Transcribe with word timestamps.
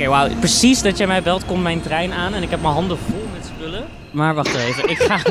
Oké, 0.00 0.08
wauw. 0.08 0.28
Precies 0.38 0.82
dat 0.82 0.98
jij 0.98 1.06
mij 1.06 1.22
belt, 1.22 1.44
komt 1.46 1.62
mijn 1.62 1.82
trein 1.82 2.12
aan 2.12 2.34
en 2.34 2.42
ik 2.42 2.50
heb 2.50 2.62
mijn 2.62 2.74
handen 2.74 2.98
vol 2.98 3.28
met 3.32 3.50
spullen. 3.54 3.86
Maar 4.10 4.34
wacht 4.34 4.54
even, 4.54 4.88
ik 4.88 4.98
ga... 4.98 5.22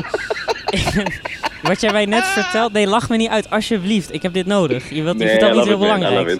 Wat 1.68 1.80
jij 1.80 1.92
mij 1.92 2.06
net 2.06 2.24
vertelt... 2.24 2.72
Nee, 2.72 2.86
lach 2.86 3.08
me 3.08 3.16
niet 3.16 3.28
uit, 3.28 3.50
alsjeblieft. 3.50 4.12
Ik 4.14 4.22
heb 4.22 4.32
dit 4.32 4.46
nodig. 4.46 4.90
Je, 4.90 5.02
wilt, 5.02 5.18
je 5.18 5.24
Nee, 5.24 5.30
vertelt 5.30 5.54
love 5.54 5.68
heel 5.68 5.78
belangrijks. 5.78 6.36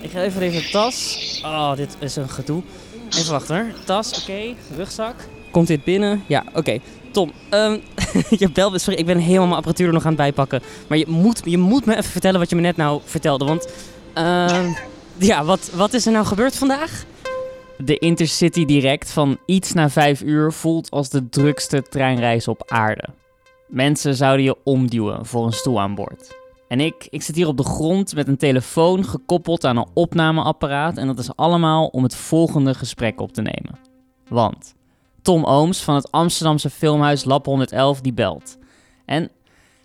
Ik 0.00 0.10
ga 0.10 0.20
even 0.20 0.40
deze 0.40 0.70
tas... 0.70 1.18
Oh, 1.44 1.76
dit 1.76 1.96
is 1.98 2.16
een 2.16 2.28
gedoe. 2.28 2.62
Even 3.10 3.32
wachten 3.32 3.56
hoor. 3.56 3.66
Tas, 3.84 4.20
oké. 4.20 4.54
Rugzak. 4.76 5.14
Komt 5.50 5.66
dit 5.66 5.84
binnen? 5.84 6.24
Ja, 6.26 6.44
oké. 6.54 6.78
Tom, 7.10 7.32
ehm, 7.48 7.78
je 8.42 8.50
belt. 8.52 8.80
Sorry, 8.80 8.98
ik 8.98 9.06
ben 9.06 9.18
helemaal 9.18 9.46
mijn 9.46 9.56
apparatuur 9.56 9.86
er 9.86 9.92
nog 9.92 10.02
aan 10.02 10.12
het 10.12 10.20
bijpakken. 10.20 10.62
Maar 10.86 10.98
je 10.98 11.06
moet, 11.08 11.40
je 11.44 11.58
moet 11.58 11.84
me 11.84 11.96
even 11.96 12.10
vertellen 12.10 12.40
wat 12.40 12.50
je 12.50 12.56
me 12.56 12.62
net 12.62 12.76
nou 12.76 13.00
vertelde. 13.04 13.44
Want, 13.44 13.68
ehm, 14.14 14.72
ja, 15.16 15.44
wat, 15.44 15.70
wat 15.74 15.94
is 15.94 16.06
er 16.06 16.12
nou 16.12 16.26
gebeurd 16.26 16.56
vandaag? 16.56 17.04
De 17.78 17.98
Intercity 17.98 18.64
Direct 18.64 19.10
van 19.10 19.38
iets 19.46 19.72
na 19.72 19.90
vijf 19.90 20.22
uur 20.22 20.52
voelt 20.52 20.90
als 20.90 21.10
de 21.10 21.28
drukste 21.28 21.82
treinreis 21.82 22.48
op 22.48 22.62
aarde. 22.66 23.08
Mensen 23.68 24.14
zouden 24.14 24.44
je 24.44 24.56
omduwen 24.64 25.26
voor 25.26 25.46
een 25.46 25.52
stoel 25.52 25.80
aan 25.80 25.94
boord. 25.94 26.40
En 26.68 26.80
ik, 26.80 27.06
ik 27.10 27.22
zit 27.22 27.36
hier 27.36 27.46
op 27.46 27.56
de 27.56 27.64
grond 27.64 28.14
met 28.14 28.28
een 28.28 28.36
telefoon 28.36 29.04
gekoppeld 29.04 29.64
aan 29.64 29.76
een 29.76 29.88
opnameapparaat. 29.94 30.96
En 30.96 31.06
dat 31.06 31.18
is 31.18 31.36
allemaal 31.36 31.86
om 31.86 32.02
het 32.02 32.14
volgende 32.14 32.74
gesprek 32.74 33.20
op 33.20 33.32
te 33.32 33.42
nemen. 33.42 33.78
Want 34.28 34.74
Tom 35.22 35.44
Ooms 35.44 35.82
van 35.82 35.94
het 35.94 36.10
Amsterdamse 36.10 36.70
filmhuis 36.70 37.24
Lab 37.24 37.46
111 37.46 38.00
die 38.00 38.12
belt. 38.12 38.58
En 39.04 39.30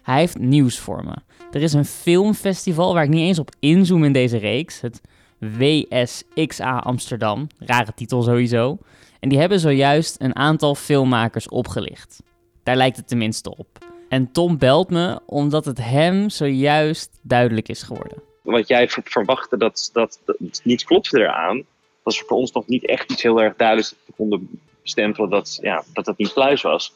hij 0.02 0.20
heeft 0.20 0.40
nieuws 0.40 0.80
voor 0.80 1.04
me. 1.04 1.16
Er 1.52 1.62
is 1.62 1.74
een 1.74 1.86
filmfestival 1.86 2.94
waar 2.94 3.04
ik 3.04 3.10
niet 3.10 3.28
eens 3.28 3.40
op 3.40 3.56
inzoom 3.60 4.04
in 4.04 4.14
deze 4.14 4.38
reeks. 4.38 4.82
Het 4.82 5.02
WSXA 5.40 6.78
Amsterdam. 6.78 7.48
Rare 7.60 7.94
titel 7.96 8.22
sowieso. 8.22 8.78
En 9.20 9.30
die 9.30 9.40
hebben 9.40 9.60
zojuist 9.60 10.16
een 10.20 10.36
aantal 10.36 10.76
filmmakers 10.76 11.50
opgelicht. 11.50 12.24
Daar 12.64 12.76
lijkt 12.76 12.98
het 12.98 13.08
tenminste 13.08 13.58
op. 13.58 13.68
En 14.10 14.32
Tom 14.32 14.58
belt 14.58 14.90
me 14.90 15.20
omdat 15.26 15.66
het 15.66 15.78
hem 15.78 16.30
zojuist 16.30 17.20
duidelijk 17.22 17.70
is 17.70 17.84
geworden. 17.84 18.22
Wat 18.42 18.68
jij 18.68 18.90
ver- 18.90 19.04
verwachtte, 19.06 19.58
dat, 19.58 19.90
dat, 19.94 20.20
dat 20.26 20.62
niet 20.64 20.84
klopte 20.84 21.20
eraan, 21.20 21.64
was 22.04 22.20
voor 22.20 22.38
ons 22.38 22.52
nog 22.52 22.68
niet 22.68 22.86
echt 22.86 23.12
iets 23.12 23.22
heel 23.22 23.42
erg 23.42 23.56
duidelijks 23.56 23.90
dat 23.90 24.00
we 24.06 24.14
konden 24.14 24.60
bestempelen 24.82 25.30
dat, 25.30 25.60
ja, 25.62 25.84
dat 25.94 26.06
het 26.06 26.18
niet 26.18 26.34
pluis 26.34 26.62
was. 26.62 26.94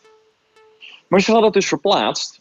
Maar 1.07 1.21
ze 1.21 1.31
hadden 1.31 1.45
het 1.45 1.59
dus 1.59 1.67
verplaatst 1.67 2.40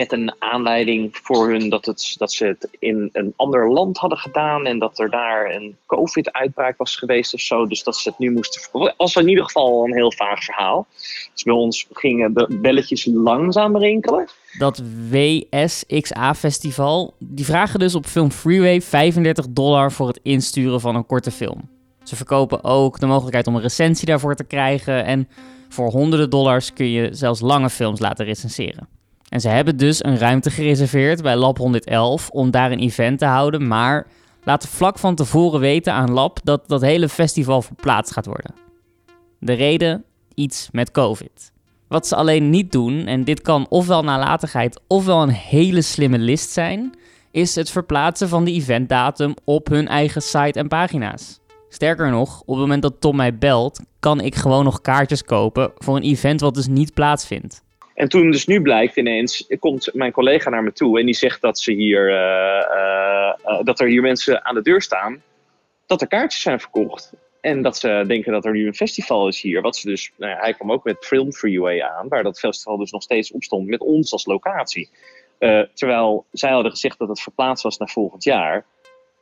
met 0.00 0.12
een 0.12 0.34
aanleiding 0.38 1.18
voor 1.22 1.50
hun 1.50 1.68
dat, 1.68 1.86
het, 1.86 2.14
dat 2.18 2.32
ze 2.32 2.44
het 2.44 2.68
in 2.78 3.08
een 3.12 3.32
ander 3.36 3.72
land 3.72 3.98
hadden 3.98 4.18
gedaan 4.18 4.66
en 4.66 4.78
dat 4.78 4.98
er 4.98 5.10
daar 5.10 5.54
een 5.54 5.76
COVID-uitbraak 5.86 6.76
was 6.76 6.96
geweest 6.96 7.34
of 7.34 7.40
zo. 7.40 7.66
Dus 7.66 7.82
dat 7.82 7.96
ze 7.96 8.08
het 8.08 8.18
nu 8.18 8.30
moesten. 8.30 8.62
was 8.96 9.16
in 9.16 9.28
ieder 9.28 9.44
geval 9.44 9.84
een 9.84 9.94
heel 9.94 10.12
vaag 10.12 10.44
verhaal. 10.44 10.86
Dus 11.32 11.42
bij 11.42 11.54
ons 11.54 11.86
gingen 11.92 12.34
de 12.34 12.58
belletjes 12.60 13.04
langzaam 13.04 13.76
rinkelen. 13.76 14.28
Dat 14.58 14.82
WSXA-festival, 15.10 17.14
die 17.18 17.44
vragen 17.44 17.78
dus 17.78 17.94
op 17.94 18.06
Film 18.06 18.30
Freeway 18.30 18.80
35 18.80 19.46
dollar 19.50 19.92
voor 19.92 20.06
het 20.06 20.20
insturen 20.22 20.80
van 20.80 20.96
een 20.96 21.06
korte 21.06 21.30
film. 21.30 21.68
Ze 22.02 22.16
verkopen 22.16 22.64
ook 22.64 23.00
de 23.00 23.06
mogelijkheid 23.06 23.46
om 23.46 23.54
een 23.54 23.62
recensie 23.62 24.06
daarvoor 24.06 24.34
te 24.34 24.44
krijgen 24.44 25.04
en 25.04 25.28
voor 25.68 25.90
honderden 25.90 26.30
dollars 26.30 26.72
kun 26.72 26.90
je 26.90 27.08
zelfs 27.12 27.40
lange 27.40 27.70
films 27.70 28.00
laten 28.00 28.24
recenseren. 28.24 28.98
En 29.30 29.40
ze 29.40 29.48
hebben 29.48 29.76
dus 29.76 30.04
een 30.04 30.18
ruimte 30.18 30.50
gereserveerd 30.50 31.22
bij 31.22 31.36
Lab 31.36 31.58
111 31.58 32.30
om 32.30 32.50
daar 32.50 32.70
een 32.72 32.78
event 32.78 33.18
te 33.18 33.24
houden, 33.24 33.66
maar 33.66 34.06
laten 34.44 34.68
vlak 34.68 34.98
van 34.98 35.14
tevoren 35.14 35.60
weten 35.60 35.92
aan 35.92 36.10
Lab 36.10 36.38
dat 36.42 36.68
dat 36.68 36.80
hele 36.80 37.08
festival 37.08 37.62
verplaatst 37.62 38.12
gaat 38.12 38.26
worden. 38.26 38.54
De 39.38 39.52
reden? 39.52 40.04
Iets 40.34 40.68
met 40.72 40.90
COVID. 40.90 41.52
Wat 41.88 42.06
ze 42.06 42.16
alleen 42.16 42.50
niet 42.50 42.72
doen, 42.72 43.06
en 43.06 43.24
dit 43.24 43.40
kan 43.42 43.66
ofwel 43.68 44.02
nalatigheid 44.02 44.80
ofwel 44.86 45.22
een 45.22 45.28
hele 45.28 45.82
slimme 45.82 46.18
list 46.18 46.50
zijn, 46.50 46.94
is 47.30 47.54
het 47.54 47.70
verplaatsen 47.70 48.28
van 48.28 48.44
de 48.44 48.52
eventdatum 48.52 49.34
op 49.44 49.68
hun 49.68 49.88
eigen 49.88 50.22
site 50.22 50.58
en 50.58 50.68
pagina's. 50.68 51.40
Sterker 51.68 52.10
nog, 52.10 52.40
op 52.40 52.46
het 52.46 52.56
moment 52.56 52.82
dat 52.82 53.00
Tom 53.00 53.16
mij 53.16 53.38
belt, 53.38 53.80
kan 54.00 54.20
ik 54.20 54.34
gewoon 54.34 54.64
nog 54.64 54.80
kaartjes 54.80 55.24
kopen 55.24 55.72
voor 55.76 55.96
een 55.96 56.02
event 56.02 56.40
wat 56.40 56.54
dus 56.54 56.66
niet 56.66 56.94
plaatsvindt. 56.94 57.62
En 57.94 58.08
toen 58.08 58.30
dus 58.30 58.46
nu 58.46 58.62
blijkt 58.62 58.96
ineens, 58.96 59.46
komt 59.58 59.94
mijn 59.94 60.12
collega 60.12 60.50
naar 60.50 60.62
me 60.62 60.72
toe 60.72 60.98
en 60.98 61.06
die 61.06 61.14
zegt 61.14 61.40
dat, 61.40 61.58
ze 61.58 61.72
hier, 61.72 62.08
eh, 62.08 62.64
eh, 62.76 63.34
eh, 63.42 63.64
dat 63.64 63.80
er 63.80 63.88
hier 63.88 64.02
mensen 64.02 64.44
aan 64.44 64.54
de 64.54 64.62
deur 64.62 64.82
staan, 64.82 65.22
dat 65.86 66.00
er 66.00 66.06
kaartjes 66.06 66.42
zijn 66.42 66.60
verkocht. 66.60 67.12
En 67.40 67.62
dat 67.62 67.78
ze 67.78 68.04
denken 68.06 68.32
dat 68.32 68.44
er 68.44 68.52
nu 68.52 68.66
een 68.66 68.74
festival 68.74 69.28
is 69.28 69.40
hier. 69.40 69.62
Wat 69.62 69.76
ze 69.76 69.88
dus, 69.88 70.12
nou 70.16 70.32
ja, 70.32 70.38
hij 70.38 70.54
kwam 70.54 70.72
ook 70.72 70.84
met 70.84 71.06
Film 71.06 71.32
Freeway 71.32 71.82
aan, 71.82 72.08
waar 72.08 72.22
dat 72.22 72.38
festival 72.38 72.76
dus 72.76 72.90
nog 72.90 73.02
steeds 73.02 73.32
op 73.32 73.42
stond 73.42 73.66
met 73.66 73.80
ons 73.80 74.12
als 74.12 74.26
locatie. 74.26 74.90
Terwijl 75.74 76.24
zij 76.32 76.50
hadden 76.50 76.70
gezegd 76.70 76.98
dat 76.98 77.08
het 77.08 77.20
verplaatst 77.20 77.64
was 77.64 77.78
naar 77.78 77.88
volgend 77.88 78.24
jaar. 78.24 78.64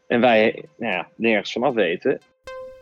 En 0.06 0.20
wij 0.20 0.64
nou 0.76 0.92
ja, 0.92 1.08
nergens 1.14 1.52
vanaf 1.52 1.74
weten. 1.74 2.20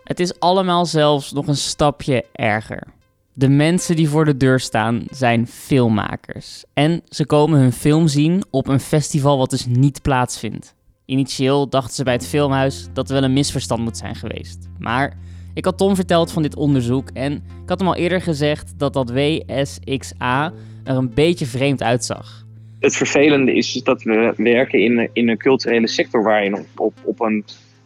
Het 0.05 0.21
is 0.21 0.41
allemaal 0.41 0.87
zelfs 0.87 1.33
nog 1.33 1.47
een 1.47 1.57
stapje 1.57 2.25
erger. 2.33 2.96
De 3.39 3.49
mensen 3.49 3.97
die 3.97 4.09
voor 4.09 4.25
de 4.25 4.37
deur 4.37 4.61
staan 4.61 5.05
zijn 5.11 5.47
filmmakers. 5.47 6.65
En 6.75 7.03
ze 7.09 7.27
komen 7.27 7.59
hun 7.59 7.73
film 7.73 8.09
zien 8.09 8.45
op 8.51 8.69
een 8.69 8.81
festival 8.81 9.39
wat 9.39 9.51
dus 9.51 9.67
niet 9.67 10.03
plaatsvindt. 10.03 10.75
Initieel 11.05 11.69
dachten 11.69 11.95
ze 11.95 12.05
bij 12.05 12.13
het 12.13 12.27
filmhuis 12.27 12.89
dat 12.93 13.09
er 13.09 13.15
wel 13.15 13.25
een 13.25 13.33
misverstand 13.33 13.83
moet 13.83 13.97
zijn 13.97 14.15
geweest. 14.15 14.69
Maar 14.79 15.17
ik 15.55 15.65
had 15.65 15.79
Tom 15.79 15.95
verteld 15.95 16.33
van 16.33 16.43
dit 16.43 16.57
onderzoek 16.57 17.09
en 17.13 17.33
ik 17.33 17.69
had 17.69 17.79
hem 17.79 17.89
al 17.89 17.97
eerder 17.97 18.21
gezegd 18.21 18.79
dat 18.79 18.93
dat 18.93 19.11
WSXA 19.11 20.53
er 20.85 20.97
een 20.97 21.15
beetje 21.15 21.47
vreemd 21.47 21.83
uitzag. 21.83 22.45
het 22.81 22.97
vervelende 22.97 23.55
is 23.55 23.73
dat 23.73 24.03
we 24.03 24.33
werken 24.37 24.81
in, 24.81 25.11
in 25.13 25.29
een 25.29 25.39
culturele 25.39 25.89
sector 25.89 26.23
waarin 26.23 26.55
op, 26.55 26.67
op, 26.77 26.95
op 27.05 27.21
een, 27.21 27.45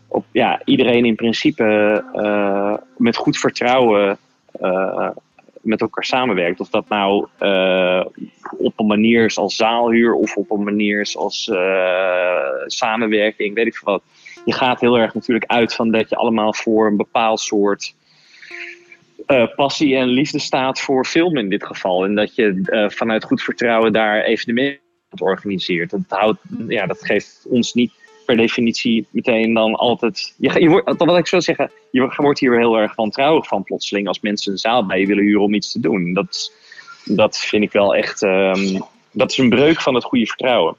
op, 0.09 0.25
ja, 0.33 0.61
iedereen 0.65 1.05
in 1.05 1.15
principe 1.15 1.65
eh, 2.13 2.75
met 2.97 3.17
goed 3.17 3.39
vertrouwen 3.39 4.19
eh, 4.53 5.09
met 5.61 5.81
elkaar 5.81 6.05
samenwerkt. 6.05 6.61
Of 6.61 6.69
dat 6.69 6.89
nou 6.89 7.27
eh, 7.39 8.05
op 8.59 8.79
een 8.79 8.87
manier 8.87 9.25
is 9.25 9.39
als 9.39 9.57
zaalhuur 9.57 10.15
of 10.15 10.37
op 10.37 10.51
een 10.51 10.63
manier 10.63 11.01
is 11.01 11.17
als 11.17 11.49
eh, 11.49 12.67
samenwerking, 12.67 13.55
weet 13.55 13.67
ik 13.67 13.77
veel 13.77 13.93
wat. 13.93 14.03
Je 14.45 14.53
gaat 14.53 14.81
heel 14.81 14.99
erg 14.99 15.15
natuurlijk 15.15 15.51
uit 15.51 15.75
van 15.75 15.91
dat 15.91 16.09
je 16.09 16.17
allemaal 16.17 16.55
voor 16.55 16.87
een 16.87 16.97
bepaald 16.97 17.41
soort 17.41 17.95
eh, 19.27 19.47
passie 19.55 19.97
en 19.97 20.07
liefde 20.07 20.39
staat 20.39 20.81
voor 20.81 21.05
film 21.05 21.37
in 21.37 21.49
dit 21.49 21.65
geval. 21.65 22.05
En 22.05 22.15
dat 22.15 22.35
je 22.35 22.89
vanuit 22.93 23.25
goed 23.25 23.43
vertrouwen 23.43 23.93
daar 23.93 24.23
evenementen 24.23 24.81
organiseert. 25.19 25.91
Dat, 25.91 26.01
houdt, 26.09 26.39
ja, 26.69 26.87
dat 26.87 27.05
geeft 27.05 27.47
ons 27.49 27.75
niet 27.75 27.93
per 28.31 28.39
definitie 28.39 29.07
meteen 29.11 29.55
dan 29.55 29.75
altijd... 29.75 30.35
Je, 30.39 30.61
je 30.61 30.69
wordt, 30.69 31.05
wat 31.05 31.19
ik 31.19 31.27
zou 31.27 31.43
zeggen, 31.43 31.71
je 31.91 32.13
wordt 32.17 32.41
hier 32.41 32.59
heel 32.59 32.79
erg 32.79 32.95
wantrouwig 32.95 33.47
van 33.47 33.65
plotseling... 33.65 34.09
als 34.09 34.21
mensen 34.21 34.53
een 34.53 34.59
zaal 34.59 34.87
bij 34.87 35.01
je 35.01 35.07
willen 35.07 35.25
huren 35.25 35.43
om 35.43 35.55
iets 35.55 35.73
te 35.73 35.81
doen. 35.81 36.13
Dat, 36.13 36.53
dat 37.05 37.39
vind 37.39 37.63
ik 37.63 37.73
wel 37.73 37.95
echt... 37.95 38.23
ehm, 38.23 38.81
dat 39.13 39.31
is 39.31 39.39
een 39.39 39.49
breuk 39.49 39.81
van 39.81 39.95
het 39.95 40.05
goede 40.05 40.27
vertrouwen. 40.27 40.77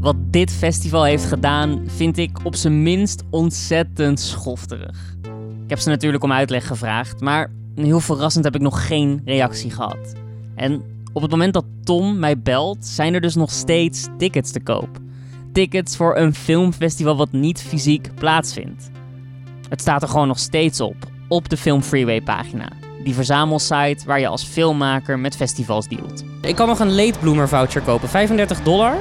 Wat 0.00 0.16
dit 0.30 0.52
festival 0.52 1.04
heeft 1.04 1.24
gedaan, 1.24 1.84
vind 1.86 2.18
ik 2.18 2.38
op 2.42 2.54
zijn 2.54 2.82
minst 2.82 3.22
ontzettend 3.30 4.20
schofterig. 4.20 5.16
Ik 5.64 5.70
heb 5.70 5.78
ze 5.78 5.88
natuurlijk 5.88 6.24
om 6.24 6.32
uitleg 6.32 6.66
gevraagd, 6.66 7.20
maar 7.20 7.50
heel 7.74 8.00
verrassend 8.00 8.44
heb 8.44 8.54
ik 8.54 8.60
nog 8.60 8.86
geen 8.86 9.22
reactie 9.24 9.70
gehad. 9.70 10.14
En 10.54 10.89
op 11.12 11.22
het 11.22 11.30
moment 11.30 11.54
dat 11.54 11.64
Tom 11.84 12.18
mij 12.18 12.38
belt, 12.38 12.86
zijn 12.86 13.14
er 13.14 13.20
dus 13.20 13.34
nog 13.34 13.50
steeds 13.50 14.06
tickets 14.18 14.50
te 14.50 14.60
koop. 14.60 14.88
Tickets 15.52 15.96
voor 15.96 16.16
een 16.16 16.34
filmfestival 16.34 17.16
wat 17.16 17.32
niet 17.32 17.62
fysiek 17.62 18.10
plaatsvindt. 18.14 18.90
Het 19.68 19.80
staat 19.80 20.02
er 20.02 20.08
gewoon 20.08 20.26
nog 20.28 20.38
steeds 20.38 20.80
op, 20.80 20.96
op 21.28 21.48
de 21.48 21.56
Film 21.56 21.82
Freeway 21.82 22.20
pagina. 22.20 22.68
Die 23.04 23.14
verzamelsite 23.14 24.06
waar 24.06 24.20
je 24.20 24.26
als 24.28 24.44
filmmaker 24.44 25.18
met 25.18 25.36
festivals 25.36 25.88
dealt. 25.88 26.24
Ik 26.42 26.56
kan 26.56 26.68
nog 26.68 26.78
een 26.78 26.94
leedbloomer 26.94 27.48
voucher 27.48 27.80
kopen, 27.82 28.08
35 28.08 28.62
dollar. 28.62 28.96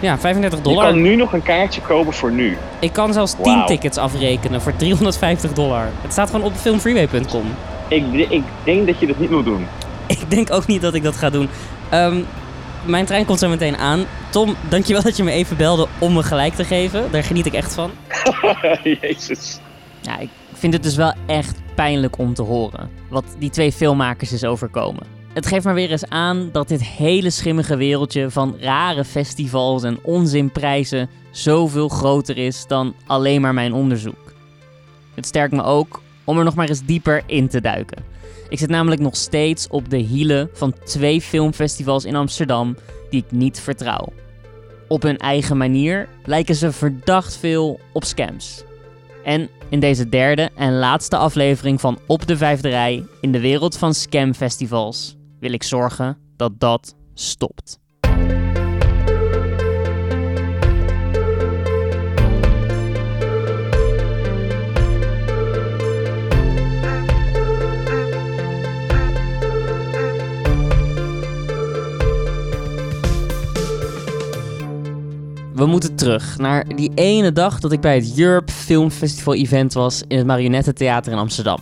Ja, 0.00 0.18
35 0.18 0.58
Je 0.58 0.64
dollar. 0.64 0.84
kan 0.90 1.02
nu 1.02 1.16
nog 1.16 1.32
een 1.32 1.42
kaartje 1.42 1.80
kopen 1.80 2.12
voor 2.12 2.32
nu. 2.32 2.56
Ik 2.78 2.92
kan 2.92 3.12
zelfs 3.12 3.32
10 3.32 3.42
Wauw. 3.42 3.66
tickets 3.66 3.96
afrekenen 3.98 4.60
voor 4.60 4.76
350 4.76 5.52
dollar. 5.52 5.88
Het 6.02 6.12
staat 6.12 6.30
gewoon 6.30 6.46
op 6.46 6.52
filmfreeway.com. 6.54 7.44
Ik, 7.88 8.04
ik 8.30 8.42
denk 8.64 8.86
dat 8.86 8.98
je 9.00 9.06
dat 9.06 9.18
niet 9.18 9.30
moet 9.30 9.44
doen. 9.44 9.66
Ik 10.16 10.30
denk 10.30 10.52
ook 10.52 10.66
niet 10.66 10.82
dat 10.82 10.94
ik 10.94 11.02
dat 11.02 11.16
ga 11.16 11.30
doen. 11.30 11.48
Ehm, 11.90 12.20
mijn 12.86 13.06
trein 13.06 13.24
komt 13.24 13.38
zo 13.38 13.48
meteen 13.48 13.76
aan. 13.76 14.04
Tom, 14.30 14.54
dankjewel 14.68 15.02
dat 15.02 15.16
je 15.16 15.24
me 15.24 15.30
even 15.30 15.56
belde 15.56 15.86
om 15.98 16.12
me 16.12 16.22
gelijk 16.22 16.54
te 16.54 16.64
geven. 16.64 17.10
Daar 17.10 17.24
geniet 17.24 17.46
ik 17.46 17.52
echt 17.52 17.74
van. 17.74 17.90
Jezus. 19.00 19.58
Ja, 20.00 20.18
ik 20.18 20.28
vind 20.52 20.72
het 20.72 20.82
dus 20.82 20.96
wel 20.96 21.14
echt 21.26 21.60
pijnlijk 21.74 22.18
om 22.18 22.34
te 22.34 22.42
horen. 22.42 22.90
Wat 23.08 23.24
die 23.38 23.50
twee 23.50 23.72
filmmakers 23.72 24.32
is 24.32 24.44
overkomen. 24.44 25.02
het 25.32 25.46
geeft 25.46 25.64
maar 25.64 25.74
weer 25.74 25.90
eens 25.90 26.08
aan 26.08 26.48
dat 26.52 26.68
dit 26.68 26.84
hele 26.84 27.30
schimmige 27.30 27.76
wereldje 27.76 28.30
van 28.30 28.56
rare 28.60 29.04
festivals 29.04 29.82
en 29.82 29.98
onzinprijzen 30.02 31.08
zoveel 31.30 31.88
groter 31.88 32.38
is 32.38 32.64
dan 32.66 32.94
alleen 33.06 33.40
maar 33.40 33.54
mijn 33.54 33.72
onderzoek. 33.72 34.32
Het 35.14 35.26
sterkt 35.26 35.54
me 35.54 35.62
ook 35.62 36.00
om 36.24 36.38
er 36.38 36.44
nog 36.44 36.54
maar 36.54 36.68
eens 36.68 36.84
dieper 36.84 37.22
in 37.26 37.48
te 37.48 37.60
duiken. 37.60 38.04
Ik 38.48 38.58
zit 38.58 38.68
namelijk 38.68 39.00
nog 39.00 39.16
steeds 39.16 39.68
op 39.68 39.90
de 39.90 39.96
hielen 39.96 40.50
van 40.52 40.74
twee 40.84 41.20
filmfestivals 41.20 42.04
in 42.04 42.14
Amsterdam 42.16 42.76
die 43.10 43.24
ik 43.24 43.30
niet 43.30 43.60
vertrouw. 43.60 44.12
Op 44.88 45.02
hun 45.02 45.16
eigen 45.16 45.56
manier 45.56 46.08
lijken 46.24 46.54
ze 46.54 46.72
verdacht 46.72 47.36
veel 47.36 47.80
op 47.92 48.04
scams. 48.04 48.62
En 49.24 49.48
in 49.68 49.80
deze 49.80 50.08
derde 50.08 50.50
en 50.56 50.78
laatste 50.78 51.16
aflevering 51.16 51.80
van 51.80 51.98
Op 52.06 52.26
de 52.26 52.36
Vijfde 52.36 52.68
Rij 52.68 53.04
in 53.20 53.32
de 53.32 53.40
wereld 53.40 53.76
van 53.76 53.94
scamfestivals 53.94 55.16
wil 55.40 55.52
ik 55.52 55.62
zorgen 55.62 56.18
dat 56.36 56.60
dat 56.60 56.96
stopt. 57.14 57.78
We 75.58 75.66
moeten 75.66 75.94
terug 75.94 76.38
naar 76.38 76.76
die 76.76 76.90
ene 76.94 77.32
dag 77.32 77.60
dat 77.60 77.72
ik 77.72 77.80
bij 77.80 77.94
het 77.94 78.18
Europe 78.18 78.52
Film 78.52 78.90
Festival 78.90 79.34
event 79.34 79.72
was 79.72 80.02
in 80.08 80.16
het 80.16 80.26
Marionettentheater 80.26 81.12
in 81.12 81.18
Amsterdam. 81.18 81.58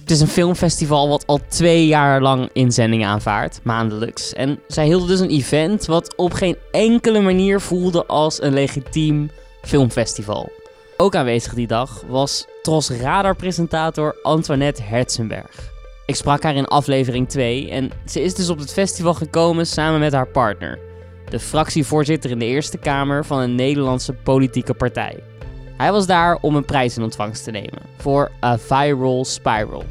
Het 0.00 0.10
is 0.10 0.20
een 0.20 0.28
filmfestival 0.28 1.08
wat 1.08 1.26
al 1.26 1.40
twee 1.48 1.86
jaar 1.86 2.22
lang 2.22 2.50
inzendingen 2.52 3.08
aanvaardt, 3.08 3.60
maandelijks. 3.62 4.32
En 4.32 4.60
zij 4.66 4.84
hielden 4.84 5.08
dus 5.08 5.20
een 5.20 5.30
event 5.30 5.86
wat 5.86 6.16
op 6.16 6.32
geen 6.32 6.56
enkele 6.70 7.20
manier 7.20 7.60
voelde 7.60 8.06
als 8.06 8.42
een 8.42 8.52
legitiem 8.52 9.30
filmfestival. 9.62 10.52
Ook 10.96 11.14
aanwezig 11.14 11.54
die 11.54 11.66
dag 11.66 12.02
was 12.08 12.46
Tros 12.62 12.90
Radar-presentator 12.90 14.16
Antoinette 14.22 14.82
Herzenberg. 14.82 15.70
Ik 16.06 16.16
sprak 16.16 16.42
haar 16.42 16.54
in 16.54 16.66
aflevering 16.66 17.28
2 17.28 17.70
en 17.70 17.90
ze 18.06 18.22
is 18.22 18.34
dus 18.34 18.48
op 18.48 18.58
het 18.58 18.72
festival 18.72 19.14
gekomen 19.14 19.66
samen 19.66 20.00
met 20.00 20.12
haar 20.12 20.28
partner 20.28 20.89
de 21.30 21.38
fractievoorzitter 21.38 22.30
in 22.30 22.38
de 22.38 22.44
Eerste 22.44 22.78
Kamer 22.78 23.24
van 23.24 23.38
een 23.38 23.54
Nederlandse 23.54 24.12
politieke 24.12 24.74
partij. 24.74 25.22
Hij 25.76 25.92
was 25.92 26.06
daar 26.06 26.38
om 26.40 26.56
een 26.56 26.64
prijs 26.64 26.96
in 26.96 27.02
ontvangst 27.02 27.44
te 27.44 27.50
nemen 27.50 27.82
voor 27.96 28.30
A 28.44 28.58
Viral 28.58 29.24
Spiral, 29.24 29.84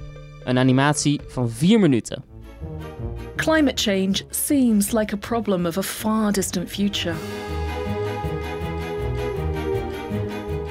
een 0.44 0.58
animatie 0.58 1.20
van 1.28 1.50
4 1.50 1.80
minuten. 1.80 2.24
Climate 3.36 3.82
change 3.82 4.22
seems 4.30 4.92
like 4.92 5.14
a 5.14 5.18
problem 5.18 5.66
of 5.66 5.78
a 5.78 5.82
far 5.82 6.32
distant 6.32 6.70
future. 6.70 7.16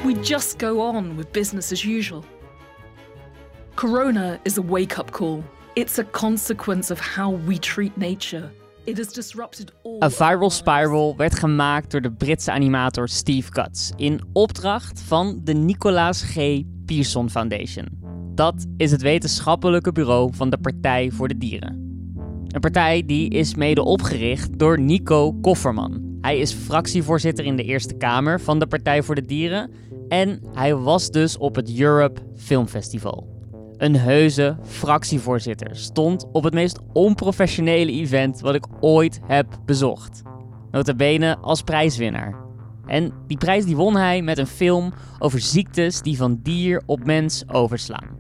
We 0.04 0.20
just 0.22 0.62
go 0.62 0.80
on 0.80 1.16
with 1.16 1.32
business 1.32 1.72
as 1.72 1.84
usual. 1.84 2.24
Corona 3.74 4.38
is 4.42 4.58
a 4.58 4.62
wake 4.62 4.98
up 4.98 5.10
call. 5.10 5.42
It's 5.74 5.98
a 5.98 6.04
consequence 6.04 6.92
of 6.92 7.00
how 7.00 7.38
we 7.46 7.58
treat 7.58 7.96
nature. 7.96 8.50
A 10.02 10.10
Viral 10.10 10.50
Spiral 10.50 11.16
werd 11.16 11.34
gemaakt 11.34 11.90
door 11.90 12.00
de 12.00 12.12
Britse 12.12 12.52
animator 12.52 13.08
Steve 13.08 13.50
Cutts 13.50 13.92
in 13.96 14.20
opdracht 14.32 15.00
van 15.00 15.40
de 15.44 15.52
Nicolaas 15.52 16.22
G. 16.22 16.62
Pierson 16.84 17.30
Foundation. 17.30 17.86
Dat 18.34 18.66
is 18.76 18.90
het 18.90 19.02
wetenschappelijke 19.02 19.92
bureau 19.92 20.34
van 20.34 20.50
de 20.50 20.58
Partij 20.58 21.10
voor 21.10 21.28
de 21.28 21.38
Dieren. 21.38 21.86
Een 22.48 22.60
partij 22.60 23.02
die 23.06 23.30
is 23.30 23.54
mede 23.54 23.84
opgericht 23.84 24.58
door 24.58 24.80
Nico 24.80 25.32
Kofferman. 25.32 26.18
Hij 26.20 26.38
is 26.38 26.52
fractievoorzitter 26.52 27.44
in 27.44 27.56
de 27.56 27.64
Eerste 27.64 27.94
Kamer 27.94 28.40
van 28.40 28.58
de 28.58 28.66
Partij 28.66 29.02
voor 29.02 29.14
de 29.14 29.24
Dieren 29.24 29.70
en 30.08 30.42
hij 30.54 30.74
was 30.74 31.10
dus 31.10 31.36
op 31.36 31.54
het 31.54 31.78
Europe 31.78 32.20
Film 32.36 32.66
Festival. 32.66 33.37
Een 33.78 33.96
heuse 33.96 34.56
fractievoorzitter 34.62 35.76
stond 35.76 36.28
op 36.32 36.44
het 36.44 36.54
meest 36.54 36.80
onprofessionele 36.92 37.92
event 37.92 38.40
wat 38.40 38.54
ik 38.54 38.66
ooit 38.80 39.20
heb 39.26 39.46
bezocht. 39.66 40.22
Notabene 40.70 41.36
als 41.40 41.62
prijswinnaar. 41.62 42.34
En 42.86 43.12
die 43.26 43.36
prijs 43.36 43.64
die 43.64 43.76
won 43.76 43.96
hij 43.96 44.22
met 44.22 44.38
een 44.38 44.46
film 44.46 44.92
over 45.18 45.38
ziektes 45.38 46.02
die 46.02 46.16
van 46.16 46.38
dier 46.42 46.82
op 46.86 47.04
mens 47.04 47.44
overslaan. 47.48 48.16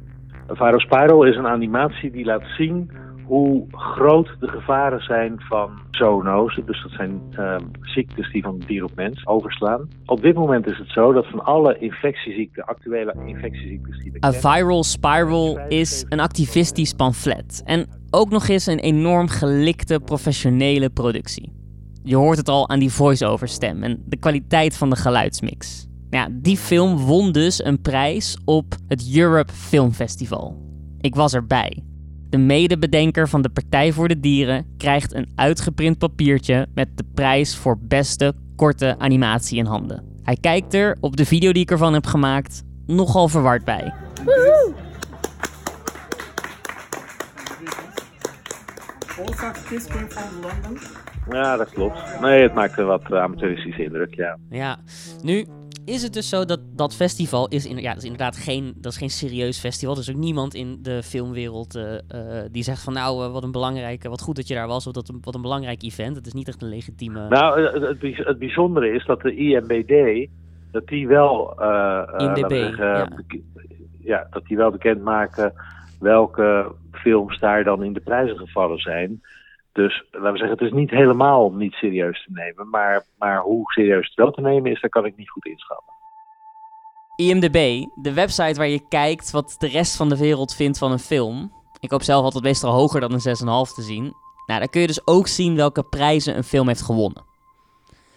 Viral 0.46 0.80
Spiral 0.80 1.24
is 1.24 1.36
een 1.36 1.46
animatie 1.46 2.10
die 2.10 2.24
laat 2.24 2.44
zien 2.56 2.90
hoe 3.28 3.64
groot 3.70 4.36
de 4.40 4.48
gevaren 4.48 5.00
zijn 5.00 5.34
van 5.38 5.70
zoonose. 5.90 6.64
Dus 6.64 6.82
dat 6.82 6.92
zijn 6.92 7.20
ehm, 7.30 7.64
ziektes 7.82 8.32
die 8.32 8.42
van 8.42 8.62
dier 8.66 8.84
op 8.84 8.94
mens 8.94 9.26
overslaan. 9.26 9.88
Op 10.06 10.22
dit 10.22 10.34
moment 10.34 10.66
is 10.66 10.78
het 10.78 10.90
zo 10.90 11.12
dat 11.12 11.26
van 11.26 11.44
alle 11.44 11.78
infectieziekten, 11.78 12.64
actuele 12.64 13.14
infectieziektes 13.24 13.98
die 13.98 14.12
we 14.12 14.26
A 14.26 14.32
Viral 14.32 14.84
Spiral 14.84 15.58
is 15.68 16.06
een 16.08 16.20
activistisch 16.20 16.92
pamflet. 16.92 17.62
En 17.64 17.86
ook 18.10 18.30
nog 18.30 18.48
eens 18.48 18.66
een 18.66 18.78
enorm 18.78 19.28
gelikte 19.28 20.00
professionele 20.00 20.90
productie. 20.90 21.52
Je 22.02 22.16
hoort 22.16 22.38
het 22.38 22.48
al 22.48 22.68
aan 22.68 22.78
die 22.78 22.92
voice-over 22.92 23.48
stem 23.48 23.82
en 23.82 24.02
de 24.06 24.16
kwaliteit 24.16 24.76
van 24.76 24.90
de 24.90 24.96
geluidsmix. 24.96 25.88
Ja, 26.10 26.28
die 26.32 26.56
film 26.56 26.96
won 26.96 27.32
dus 27.32 27.64
een 27.64 27.80
prijs 27.80 28.38
op 28.44 28.74
het 28.86 29.16
Europe 29.16 29.52
Film 29.52 29.92
Festival. 29.92 30.56
Ik 31.00 31.14
was 31.14 31.34
erbij. 31.34 31.82
De 32.30 32.38
medebedenker 32.38 33.28
van 33.28 33.42
de 33.42 33.48
Partij 33.48 33.92
voor 33.92 34.08
de 34.08 34.20
Dieren 34.20 34.66
krijgt 34.76 35.14
een 35.14 35.28
uitgeprint 35.34 35.98
papiertje 35.98 36.66
met 36.74 36.88
de 36.94 37.04
prijs 37.14 37.56
voor 37.56 37.78
beste 37.80 38.34
korte 38.56 38.94
animatie 38.98 39.58
in 39.58 39.64
handen. 39.64 40.04
Hij 40.22 40.36
kijkt 40.40 40.74
er 40.74 40.96
op 41.00 41.16
de 41.16 41.24
video 41.24 41.52
die 41.52 41.62
ik 41.62 41.70
ervan 41.70 41.92
heb 41.92 42.06
gemaakt 42.06 42.62
nogal 42.86 43.28
verward 43.28 43.64
bij. 43.64 43.94
Woehoe! 44.24 44.74
Ja, 51.30 51.56
dat 51.56 51.70
klopt. 51.70 52.20
Nee, 52.20 52.42
het 52.42 52.54
maakt 52.54 52.78
een 52.78 52.86
wat 52.86 53.12
amateuristische 53.12 53.84
indruk, 53.84 54.14
ja. 54.14 54.38
Ja, 54.50 54.78
nu 55.22 55.46
is 55.88 56.02
het 56.02 56.12
dus 56.12 56.28
zo 56.28 56.44
dat 56.44 56.60
dat 56.76 56.94
festival 56.94 57.48
is, 57.48 57.66
in, 57.66 57.78
ja, 57.78 57.88
dat 57.88 57.96
is 57.96 58.04
inderdaad 58.04 58.36
geen, 58.36 58.74
dat 58.76 58.92
is 58.92 58.98
geen 58.98 59.10
serieus 59.10 59.58
festival. 59.58 59.94
Er 59.94 60.00
is 60.00 60.10
ook 60.10 60.16
niemand 60.16 60.54
in 60.54 60.78
de 60.82 61.02
filmwereld 61.02 61.76
uh, 61.76 61.92
uh, 61.92 62.00
die 62.50 62.62
zegt 62.62 62.82
van 62.82 62.92
nou, 62.92 63.24
uh, 63.24 63.32
wat 63.32 63.42
een 63.42 63.52
belangrijke, 63.52 64.08
wat 64.08 64.20
goed 64.20 64.36
dat 64.36 64.48
je 64.48 64.54
daar 64.54 64.66
was, 64.66 64.86
of 64.86 64.92
dat, 64.92 65.12
wat 65.20 65.34
een 65.34 65.42
belangrijk 65.42 65.82
event. 65.82 66.16
Het 66.16 66.26
is 66.26 66.32
niet 66.32 66.48
echt 66.48 66.62
een 66.62 66.68
legitieme... 66.68 67.28
Nou, 67.28 67.60
het, 67.60 68.16
het 68.16 68.38
bijzondere 68.38 68.90
is 68.90 69.04
dat 69.04 69.20
de 69.20 69.36
IMBD, 69.36 70.28
dat 70.70 70.86
die 70.86 71.08
wel... 71.08 71.62
IMDB, 72.16 72.50
zeggen, 72.50 72.86
ja. 72.86 73.08
ja. 73.98 74.26
dat 74.30 74.44
die 74.44 74.56
wel 74.56 74.70
bekend 74.70 75.02
maken 75.02 75.52
welke 76.00 76.72
films 76.92 77.38
daar 77.38 77.64
dan 77.64 77.84
in 77.84 77.92
de 77.92 78.00
prijzen 78.00 78.36
gevallen 78.36 78.78
zijn. 78.78 79.20
Dus 79.78 80.04
laten 80.10 80.32
we 80.32 80.38
zeggen, 80.38 80.56
het 80.56 80.66
is 80.66 80.72
niet 80.72 80.90
helemaal 80.90 81.50
niet 81.50 81.72
serieus 81.72 82.24
te 82.24 82.30
nemen. 82.32 82.68
Maar, 82.68 83.04
maar 83.18 83.40
hoe 83.40 83.72
serieus 83.72 84.06
het 84.06 84.14
wel 84.14 84.30
te 84.30 84.40
nemen 84.40 84.70
is, 84.70 84.80
daar 84.80 84.90
kan 84.90 85.04
ik 85.04 85.16
niet 85.16 85.30
goed 85.30 85.46
inschatten. 85.46 85.92
IMDB, 87.16 87.84
de 87.94 88.12
website 88.14 88.54
waar 88.54 88.68
je 88.68 88.88
kijkt 88.88 89.30
wat 89.30 89.54
de 89.58 89.68
rest 89.68 89.96
van 89.96 90.08
de 90.08 90.18
wereld 90.18 90.54
vindt 90.54 90.78
van 90.78 90.92
een 90.92 90.98
film. 90.98 91.52
Ik 91.80 91.90
hoop 91.90 92.02
zelf 92.02 92.24
altijd 92.24 92.44
meestal 92.44 92.72
hoger 92.72 93.00
dan 93.00 93.12
een 93.12 93.66
6,5 93.68 93.74
te 93.74 93.82
zien. 93.82 94.02
Nou, 94.46 94.60
daar 94.60 94.68
kun 94.68 94.80
je 94.80 94.86
dus 94.86 95.06
ook 95.06 95.26
zien 95.26 95.56
welke 95.56 95.82
prijzen 95.82 96.36
een 96.36 96.44
film 96.44 96.66
heeft 96.66 96.82
gewonnen. 96.82 97.24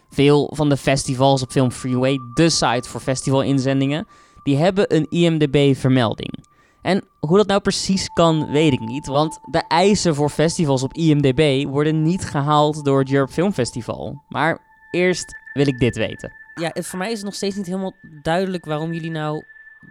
Veel 0.09 0.51
van 0.55 0.69
de 0.69 0.77
festivals 0.77 1.41
op 1.41 1.51
Film 1.51 1.71
Freeway, 1.71 2.17
de 2.33 2.49
site 2.49 2.89
voor 2.89 2.99
festivalinzendingen, 2.99 4.07
die 4.43 4.57
hebben 4.57 4.95
een 4.95 5.07
IMDB-vermelding. 5.09 6.45
En 6.81 7.03
hoe 7.19 7.37
dat 7.37 7.47
nou 7.47 7.61
precies 7.61 8.09
kan, 8.09 8.51
weet 8.51 8.73
ik 8.73 8.79
niet. 8.79 9.07
Want 9.07 9.39
de 9.51 9.63
eisen 9.67 10.15
voor 10.15 10.29
festivals 10.29 10.83
op 10.83 10.93
IMDb 10.93 11.67
worden 11.67 12.01
niet 12.01 12.23
gehaald 12.23 12.85
door 12.85 12.99
het 12.99 13.13
Europe 13.13 13.31
Film 13.31 13.51
Festival. 13.51 14.23
Maar 14.29 14.59
eerst 14.91 15.37
wil 15.53 15.67
ik 15.67 15.77
dit 15.77 15.97
weten. 15.97 16.33
Ja, 16.53 16.71
voor 16.73 16.99
mij 16.99 17.11
is 17.11 17.17
het 17.17 17.25
nog 17.25 17.33
steeds 17.33 17.55
niet 17.55 17.65
helemaal 17.65 17.93
duidelijk 18.21 18.65
waarom 18.65 18.91
jullie 18.91 19.11
nou 19.11 19.43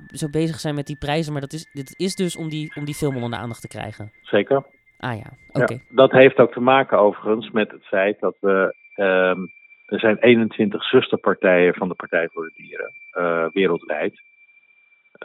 zo 0.07 0.29
bezig 0.29 0.59
zijn 0.59 0.75
met 0.75 0.87
die 0.87 0.99
prijzen. 0.99 1.33
Maar 1.33 1.41
dat 1.41 1.53
is, 1.53 1.71
dit 1.73 1.95
is 1.99 2.15
dus 2.15 2.37
om 2.37 2.49
die, 2.49 2.73
om 2.75 2.85
die 2.85 2.95
film 2.95 3.15
onder 3.15 3.31
de 3.31 3.37
aandacht 3.37 3.61
te 3.61 3.69
krijgen. 3.69 4.13
Zeker. 4.23 4.65
Ah 4.99 5.17
ja, 5.17 5.61
oké. 5.63 5.73
Ja, 5.73 5.81
dat 5.89 6.11
heeft 6.13 6.39
ook 6.39 6.53
te 6.53 6.61
maken 6.61 6.99
overigens 6.99 7.51
met 7.51 7.71
het 7.71 7.85
feit 7.85 8.21
dat 8.21 8.37
we... 8.41 8.75
Um, 8.97 9.51
er 9.87 9.99
zijn 9.99 10.17
21 10.19 10.85
zusterpartijen 10.85 11.75
van 11.75 11.89
de 11.89 11.95
Partij 11.95 12.29
voor 12.33 12.45
de 12.45 12.53
Dieren 12.57 12.93
uh, 13.13 13.47
wereldwijd. 13.53 14.21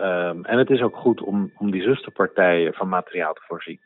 Um, 0.01 0.45
en 0.45 0.57
het 0.57 0.69
is 0.69 0.81
ook 0.81 0.95
goed 0.95 1.21
om, 1.21 1.51
om 1.57 1.71
die 1.71 1.81
zusterpartijen 1.81 2.73
van 2.73 2.89
materiaal 2.89 3.33
te 3.33 3.43
voorzien. 3.47 3.79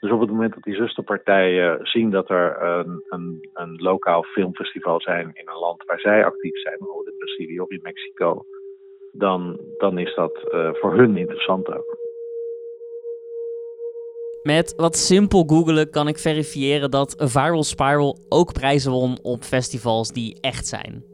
Dus 0.00 0.10
op 0.10 0.20
het 0.20 0.30
moment 0.30 0.54
dat 0.54 0.62
die 0.62 0.74
zusterpartijen 0.74 1.86
zien 1.86 2.10
dat 2.10 2.30
er 2.30 2.62
een, 2.62 3.04
een, 3.08 3.48
een 3.54 3.76
lokaal 3.76 4.22
filmfestival 4.22 5.00
zijn 5.00 5.30
in 5.34 5.48
een 5.48 5.58
land 5.58 5.84
waar 5.84 6.00
zij 6.00 6.24
actief 6.24 6.60
zijn, 6.60 6.76
bijvoorbeeld 6.78 7.08
in 7.08 7.18
Brazilië 7.18 7.60
of 7.60 7.70
in 7.70 7.80
Mexico, 7.82 8.44
dan, 9.12 9.60
dan 9.78 9.98
is 9.98 10.14
dat 10.14 10.48
uh, 10.50 10.70
voor 10.72 10.94
hun 10.94 11.16
interessant 11.16 11.68
ook. 11.68 11.96
Met 14.42 14.74
wat 14.76 14.96
simpel 14.96 15.44
googelen 15.46 15.90
kan 15.90 16.08
ik 16.08 16.18
verifiëren 16.18 16.90
dat 16.90 17.14
Viral 17.18 17.62
Spiral 17.62 18.18
ook 18.28 18.52
prijzen 18.52 18.92
won 18.92 19.18
op 19.22 19.42
festivals 19.42 20.12
die 20.12 20.38
echt 20.40 20.66
zijn. 20.66 21.04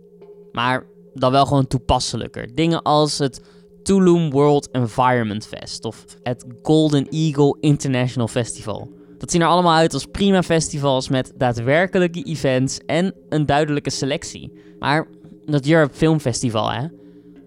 Maar 0.52 0.86
dan 1.12 1.32
wel 1.32 1.46
gewoon 1.46 1.66
toepasselijker. 1.66 2.54
Dingen 2.54 2.82
als 2.82 3.18
het 3.18 3.53
Tulum 3.84 4.30
World 4.30 4.68
Environment 4.72 5.46
Fest 5.46 5.84
of 5.84 6.04
het 6.22 6.46
Golden 6.62 7.06
Eagle 7.10 7.56
International 7.60 8.28
Festival. 8.28 8.88
Dat 9.18 9.30
zien 9.30 9.40
er 9.40 9.46
allemaal 9.48 9.76
uit 9.76 9.92
als 9.92 10.06
prima 10.06 10.42
festivals 10.42 11.08
met 11.08 11.34
daadwerkelijke 11.36 12.22
events 12.22 12.78
en 12.78 13.14
een 13.28 13.46
duidelijke 13.46 13.90
selectie. 13.90 14.52
Maar 14.78 15.06
dat 15.44 15.68
Europe 15.68 15.94
Film 15.94 16.18
Festival, 16.18 16.72
hè? 16.72 16.86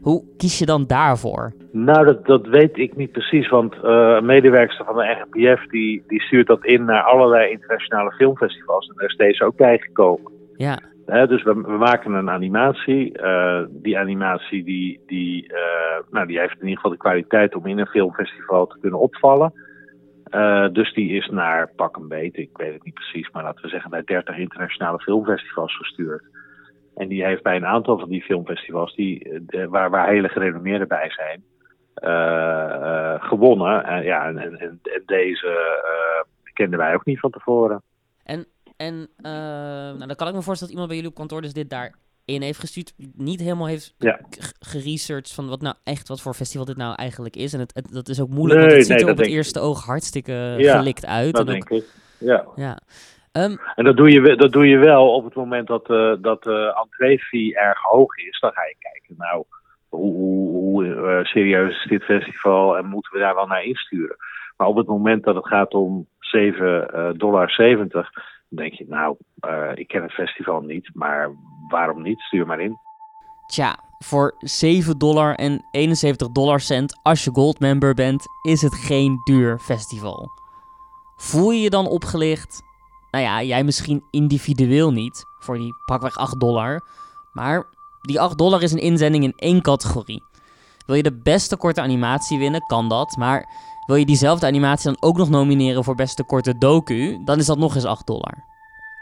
Hoe 0.01 0.23
kies 0.37 0.59
je 0.59 0.65
dan 0.65 0.87
daarvoor? 0.87 1.53
Nou, 1.71 2.05
dat, 2.05 2.25
dat 2.25 2.47
weet 2.47 2.77
ik 2.77 2.95
niet 2.95 3.11
precies, 3.11 3.49
want 3.49 3.73
uh, 3.75 3.81
een 4.17 4.25
medewerkster 4.25 4.85
van 4.85 4.95
de 4.95 5.03
RGPF 5.03 5.67
die, 5.67 6.03
die 6.07 6.21
stuurt 6.21 6.47
dat 6.47 6.65
in 6.65 6.85
naar 6.85 7.01
allerlei 7.01 7.51
internationale 7.51 8.11
filmfestivals 8.11 8.87
en 8.87 8.93
daar 8.97 9.09
is 9.09 9.15
deze 9.15 9.43
ook 9.43 9.55
bij 9.55 9.77
gekomen. 9.77 10.31
Dus 11.07 11.43
we, 11.43 11.53
maken 11.53 12.13
een 12.13 12.29
animatie. 12.29 13.17
Uh, 13.21 13.61
die 13.69 13.97
animatie 13.97 14.63
die, 14.63 15.03
die, 15.05 15.53
uh, 15.53 16.11
nou, 16.11 16.27
die 16.27 16.39
heeft 16.39 16.53
in 16.53 16.67
ieder 16.67 16.75
geval 16.75 16.91
de 16.91 16.97
kwaliteit 16.97 17.55
om 17.55 17.65
in 17.65 17.79
een 17.79 17.87
filmfestival 17.87 18.67
te 18.67 18.79
kunnen 18.79 18.99
opvallen. 18.99 19.53
dus 20.73 20.93
die 20.93 21.11
is 21.11 21.27
naar 21.27 21.71
pak 21.75 21.95
een 21.95 22.07
beet, 22.07 22.37
ik 22.37 22.49
weet 22.57 22.73
het 22.73 22.83
niet 22.83 22.93
precies, 22.93 23.29
maar 23.31 23.43
laten 23.43 23.61
we 23.61 23.69
zeggen 23.69 23.91
naar 23.91 24.05
30 24.05 24.37
internationale 24.37 24.99
filmfestivals 24.99 25.77
gestuurd. 25.77 26.23
En 26.95 27.07
die 27.07 27.25
heeft 27.25 27.43
bij 27.43 27.55
een 27.55 27.65
aantal 27.65 27.99
van 27.99 28.09
die 28.09 28.23
filmfestivals, 28.23 28.95
die, 28.95 29.41
waar, 29.69 29.89
waar 29.89 30.07
hele 30.07 30.29
gerenommeerde 30.29 30.87
bij 30.87 31.09
zijn, 31.09 31.43
gewonnen. 33.21 33.83
En, 33.83 34.03
ja, 34.03 34.27
en, 34.27 34.37
en, 34.37 34.59
en 34.59 34.79
deze 35.05 35.57
kenden 36.53 36.79
wij 36.79 36.93
ook 36.93 37.05
niet 37.05 37.19
van 37.19 37.31
tevoren. 37.31 37.81
En, 38.77 39.09
en 39.17 39.31
nou, 39.97 40.07
dan 40.07 40.15
kan 40.15 40.27
ik 40.27 40.33
me 40.33 40.41
voorstellen 40.41 40.59
dat 40.59 40.69
iemand 40.69 40.87
bij 40.87 40.95
jullie 40.95 41.11
op 41.11 41.15
kantoor 41.15 41.41
dus 41.41 41.53
dit 41.53 41.69
daar 41.69 41.95
in 42.25 42.41
heeft 42.41 42.59
gestuurd, 42.59 42.93
niet 43.15 43.39
helemaal 43.39 43.67
heeft 43.67 43.95
ja. 43.97 44.19
geresearched 44.59 45.33
van 45.33 45.47
wat 45.47 45.61
nou 45.61 45.75
echt, 45.83 46.07
wat 46.07 46.21
voor 46.21 46.33
festival 46.33 46.65
dit 46.65 46.77
nou 46.77 46.95
eigenlijk 46.95 47.35
is. 47.35 47.53
En 47.53 47.59
het, 47.59 47.75
het 47.75 47.93
dat 47.93 48.07
is 48.07 48.21
ook 48.21 48.29
moeilijk, 48.29 48.59
nee, 48.59 48.69
want 48.69 48.79
het 48.79 48.91
ziet 48.91 49.07
er 49.07 49.11
op 49.11 49.17
het 49.17 49.27
eerste 49.27 49.59
oog 49.59 49.85
hartstikke 49.85 50.55
ja, 50.57 50.77
gelikt 50.77 51.05
uit. 51.05 51.35
Dat 51.35 51.47
en 51.47 51.51
denk 51.51 51.69
ik, 51.69 51.85
ja. 52.17 52.45
ja. 52.55 52.79
Um, 53.31 53.59
en 53.75 53.83
dat 53.83 53.97
doe, 53.97 54.11
je, 54.11 54.35
dat 54.35 54.51
doe 54.51 54.67
je 54.67 54.77
wel 54.77 55.13
op 55.13 55.23
het 55.23 55.33
moment 55.33 55.67
dat, 55.67 55.89
uh, 55.89 56.13
dat 56.21 56.43
de 56.43 56.73
uh, 56.75 56.81
entree-fee 56.81 57.55
erg 57.55 57.79
hoog 57.81 58.17
is. 58.17 58.39
Dan 58.39 58.51
ga 58.51 58.61
je 58.63 58.75
kijken, 58.79 59.15
nou, 59.17 59.43
hoe, 59.89 60.13
hoe, 60.13 60.49
hoe 60.49 60.85
uh, 60.85 61.23
serieus 61.23 61.83
is 61.83 61.89
dit 61.89 62.03
festival 62.03 62.77
en 62.77 62.85
moeten 62.85 63.13
we 63.13 63.19
daar 63.19 63.35
wel 63.35 63.47
naar 63.47 63.63
insturen. 63.63 64.15
Maar 64.57 64.67
op 64.67 64.75
het 64.75 64.87
moment 64.87 65.23
dat 65.23 65.35
het 65.35 65.47
gaat 65.47 65.73
om 65.73 66.07
7,70 66.37 67.17
dollar, 67.17 67.77
dan 68.49 68.63
denk 68.63 68.73
je, 68.73 68.85
nou, 68.87 69.17
ik 69.73 69.87
ken 69.87 70.01
het 70.01 70.11
festival 70.11 70.61
niet, 70.61 70.89
maar 70.93 71.31
waarom 71.67 72.01
niet? 72.01 72.19
Stuur 72.19 72.45
maar 72.45 72.59
in. 72.59 72.77
Tja, 73.45 73.79
voor 73.97 74.35
7 74.37 74.97
dollar 74.97 75.35
en 75.35 75.67
71 75.71 76.27
dollar 76.31 76.59
cent 76.59 76.99
als 77.01 77.23
je 77.23 77.31
goldmember 77.33 77.93
bent, 77.93 78.25
is 78.41 78.61
het 78.61 78.75
geen 78.75 79.21
duur 79.23 79.59
festival. 79.59 80.29
Voel 81.15 81.51
je 81.51 81.61
je 81.61 81.69
dan 81.69 81.87
opgelicht? 81.87 82.63
Nou 83.11 83.23
ja, 83.23 83.43
jij 83.43 83.63
misschien 83.63 84.03
individueel 84.11 84.91
niet, 84.91 85.25
voor 85.39 85.57
die 85.57 85.73
pakweg 85.85 86.17
8 86.17 86.39
dollar. 86.39 86.81
Maar 87.33 87.65
die 88.01 88.19
8 88.19 88.37
dollar 88.37 88.63
is 88.63 88.71
een 88.71 88.81
inzending 88.81 89.23
in 89.23 89.33
één 89.35 89.61
categorie. 89.61 90.23
Wil 90.85 90.95
je 90.95 91.03
de 91.03 91.19
beste 91.21 91.57
korte 91.57 91.81
animatie 91.81 92.39
winnen, 92.39 92.65
kan 92.65 92.89
dat. 92.89 93.15
Maar 93.17 93.49
wil 93.87 93.95
je 93.95 94.05
diezelfde 94.05 94.45
animatie 94.45 94.91
dan 94.91 95.09
ook 95.09 95.17
nog 95.17 95.29
nomineren 95.29 95.83
voor 95.83 95.95
beste 95.95 96.23
korte 96.23 96.57
docu, 96.57 97.21
dan 97.25 97.39
is 97.39 97.45
dat 97.45 97.57
nog 97.57 97.75
eens 97.75 97.85
8 97.85 98.07
dollar. 98.07 98.43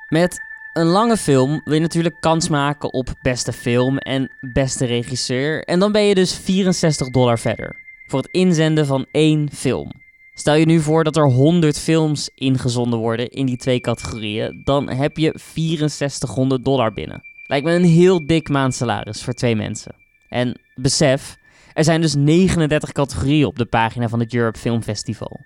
Met 0.07 0.39
een 0.73 0.85
lange 0.85 1.17
film 1.17 1.61
wil 1.63 1.73
je 1.73 1.79
natuurlijk 1.79 2.19
kans 2.19 2.49
maken 2.49 2.93
op 2.93 3.13
beste 3.21 3.53
film 3.53 3.97
en 3.97 4.31
beste 4.53 4.85
regisseur. 4.85 5.63
En 5.63 5.79
dan 5.79 5.91
ben 5.91 6.03
je 6.03 6.15
dus 6.15 6.37
64 6.37 7.09
dollar 7.09 7.39
verder. 7.39 7.75
Voor 8.07 8.19
het 8.19 8.31
inzenden 8.31 8.85
van 8.85 9.05
één 9.11 9.49
film. 9.51 9.91
Stel 10.33 10.55
je 10.55 10.65
nu 10.65 10.79
voor 10.79 11.03
dat 11.03 11.17
er 11.17 11.31
100 11.31 11.79
films 11.79 12.29
ingezonden 12.35 12.99
worden 12.99 13.29
in 13.29 13.45
die 13.45 13.57
twee 13.57 13.79
categorieën, 13.79 14.61
dan 14.63 14.89
heb 14.89 15.17
je 15.17 15.39
6400 15.53 16.65
dollar 16.65 16.93
binnen. 16.93 17.23
Lijkt 17.47 17.65
me 17.65 17.73
een 17.73 17.83
heel 17.83 18.25
dik 18.25 18.49
maandsalaris 18.49 19.23
voor 19.23 19.33
twee 19.33 19.55
mensen. 19.55 19.95
En 20.29 20.59
besef, 20.75 21.37
er 21.75 21.83
zijn 21.83 22.01
dus 22.01 22.15
39 22.15 22.91
categorieën 22.91 23.45
op 23.45 23.57
de 23.57 23.65
pagina 23.65 24.09
van 24.09 24.19
het 24.19 24.33
Europe 24.33 24.59
Film 24.59 24.81
Festival. 24.81 25.39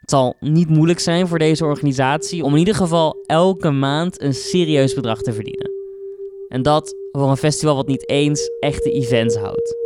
Het 0.00 0.10
zal 0.10 0.36
niet 0.40 0.68
moeilijk 0.68 0.98
zijn 0.98 1.28
voor 1.28 1.38
deze 1.38 1.64
organisatie 1.64 2.44
om 2.44 2.52
in 2.52 2.58
ieder 2.58 2.74
geval 2.74 3.16
elke 3.26 3.70
maand 3.70 4.22
een 4.22 4.34
serieus 4.34 4.94
bedrag 4.94 5.22
te 5.22 5.32
verdienen. 5.32 5.70
En 6.48 6.62
dat 6.62 6.94
voor 7.12 7.30
een 7.30 7.36
festival 7.36 7.74
wat 7.76 7.86
niet 7.86 8.08
eens 8.08 8.50
echte 8.60 8.90
events 8.90 9.36
houdt. 9.36 9.76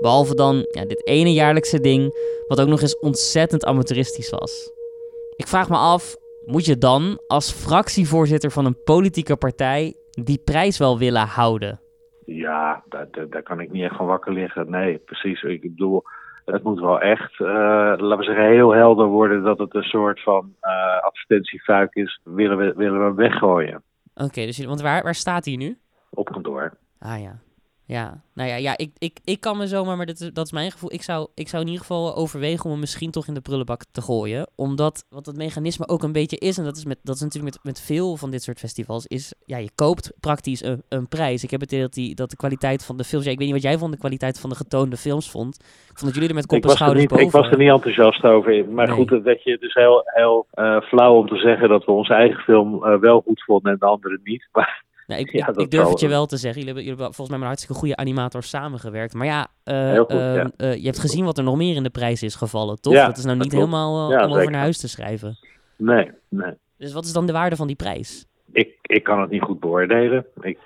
Behalve 0.00 0.34
dan 0.34 0.66
ja, 0.70 0.84
dit 0.84 1.06
ene 1.06 1.32
jaarlijkse 1.32 1.80
ding, 1.80 2.14
wat 2.48 2.60
ook 2.60 2.68
nog 2.68 2.80
eens 2.80 2.98
ontzettend 2.98 3.64
amateuristisch 3.64 4.30
was. 4.30 4.70
Ik 5.36 5.46
vraag 5.46 5.68
me 5.68 5.76
af, 5.76 6.16
moet 6.44 6.64
je 6.64 6.78
dan 6.78 7.20
als 7.26 7.50
fractievoorzitter 7.50 8.50
van 8.50 8.64
een 8.64 8.82
politieke 8.84 9.36
partij 9.36 9.94
die 10.10 10.40
prijs 10.44 10.78
wel 10.78 10.98
willen 10.98 11.26
houden? 11.26 11.80
Ja, 12.26 12.82
daar, 12.88 13.06
daar 13.30 13.42
kan 13.42 13.60
ik 13.60 13.72
niet 13.72 13.82
echt 13.82 13.96
van 13.96 14.06
wakker 14.06 14.32
liggen. 14.32 14.70
Nee, 14.70 14.98
precies. 14.98 15.42
Ik 15.42 15.60
bedoel, 15.60 16.02
het 16.44 16.62
moet 16.62 16.80
wel 16.80 17.00
echt, 17.00 17.32
uh, 17.38 17.48
laten 17.96 18.18
we 18.18 18.24
zeggen, 18.24 18.44
heel 18.46 18.72
helder 18.72 19.06
worden 19.06 19.42
dat 19.42 19.58
het 19.58 19.74
een 19.74 19.82
soort 19.82 20.22
van 20.22 20.54
uh, 20.62 21.02
advertentiefuik 21.02 21.94
is. 21.94 22.20
Willen 22.24 22.56
we, 22.56 22.72
willen 22.76 23.06
we 23.06 23.14
weggooien. 23.14 23.82
Oké, 24.14 24.44
dus 24.44 24.64
want 24.64 24.80
waar, 24.80 25.02
waar 25.02 25.14
staat 25.14 25.44
hij 25.44 25.56
nu? 25.56 25.78
Op 26.10 26.30
kantoor. 26.32 26.72
Ah 26.98 27.20
ja. 27.20 27.38
Ja, 27.92 28.22
nou 28.34 28.48
ja, 28.48 28.56
ja 28.56 28.74
ik, 28.76 28.90
ik, 28.98 29.18
ik 29.24 29.40
kan 29.40 29.56
me 29.56 29.66
zomaar, 29.66 29.96
maar 29.96 30.06
dat 30.06 30.20
is, 30.20 30.30
dat 30.32 30.46
is 30.46 30.52
mijn 30.52 30.70
gevoel. 30.70 30.92
Ik 30.92 31.02
zou, 31.02 31.28
ik 31.34 31.48
zou 31.48 31.62
in 31.62 31.68
ieder 31.68 31.86
geval 31.86 32.16
overwegen 32.16 32.64
om 32.64 32.70
hem 32.70 32.80
misschien 32.80 33.10
toch 33.10 33.26
in 33.26 33.34
de 33.34 33.40
prullenbak 33.40 33.82
te 33.92 34.02
gooien. 34.02 34.46
Omdat, 34.56 35.06
wat 35.10 35.26
het 35.26 35.36
mechanisme 35.36 35.88
ook 35.88 36.02
een 36.02 36.12
beetje 36.12 36.38
is, 36.38 36.58
en 36.58 36.64
dat 36.64 36.76
is, 36.76 36.84
met, 36.84 36.98
dat 37.02 37.14
is 37.14 37.20
natuurlijk 37.20 37.54
met, 37.54 37.64
met 37.64 37.80
veel 37.80 38.16
van 38.16 38.30
dit 38.30 38.42
soort 38.42 38.58
festivals, 38.58 39.06
is, 39.06 39.34
ja, 39.46 39.56
je 39.56 39.70
koopt 39.74 40.12
praktisch 40.20 40.64
een, 40.64 40.82
een 40.88 41.08
prijs. 41.08 41.44
Ik 41.44 41.50
heb 41.50 41.60
het 41.60 41.72
idee 41.72 41.84
dat, 41.84 41.94
die, 41.94 42.14
dat 42.14 42.30
de 42.30 42.36
kwaliteit 42.36 42.84
van 42.84 42.96
de 42.96 43.04
films, 43.04 43.24
ja, 43.24 43.30
ik 43.30 43.38
weet 43.38 43.46
niet 43.46 43.62
wat 43.62 43.70
jij 43.70 43.78
van 43.78 43.90
de 43.90 43.98
kwaliteit 43.98 44.40
van 44.40 44.50
de 44.50 44.56
getoonde 44.56 44.96
films 44.96 45.30
vond. 45.30 45.56
Ik 45.90 45.98
vond 45.98 46.04
dat 46.04 46.14
jullie 46.14 46.28
er 46.28 46.34
met 46.34 46.46
kop 46.46 46.64
en 46.64 46.70
schouders 46.70 47.06
boven... 47.06 47.26
Ik 47.26 47.30
was 47.30 47.50
er 47.50 47.58
niet 47.58 47.70
enthousiast 47.70 48.24
over. 48.24 48.68
Maar 48.68 48.86
nee. 48.86 48.96
goed, 48.96 49.24
dat 49.24 49.42
je 49.42 49.56
dus 49.60 49.74
heel, 49.74 50.02
heel 50.04 50.46
uh, 50.54 50.80
flauw 50.80 51.14
om 51.14 51.28
te 51.28 51.36
zeggen 51.36 51.68
dat 51.68 51.84
we 51.84 51.92
onze 51.92 52.14
eigen 52.14 52.40
film 52.40 52.74
uh, 52.74 52.98
wel 52.98 53.20
goed 53.20 53.44
vonden 53.44 53.72
en 53.72 53.78
de 53.78 53.86
andere 53.86 54.20
niet. 54.24 54.48
Maar 54.52 54.90
nou, 55.12 55.24
ik, 55.24 55.32
ja, 55.32 55.48
ik, 55.48 55.56
ik, 55.56 55.70
durf 55.70 55.88
het 55.88 56.00
je 56.00 56.08
wel 56.08 56.26
te 56.26 56.36
zeggen. 56.36 56.60
Jullie 56.60 56.74
hebben, 56.74 56.84
jullie 56.84 56.98
hebben 56.98 57.14
volgens 57.14 57.28
mij 57.28 57.38
met 57.38 57.40
een 57.40 57.54
hartstikke 57.54 57.80
goede 57.80 57.96
animator 57.96 58.42
samengewerkt. 58.42 59.14
Maar 59.14 59.26
ja, 59.26 59.46
uh, 59.64 59.98
goed, 59.98 60.12
uh, 60.12 60.34
ja. 60.34 60.50
Uh, 60.56 60.74
je 60.76 60.84
hebt 60.84 60.98
gezien 60.98 61.24
wat 61.24 61.38
er 61.38 61.44
nog 61.44 61.56
meer 61.56 61.76
in 61.76 61.82
de 61.82 61.90
prijs 61.90 62.22
is 62.22 62.34
gevallen, 62.34 62.80
toch? 62.80 62.92
Ja, 62.92 63.06
dat 63.06 63.16
is 63.16 63.24
nou 63.24 63.38
niet 63.38 63.52
helemaal 63.52 64.06
om 64.06 64.32
over 64.32 64.50
naar 64.50 64.60
huis 64.60 64.78
te 64.78 64.88
schrijven. 64.88 65.38
Nee, 65.76 66.10
nee. 66.28 66.52
Dus 66.78 66.92
wat 66.92 67.04
is 67.04 67.12
dan 67.12 67.26
de 67.26 67.32
waarde 67.32 67.56
van 67.56 67.66
die 67.66 67.76
prijs? 67.76 68.26
Ik, 68.52 68.78
ik 68.82 69.02
kan 69.02 69.20
het 69.20 69.30
niet 69.30 69.42
goed 69.42 69.60
beoordelen. 69.60 70.26
Ik, 70.40 70.58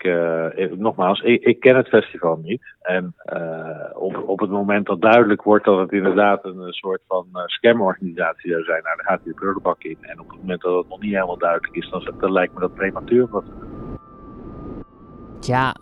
ik 0.55 0.79
nogmaals, 0.79 1.21
ik, 1.21 1.43
ik, 1.43 1.61
ken 1.61 1.77
het 1.77 1.89
festival 1.89 2.41
niet. 2.43 2.63
En 2.81 3.15
op, 3.95 4.23
op 4.27 4.41
het 4.41 4.51
moment 4.51 4.87
dat 4.87 5.01
duidelijk 5.01 5.43
wordt 5.43 5.65
dat 5.65 5.79
het 5.79 5.93
inderdaad 5.93 6.45
een 6.45 6.73
soort 6.73 7.01
van 7.09 7.27
scamorganisatie 7.33 8.51
zou 8.51 8.65
zijn, 8.65 8.83
nou, 8.83 8.97
dan 8.97 9.07
gaat 9.07 9.21
hij 9.23 9.33
de 9.33 9.39
prullenbak 9.39 9.83
in. 9.83 9.99
En 10.01 10.21
op 10.21 10.29
het 10.29 10.39
moment 10.39 10.61
dat 10.61 10.77
het 10.77 10.89
nog 10.89 11.01
niet 11.01 11.13
helemaal 11.13 11.39
duidelijk 11.39 11.77
is, 11.77 11.91
dan, 11.91 12.15
dan 12.21 12.33
lijkt 12.33 12.55
me 12.55 12.61
dat 12.61 12.75
prematuur. 12.75 13.29
Wat 13.29 13.45
Tja, 15.41 15.77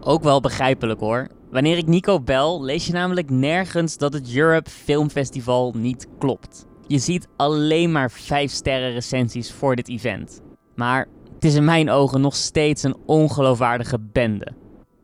ook 0.00 0.22
wel 0.22 0.40
begrijpelijk 0.40 1.00
hoor. 1.00 1.28
Wanneer 1.50 1.76
ik 1.76 1.86
Nico 1.86 2.20
bel, 2.20 2.62
lees 2.62 2.86
je 2.86 2.92
namelijk 2.92 3.30
nergens 3.30 3.96
dat 3.96 4.12
het 4.12 4.34
Europe 4.34 4.70
Film 4.70 5.10
Festival 5.10 5.74
niet 5.76 6.06
klopt. 6.18 6.66
Je 6.86 6.98
ziet 6.98 7.28
alleen 7.36 7.92
maar 7.92 8.10
5 8.10 8.50
sterren 8.50 8.92
recensies 8.92 9.52
voor 9.52 9.76
dit 9.76 9.88
event. 9.88 10.40
Maar 10.74 11.08
het 11.34 11.44
is 11.44 11.54
in 11.54 11.64
mijn 11.64 11.90
ogen 11.90 12.20
nog 12.20 12.36
steeds 12.36 12.82
een 12.82 12.96
ongeloofwaardige 13.06 13.98
bende. 14.12 14.52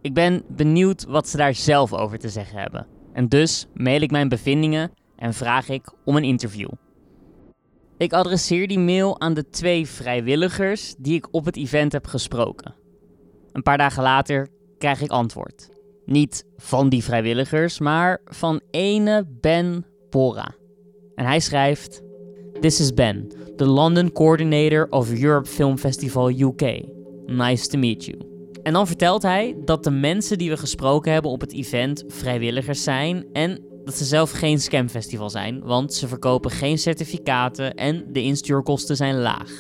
Ik 0.00 0.14
ben 0.14 0.42
benieuwd 0.48 1.04
wat 1.04 1.28
ze 1.28 1.36
daar 1.36 1.54
zelf 1.54 1.92
over 1.92 2.18
te 2.18 2.28
zeggen 2.28 2.58
hebben. 2.58 2.86
En 3.12 3.28
dus 3.28 3.66
mail 3.74 4.00
ik 4.00 4.10
mijn 4.10 4.28
bevindingen 4.28 4.90
en 5.16 5.34
vraag 5.34 5.68
ik 5.68 5.92
om 6.04 6.16
een 6.16 6.24
interview. 6.24 6.68
Ik 7.96 8.12
adresseer 8.12 8.68
die 8.68 8.78
mail 8.78 9.20
aan 9.20 9.34
de 9.34 9.48
twee 9.48 9.86
vrijwilligers 9.86 10.94
die 10.98 11.14
ik 11.14 11.28
op 11.30 11.44
het 11.44 11.56
event 11.56 11.92
heb 11.92 12.06
gesproken. 12.06 12.74
Een 13.54 13.62
paar 13.62 13.78
dagen 13.78 14.02
later 14.02 14.48
krijg 14.78 15.00
ik 15.00 15.10
antwoord. 15.10 15.68
Niet 16.04 16.44
van 16.56 16.88
die 16.88 17.04
vrijwilligers, 17.04 17.78
maar 17.78 18.20
van 18.24 18.60
ene 18.70 19.26
Ben 19.40 19.86
Bora. 20.10 20.54
En 21.14 21.24
hij 21.24 21.40
schrijft: 21.40 22.02
This 22.60 22.80
is 22.80 22.94
Ben, 22.94 23.28
the 23.56 23.66
London 23.66 24.12
coordinator 24.12 24.86
of 24.90 25.22
Europe 25.22 25.48
Film 25.48 25.78
Festival 25.78 26.30
UK. 26.30 26.82
Nice 27.26 27.68
to 27.68 27.78
meet 27.78 28.04
you. 28.04 28.18
En 28.62 28.72
dan 28.72 28.86
vertelt 28.86 29.22
hij 29.22 29.56
dat 29.64 29.84
de 29.84 29.90
mensen 29.90 30.38
die 30.38 30.50
we 30.50 30.56
gesproken 30.56 31.12
hebben 31.12 31.30
op 31.30 31.40
het 31.40 31.52
event 31.52 32.04
vrijwilligers 32.08 32.82
zijn 32.82 33.26
en 33.32 33.64
dat 33.84 33.94
ze 33.94 34.04
zelf 34.04 34.30
geen 34.30 34.60
scamfestival 34.60 35.30
zijn, 35.30 35.60
want 35.64 35.94
ze 35.94 36.08
verkopen 36.08 36.50
geen 36.50 36.78
certificaten 36.78 37.74
en 37.74 38.04
de 38.12 38.22
instuurkosten 38.22 38.96
zijn 38.96 39.20
laag. 39.20 39.50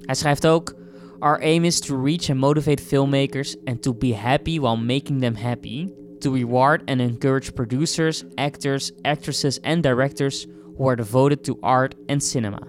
Hij 0.00 0.14
schrijft 0.14 0.46
ook: 0.46 0.74
Our 1.20 1.40
aim 1.42 1.64
is 1.64 1.80
to 1.80 1.96
reach 1.96 2.30
and 2.30 2.38
motivate 2.38 2.80
filmmakers 2.80 3.56
and 3.66 3.82
to 3.82 3.92
be 3.92 4.12
happy 4.12 4.60
while 4.60 4.76
making 4.76 5.20
them 5.20 5.34
happy. 5.34 5.88
To 6.20 6.30
reward 6.30 6.82
and 6.86 7.00
encourage 7.00 7.54
producers, 7.54 8.24
actors, 8.36 8.92
actresses 9.02 9.58
and 9.62 9.82
directors 9.82 10.46
who 10.76 10.88
are 10.88 10.96
devoted 10.96 11.44
to 11.44 11.58
art 11.60 11.94
and 12.08 12.22
cinema. 12.22 12.60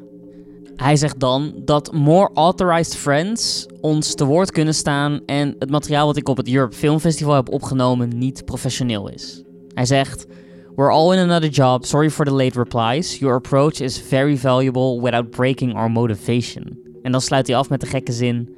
Hij 0.76 0.96
zegt 0.96 1.20
dan 1.20 1.54
dat 1.66 1.94
more 1.94 2.30
authorized 2.34 2.96
friends 2.96 3.68
ons 3.82 4.16
te 4.16 4.26
woord 4.26 4.52
kunnen 4.52 4.74
staan 4.74 5.20
en 5.26 5.56
het 5.60 5.70
materiaal 5.70 6.06
wat 6.06 6.18
ik 6.18 6.30
op 6.30 6.38
het 6.38 6.54
Europe 6.54 6.76
Film 6.76 7.00
Festival 7.00 7.36
heb 7.36 7.50
opgenomen 7.50 8.18
niet 8.18 8.46
professioneel 8.46 9.10
is. 9.10 9.44
Hij 9.74 9.86
zegt: 9.86 10.26
We're 10.76 10.92
all 10.92 11.14
in 11.14 11.30
another 11.30 11.50
job. 11.50 11.86
Sorry 11.86 12.10
for 12.10 12.26
the 12.26 12.34
late 12.34 12.58
replies. 12.58 13.18
Your 13.18 13.36
approach 13.36 13.80
is 13.80 13.98
very 13.98 14.38
valuable 14.38 15.02
without 15.02 15.30
breaking 15.30 15.76
our 15.76 15.92
motivation. 15.92 16.89
En 17.02 17.12
dan 17.12 17.22
sluit 17.22 17.48
hij 17.48 17.56
af 17.56 17.70
met 17.70 17.82
de 17.82 17.88
gekke 17.88 18.12
zin: 18.12 18.56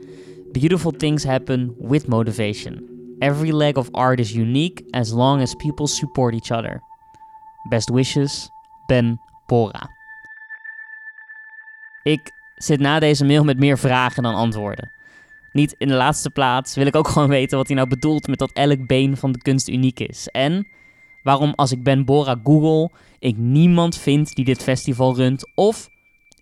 Beautiful 0.51 0.91
things 0.91 1.23
happen 1.23 1.75
with 1.79 2.07
motivation. 2.07 2.89
Every 3.19 3.51
leg 3.51 3.75
of 3.75 3.91
art 3.91 4.19
is 4.19 4.35
unique 4.35 4.83
as 4.89 5.11
long 5.11 5.41
as 5.41 5.55
people 5.55 5.87
support 5.87 6.33
each 6.33 6.59
other. 6.59 6.81
Best 7.69 7.89
wishes, 7.89 8.49
Ben 8.85 9.19
Bora. 9.45 9.89
Ik 12.03 12.31
zit 12.55 12.79
na 12.79 12.99
deze 12.99 13.25
mail 13.25 13.43
met 13.43 13.59
meer 13.59 13.77
vragen 13.77 14.23
dan 14.23 14.35
antwoorden. 14.35 14.91
Niet 15.51 15.75
in 15.77 15.87
de 15.87 15.93
laatste 15.93 16.29
plaats 16.29 16.75
wil 16.75 16.85
ik 16.85 16.95
ook 16.95 17.07
gewoon 17.07 17.29
weten 17.29 17.57
wat 17.57 17.67
hij 17.67 17.75
nou 17.75 17.87
bedoelt 17.87 18.27
met 18.27 18.39
dat 18.39 18.51
elk 18.53 18.87
been 18.87 19.17
van 19.17 19.31
de 19.31 19.41
kunst 19.41 19.67
uniek 19.67 19.99
is. 19.99 20.27
En 20.27 20.67
waarom 21.23 21.53
als 21.55 21.71
ik 21.71 21.83
Ben 21.83 22.05
Bora 22.05 22.39
google, 22.43 22.91
ik 23.19 23.37
niemand 23.37 23.97
vind 23.97 24.35
die 24.35 24.45
dit 24.45 24.63
festival 24.63 25.15
runt 25.15 25.51
of 25.55 25.89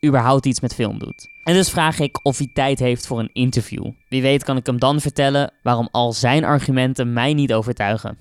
überhaupt 0.06 0.46
iets 0.46 0.60
met 0.60 0.74
film 0.74 1.00
doet. 1.00 1.28
En 1.44 1.54
dus 1.54 1.70
vraag 1.70 2.00
ik 2.00 2.26
of 2.26 2.38
hij 2.38 2.50
tijd 2.54 2.80
heeft 2.80 3.08
voor 3.08 3.20
een 3.20 3.30
interview. 3.34 3.86
Wie 4.10 4.22
weet 4.22 4.44
kan 4.44 4.58
ik 4.58 4.66
hem 4.66 4.80
dan 4.80 5.02
vertellen 5.02 5.52
waarom 5.64 5.88
al 5.92 6.14
zijn 6.14 6.44
argumenten 6.44 7.14
mij 7.14 7.34
niet 7.34 7.54
overtuigen. 7.54 8.18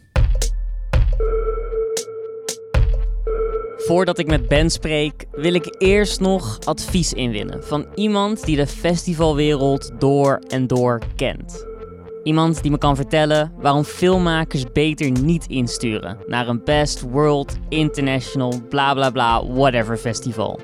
Voordat 3.77 4.19
ik 4.19 4.27
met 4.27 4.49
Ben 4.49 4.71
spreek, 4.71 5.25
wil 5.33 5.55
ik 5.55 5.75
eerst 5.79 6.21
nog 6.21 6.59
advies 6.65 7.13
inwinnen 7.13 7.65
van 7.65 7.87
iemand 7.95 8.45
die 8.45 8.57
de 8.57 8.67
festivalwereld 8.67 9.91
door 9.99 10.43
en 10.49 10.67
door 10.67 11.03
kent. 11.17 11.67
Iemand 12.23 12.63
die 12.63 12.71
me 12.71 12.79
kan 12.79 12.97
vertellen 12.97 13.53
waarom 13.59 13.85
filmmakers 13.85 14.65
beter 14.73 15.11
niet 15.11 15.47
insturen 15.47 16.19
naar 16.27 16.49
een 16.49 16.65
Best 16.65 17.01
World 17.01 17.57
International 17.69 18.61
bla 18.69 18.95
bla 18.95 19.11
bla 19.11 19.47
whatever 19.47 19.97
festival. 19.97 20.61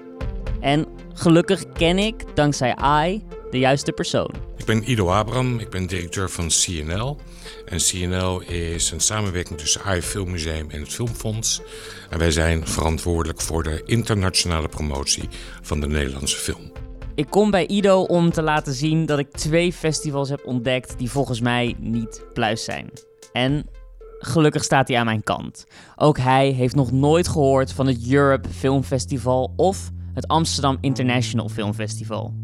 En 0.60 0.86
gelukkig 1.14 1.72
ken 1.72 1.98
ik, 1.98 2.24
dankzij 2.34 2.76
AI, 2.76 3.22
de 3.50 3.58
juiste 3.58 3.92
persoon. 3.92 4.30
Ik 4.56 4.64
ben 4.64 4.90
Ido 4.90 5.08
Abram, 5.08 5.58
ik 5.58 5.70
ben 5.70 5.86
directeur 5.86 6.30
van 6.30 6.48
CNL. 6.48 7.18
En 7.66 7.78
CNL 7.78 8.40
is 8.40 8.90
een 8.90 9.00
samenwerking 9.00 9.58
tussen 9.58 9.82
AI 9.82 10.02
Filmmuseum 10.02 10.70
en 10.70 10.80
het 10.80 10.92
Filmfonds. 10.92 11.60
En 12.10 12.18
wij 12.18 12.30
zijn 12.30 12.66
verantwoordelijk 12.66 13.40
voor 13.40 13.62
de 13.62 13.82
internationale 13.84 14.68
promotie 14.68 15.28
van 15.62 15.80
de 15.80 15.86
Nederlandse 15.86 16.36
film. 16.36 16.72
Ik 17.14 17.26
kom 17.30 17.50
bij 17.50 17.66
Ido 17.66 18.02
om 18.02 18.30
te 18.30 18.42
laten 18.42 18.74
zien 18.74 19.06
dat 19.06 19.18
ik 19.18 19.30
twee 19.30 19.72
festivals 19.72 20.28
heb 20.28 20.46
ontdekt 20.46 20.98
die 20.98 21.10
volgens 21.10 21.40
mij 21.40 21.74
niet 21.78 22.24
pluis 22.32 22.64
zijn. 22.64 22.90
En 23.32 23.66
gelukkig 24.18 24.64
staat 24.64 24.88
hij 24.88 24.98
aan 24.98 25.04
mijn 25.04 25.22
kant. 25.22 25.64
Ook 25.96 26.18
hij 26.18 26.48
heeft 26.48 26.74
nog 26.74 26.92
nooit 26.92 27.28
gehoord 27.28 27.72
van 27.72 27.86
het 27.86 28.10
Europe 28.10 28.48
Film 28.48 28.82
Festival 28.82 29.52
of 29.56 29.90
het 30.14 30.28
Amsterdam 30.28 30.78
International 30.80 31.48
Film 31.48 31.74
Festival. 31.74 32.34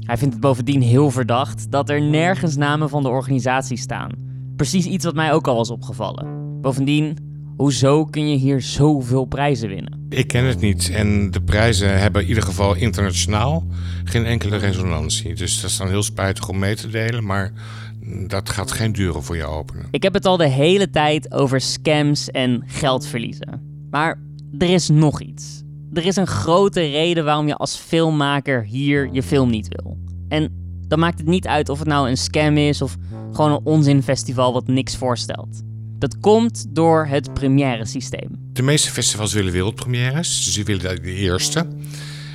Hij 0.00 0.16
vindt 0.16 0.34
het 0.34 0.42
bovendien 0.42 0.82
heel 0.82 1.10
verdacht 1.10 1.70
dat 1.70 1.90
er 1.90 2.02
nergens 2.02 2.56
namen 2.56 2.88
van 2.88 3.02
de 3.02 3.08
organisatie 3.08 3.76
staan. 3.76 4.10
Precies 4.56 4.86
iets 4.86 5.04
wat 5.04 5.14
mij 5.14 5.32
ook 5.32 5.46
al 5.46 5.56
was 5.56 5.70
opgevallen. 5.70 6.60
Bovendien, 6.60 7.16
hoezo 7.56 8.04
kun 8.04 8.28
je 8.28 8.36
hier 8.36 8.62
zoveel 8.62 9.24
prijzen 9.24 9.68
winnen? 9.68 10.06
Ik 10.08 10.26
ken 10.26 10.44
het 10.44 10.60
niet 10.60 10.90
en 10.90 11.30
de 11.30 11.42
prijzen 11.42 12.00
hebben 12.00 12.22
in 12.22 12.28
ieder 12.28 12.42
geval 12.42 12.74
internationaal 12.74 13.64
geen 14.04 14.24
enkele 14.24 14.56
resonantie. 14.56 15.34
Dus 15.34 15.60
dat 15.60 15.70
is 15.70 15.76
dan 15.76 15.88
heel 15.88 16.02
spijtig 16.02 16.48
om 16.48 16.58
mee 16.58 16.76
te 16.76 16.88
delen, 16.88 17.24
maar 17.26 17.52
dat 18.26 18.50
gaat 18.50 18.72
geen 18.72 18.92
deuren 18.92 19.22
voor 19.22 19.36
je 19.36 19.44
openen. 19.44 19.86
Ik 19.90 20.02
heb 20.02 20.14
het 20.14 20.26
al 20.26 20.36
de 20.36 20.48
hele 20.48 20.90
tijd 20.90 21.32
over 21.32 21.60
scams 21.60 22.30
en 22.30 22.62
geld 22.66 23.06
verliezen. 23.06 23.60
Maar 23.90 24.18
er 24.58 24.70
is 24.70 24.88
nog 24.88 25.20
iets 25.20 25.62
er 25.92 26.06
is 26.06 26.16
een 26.16 26.26
grote 26.26 26.80
reden 26.80 27.24
waarom 27.24 27.46
je 27.46 27.56
als 27.56 27.76
filmmaker 27.76 28.64
hier 28.64 29.08
je 29.12 29.22
film 29.22 29.50
niet 29.50 29.68
wil. 29.68 29.98
En 30.28 30.60
dan 30.88 30.98
maakt 30.98 31.18
het 31.18 31.28
niet 31.28 31.46
uit 31.46 31.68
of 31.68 31.78
het 31.78 31.88
nou 31.88 32.08
een 32.08 32.16
scam 32.16 32.56
is 32.56 32.82
of 32.82 32.96
gewoon 33.32 33.52
een 33.52 33.64
onzinfestival 33.64 34.52
wat 34.52 34.66
niks 34.66 34.96
voorstelt. 34.96 35.62
Dat 35.98 36.18
komt 36.20 36.66
door 36.68 37.06
het 37.06 37.34
première 37.34 37.86
systeem. 37.86 38.28
De 38.52 38.62
meeste 38.62 38.90
festivals 38.90 39.32
willen 39.32 39.52
wereldpremières, 39.52 40.44
dus 40.44 40.52
ze 40.52 40.62
willen 40.62 41.02
de 41.02 41.14
eerste. 41.14 41.66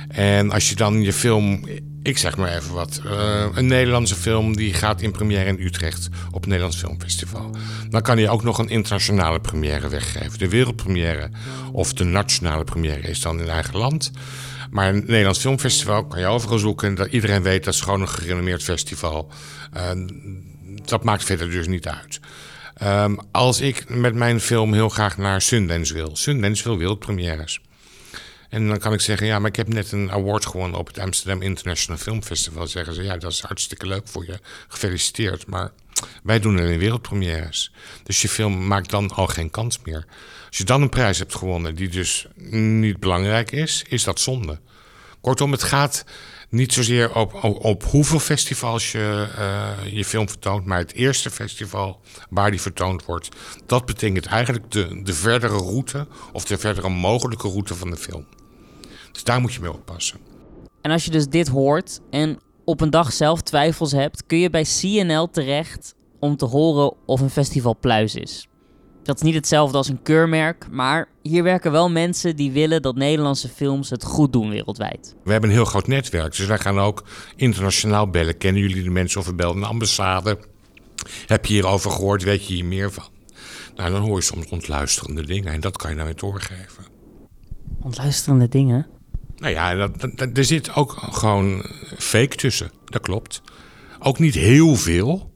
En 0.08 0.50
als 0.50 0.68
je 0.68 0.74
dan 0.76 1.02
je 1.02 1.12
film 1.12 1.60
ik 2.02 2.18
zeg 2.18 2.36
maar 2.36 2.54
even 2.54 2.74
wat. 2.74 3.00
Uh, 3.06 3.46
een 3.54 3.66
Nederlandse 3.66 4.14
film 4.14 4.56
die 4.56 4.74
gaat 4.74 5.02
in 5.02 5.10
première 5.10 5.44
in 5.44 5.60
Utrecht 5.60 6.08
op 6.28 6.34
het 6.34 6.46
Nederlands 6.46 6.76
Filmfestival. 6.76 7.56
Dan 7.88 8.02
kan 8.02 8.16
hij 8.16 8.28
ook 8.28 8.42
nog 8.42 8.58
een 8.58 8.68
internationale 8.68 9.40
première 9.40 9.88
weggeven. 9.88 10.38
De 10.38 10.48
wereldpremière 10.48 11.30
of 11.72 11.92
de 11.92 12.04
nationale 12.04 12.64
première 12.64 13.08
is 13.08 13.20
dan 13.20 13.40
in 13.40 13.48
eigen 13.48 13.76
land. 13.76 14.10
Maar 14.70 14.88
een 14.88 15.04
Nederlands 15.06 15.38
Filmfestival 15.38 16.06
kan 16.06 16.20
je 16.20 16.26
overal 16.26 16.58
zoeken. 16.58 16.94
Dat 16.94 17.12
iedereen 17.12 17.42
weet 17.42 17.64
dat 17.64 17.74
is 17.74 17.80
gewoon 17.80 18.00
een 18.00 18.08
gerenommeerd 18.08 18.62
festival. 18.62 19.30
Uh, 19.76 19.90
dat 20.84 21.04
maakt 21.04 21.24
verder 21.24 21.50
dus 21.50 21.66
niet 21.66 21.88
uit. 21.88 22.20
Um, 22.82 23.18
als 23.30 23.60
ik 23.60 23.88
met 23.88 24.14
mijn 24.14 24.40
film 24.40 24.72
heel 24.72 24.88
graag 24.88 25.16
naar 25.16 25.42
Sundance 25.42 25.94
wil. 25.94 26.16
Sundance 26.16 26.64
wil 26.64 26.78
wereldpremières. 26.78 27.60
En 28.48 28.68
dan 28.68 28.78
kan 28.78 28.92
ik 28.92 29.00
zeggen, 29.00 29.26
ja, 29.26 29.38
maar 29.38 29.50
ik 29.50 29.56
heb 29.56 29.68
net 29.68 29.92
een 29.92 30.10
award 30.10 30.46
gewonnen 30.46 30.78
op 30.78 30.86
het 30.86 30.98
Amsterdam 30.98 31.42
International 31.42 32.00
Film 32.00 32.22
Festival. 32.22 32.66
Zeggen 32.66 32.94
ze, 32.94 33.02
ja, 33.02 33.16
dat 33.16 33.32
is 33.32 33.40
hartstikke 33.40 33.86
leuk 33.86 34.08
voor 34.08 34.26
je. 34.26 34.38
Gefeliciteerd. 34.68 35.46
Maar 35.46 35.72
wij 36.22 36.40
doen 36.40 36.58
alleen 36.58 36.78
wereldpremières. 36.78 37.72
Dus 38.02 38.22
je 38.22 38.28
film 38.28 38.66
maakt 38.66 38.90
dan 38.90 39.10
al 39.10 39.26
geen 39.26 39.50
kans 39.50 39.78
meer. 39.84 40.06
Als 40.46 40.58
je 40.58 40.64
dan 40.64 40.82
een 40.82 40.88
prijs 40.88 41.18
hebt 41.18 41.34
gewonnen 41.34 41.74
die 41.74 41.88
dus 41.88 42.26
niet 42.50 43.00
belangrijk 43.00 43.52
is, 43.52 43.84
is 43.88 44.04
dat 44.04 44.20
zonde. 44.20 44.60
Kortom, 45.20 45.52
het 45.52 45.62
gaat 45.62 46.04
niet 46.48 46.72
zozeer 46.72 47.14
op, 47.14 47.44
op, 47.62 47.84
hoeveel 47.84 48.18
festivals 48.18 48.92
je 48.92 49.28
uh, 49.38 49.92
je 49.92 50.04
film 50.04 50.28
vertoont, 50.28 50.64
maar 50.64 50.78
het 50.78 50.92
eerste 50.92 51.30
festival 51.30 52.00
waar 52.30 52.50
die 52.50 52.60
vertoond 52.60 53.04
wordt. 53.04 53.28
Dat 53.66 53.86
betekent 53.86 54.26
eigenlijk 54.26 54.70
de, 54.70 55.00
de 55.02 55.14
verdere 55.14 55.56
route 55.56 56.06
of 56.32 56.44
de 56.44 56.58
verdere 56.58 56.88
mogelijke 56.88 57.48
route 57.48 57.74
van 57.74 57.90
de 57.90 57.96
film. 57.96 58.26
Dus 59.12 59.24
daar 59.24 59.40
moet 59.40 59.54
je 59.54 59.60
mee 59.60 59.72
oppassen. 59.72 60.18
En 60.80 60.90
als 60.90 61.04
je 61.04 61.10
dus 61.10 61.28
dit 61.28 61.48
hoort 61.48 62.00
en 62.10 62.38
op 62.64 62.80
een 62.80 62.90
dag 62.90 63.12
zelf 63.12 63.42
twijfels 63.42 63.92
hebt, 63.92 64.26
kun 64.26 64.38
je 64.38 64.50
bij 64.50 64.64
CNL 64.80 65.30
terecht 65.30 65.94
om 66.18 66.36
te 66.36 66.44
horen 66.44 66.94
of 67.06 67.20
een 67.20 67.30
festival 67.30 67.76
pluis 67.76 68.14
is. 68.14 68.48
Dat 69.08 69.16
is 69.16 69.22
niet 69.22 69.34
hetzelfde 69.34 69.76
als 69.76 69.88
een 69.88 70.02
keurmerk, 70.02 70.66
maar 70.70 71.08
hier 71.22 71.42
werken 71.42 71.72
wel 71.72 71.90
mensen 71.90 72.36
die 72.36 72.52
willen 72.52 72.82
dat 72.82 72.96
Nederlandse 72.96 73.48
films 73.48 73.90
het 73.90 74.04
goed 74.04 74.32
doen 74.32 74.50
wereldwijd. 74.50 75.14
We 75.24 75.32
hebben 75.32 75.50
een 75.50 75.56
heel 75.56 75.64
groot 75.64 75.86
netwerk, 75.86 76.36
dus 76.36 76.46
wij 76.46 76.58
gaan 76.58 76.78
ook 76.78 77.02
internationaal 77.36 78.10
bellen. 78.10 78.38
Kennen 78.38 78.62
jullie 78.62 78.82
de 78.82 78.90
mensen 78.90 79.20
of 79.20 79.26
we 79.26 79.34
belden 79.34 79.62
een 79.62 79.68
ambassade? 79.68 80.38
Heb 81.26 81.46
je 81.46 81.52
hierover 81.52 81.90
gehoord? 81.90 82.22
Weet 82.22 82.46
je 82.46 82.54
hier 82.54 82.64
meer 82.64 82.92
van? 82.92 83.04
Nou, 83.76 83.90
dan 83.90 84.00
hoor 84.00 84.16
je 84.16 84.22
soms 84.22 84.48
ontluisterende 84.48 85.26
dingen 85.26 85.52
en 85.52 85.60
dat 85.60 85.76
kan 85.76 85.90
je 85.90 85.96
dan 85.96 86.04
weer 86.04 86.16
doorgeven. 86.16 86.84
Ontluisterende 87.82 88.48
dingen? 88.48 88.86
Nou 89.36 89.52
ja, 89.52 89.74
dat, 89.74 90.00
dat, 90.00 90.36
er 90.36 90.44
zit 90.44 90.74
ook 90.74 90.90
gewoon 91.00 91.64
fake 91.98 92.36
tussen. 92.36 92.70
Dat 92.84 93.02
klopt. 93.02 93.42
Ook 93.98 94.18
niet 94.18 94.34
heel 94.34 94.74
veel, 94.74 95.32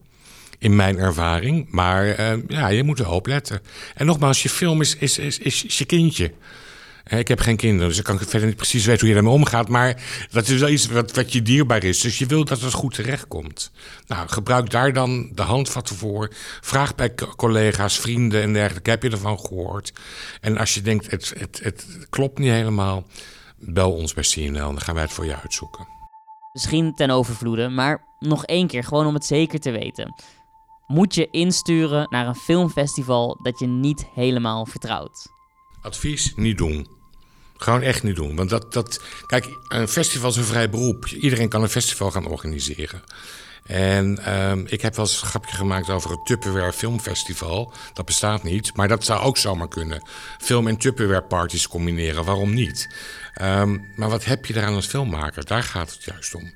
in 0.63 0.75
mijn 0.75 0.97
ervaring. 0.97 1.67
Maar 1.69 2.19
uh, 2.19 2.33
ja, 2.47 2.67
je 2.67 2.83
moet 2.83 2.99
er 2.99 3.21
letten. 3.23 3.61
En 3.95 4.05
nogmaals, 4.05 4.43
je 4.43 4.49
film 4.49 4.81
is, 4.81 4.95
is, 4.95 5.17
is, 5.17 5.39
is 5.39 5.77
je 5.77 5.85
kindje. 5.85 6.31
Ik 7.07 7.27
heb 7.27 7.39
geen 7.39 7.55
kinderen, 7.55 7.87
dus 7.87 7.97
ik 7.97 8.03
kan 8.03 8.19
verder 8.19 8.47
niet 8.47 8.55
precies 8.55 8.85
weten 8.85 8.99
hoe 8.99 9.09
je 9.09 9.13
daarmee 9.13 9.33
omgaat. 9.33 9.67
Maar 9.67 10.01
dat 10.31 10.47
is 10.47 10.59
wel 10.59 10.69
iets 10.69 10.87
wat, 10.87 11.11
wat 11.11 11.33
je 11.33 11.41
dierbaar 11.41 11.83
is. 11.83 11.99
Dus 11.99 12.17
je 12.17 12.25
wilt 12.25 12.47
dat 12.47 12.61
het 12.61 12.73
goed 12.73 12.93
terechtkomt. 12.93 13.71
Nou, 14.07 14.27
gebruik 14.29 14.69
daar 14.69 14.93
dan 14.93 15.29
de 15.33 15.41
handvatten 15.41 15.95
voor. 15.95 16.29
Vraag 16.61 16.95
bij 16.95 17.13
collega's, 17.35 17.99
vrienden 17.99 18.41
en 18.41 18.53
dergelijke. 18.53 18.89
Heb 18.89 19.03
je 19.03 19.09
ervan 19.09 19.39
gehoord? 19.39 19.93
En 20.41 20.57
als 20.57 20.73
je 20.73 20.81
denkt, 20.81 21.11
het, 21.11 21.33
het, 21.37 21.59
het 21.63 21.85
klopt 22.09 22.39
niet 22.39 22.51
helemaal 22.51 23.05
bel 23.57 23.91
ons 23.91 24.13
bij 24.13 24.23
CNL 24.23 24.53
dan 24.53 24.81
gaan 24.81 24.93
wij 24.93 25.03
het 25.03 25.13
voor 25.13 25.25
je 25.25 25.41
uitzoeken. 25.41 25.87
Misschien 26.53 26.93
ten 26.93 27.09
overvloede, 27.09 27.69
maar 27.69 28.03
nog 28.19 28.45
één 28.45 28.67
keer, 28.67 28.83
gewoon 28.83 29.05
om 29.05 29.13
het 29.13 29.25
zeker 29.25 29.59
te 29.59 29.71
weten. 29.71 30.13
Moet 30.87 31.15
je 31.15 31.27
insturen 31.31 32.07
naar 32.09 32.27
een 32.27 32.35
filmfestival 32.35 33.39
dat 33.41 33.59
je 33.59 33.67
niet 33.67 34.05
helemaal 34.13 34.65
vertrouwt? 34.65 35.27
Advies, 35.81 36.33
niet 36.35 36.57
doen. 36.57 36.87
Gewoon 37.57 37.81
echt 37.81 38.03
niet 38.03 38.15
doen. 38.15 38.35
Want 38.35 38.49
dat, 38.49 38.73
dat, 38.73 39.01
kijk, 39.25 39.47
een 39.67 39.87
festival 39.87 40.29
is 40.29 40.35
een 40.35 40.43
vrij 40.43 40.69
beroep. 40.69 41.05
Iedereen 41.05 41.49
kan 41.49 41.61
een 41.61 41.69
festival 41.69 42.11
gaan 42.11 42.27
organiseren. 42.27 43.03
En 43.63 44.25
ehm, 44.25 44.63
ik 44.67 44.81
heb 44.81 44.95
wel 44.95 45.05
eens 45.05 45.21
een 45.21 45.27
grapje 45.27 45.55
gemaakt 45.55 45.89
over 45.89 46.11
het 46.11 46.25
Tupperware 46.25 46.73
Filmfestival. 46.73 47.73
Dat 47.93 48.05
bestaat 48.05 48.43
niet, 48.43 48.75
maar 48.75 48.87
dat 48.87 49.03
zou 49.05 49.21
ook 49.21 49.37
zomaar 49.37 49.67
kunnen. 49.67 50.07
Film- 50.37 50.67
en 50.67 50.77
Tupperware 50.77 51.23
parties 51.23 51.67
combineren, 51.67 52.25
waarom 52.25 52.53
niet? 52.53 52.95
Ehm, 53.33 53.77
maar 53.95 54.09
wat 54.09 54.25
heb 54.25 54.45
je 54.45 54.55
eraan 54.55 54.75
als 54.75 54.87
filmmaker? 54.87 55.45
Daar 55.45 55.63
gaat 55.63 55.91
het 55.91 56.03
juist 56.03 56.35
om. 56.35 56.53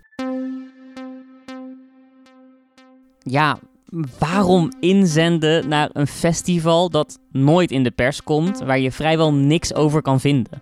Ja, 3.20 3.60
waarom 4.20 4.72
inzenden 4.80 5.68
naar 5.68 5.90
een 5.94 6.08
festival 6.08 6.90
dat 6.90 7.20
nooit 7.32 7.72
in 7.72 7.84
de 7.84 7.92
pers 7.92 8.24
komt, 8.24 8.60
waar 8.60 8.80
je 8.80 8.92
vrijwel 8.92 9.34
niks 9.34 9.74
over 9.74 10.02
kan 10.02 10.20
vinden? 10.20 10.62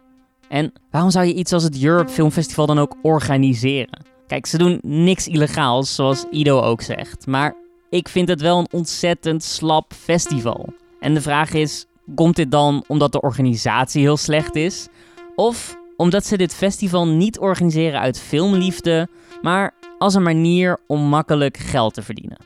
En 0.50 0.74
waarom 0.92 1.12
zou 1.12 1.26
je 1.26 1.34
iets 1.34 1.54
als 1.54 1.64
het 1.64 1.84
Europe 1.84 2.12
Film 2.12 2.32
Festival 2.32 2.66
dan 2.66 2.80
ook 2.80 2.96
organiseren? 3.02 4.06
Kijk, 4.28 4.46
ze 4.46 4.58
doen 4.58 4.80
niks 4.82 5.28
illegaals, 5.28 5.96
zoals 5.96 6.26
Ido 6.32 6.62
ook 6.62 6.82
zegt. 6.82 7.28
Maar 7.28 7.56
ik 7.90 8.10
vind 8.10 8.28
het 8.28 8.42
wel 8.42 8.60
een 8.60 8.72
ontzettend 8.72 9.44
slap 9.44 9.94
festival. 9.94 10.74
En 11.00 11.14
de 11.14 11.22
vraag 11.22 11.54
is: 11.54 11.86
komt 12.16 12.36
dit 12.36 12.52
dan 12.52 12.84
omdat 12.88 13.12
de 13.12 13.22
organisatie 13.22 14.02
heel 14.02 14.18
slecht 14.18 14.56
is? 14.56 14.88
Of 15.36 15.78
omdat 15.98 16.26
ze 16.26 16.38
dit 16.38 16.54
festival 16.54 17.08
niet 17.08 17.40
organiseren 17.40 18.00
uit 18.00 18.20
filmliefde, 18.20 19.08
maar 19.42 19.74
als 19.98 20.14
een 20.14 20.24
manier 20.24 20.78
om 20.88 21.02
makkelijk 21.02 21.58
geld 21.58 21.94
te 21.94 22.02
verdienen? 22.02 22.38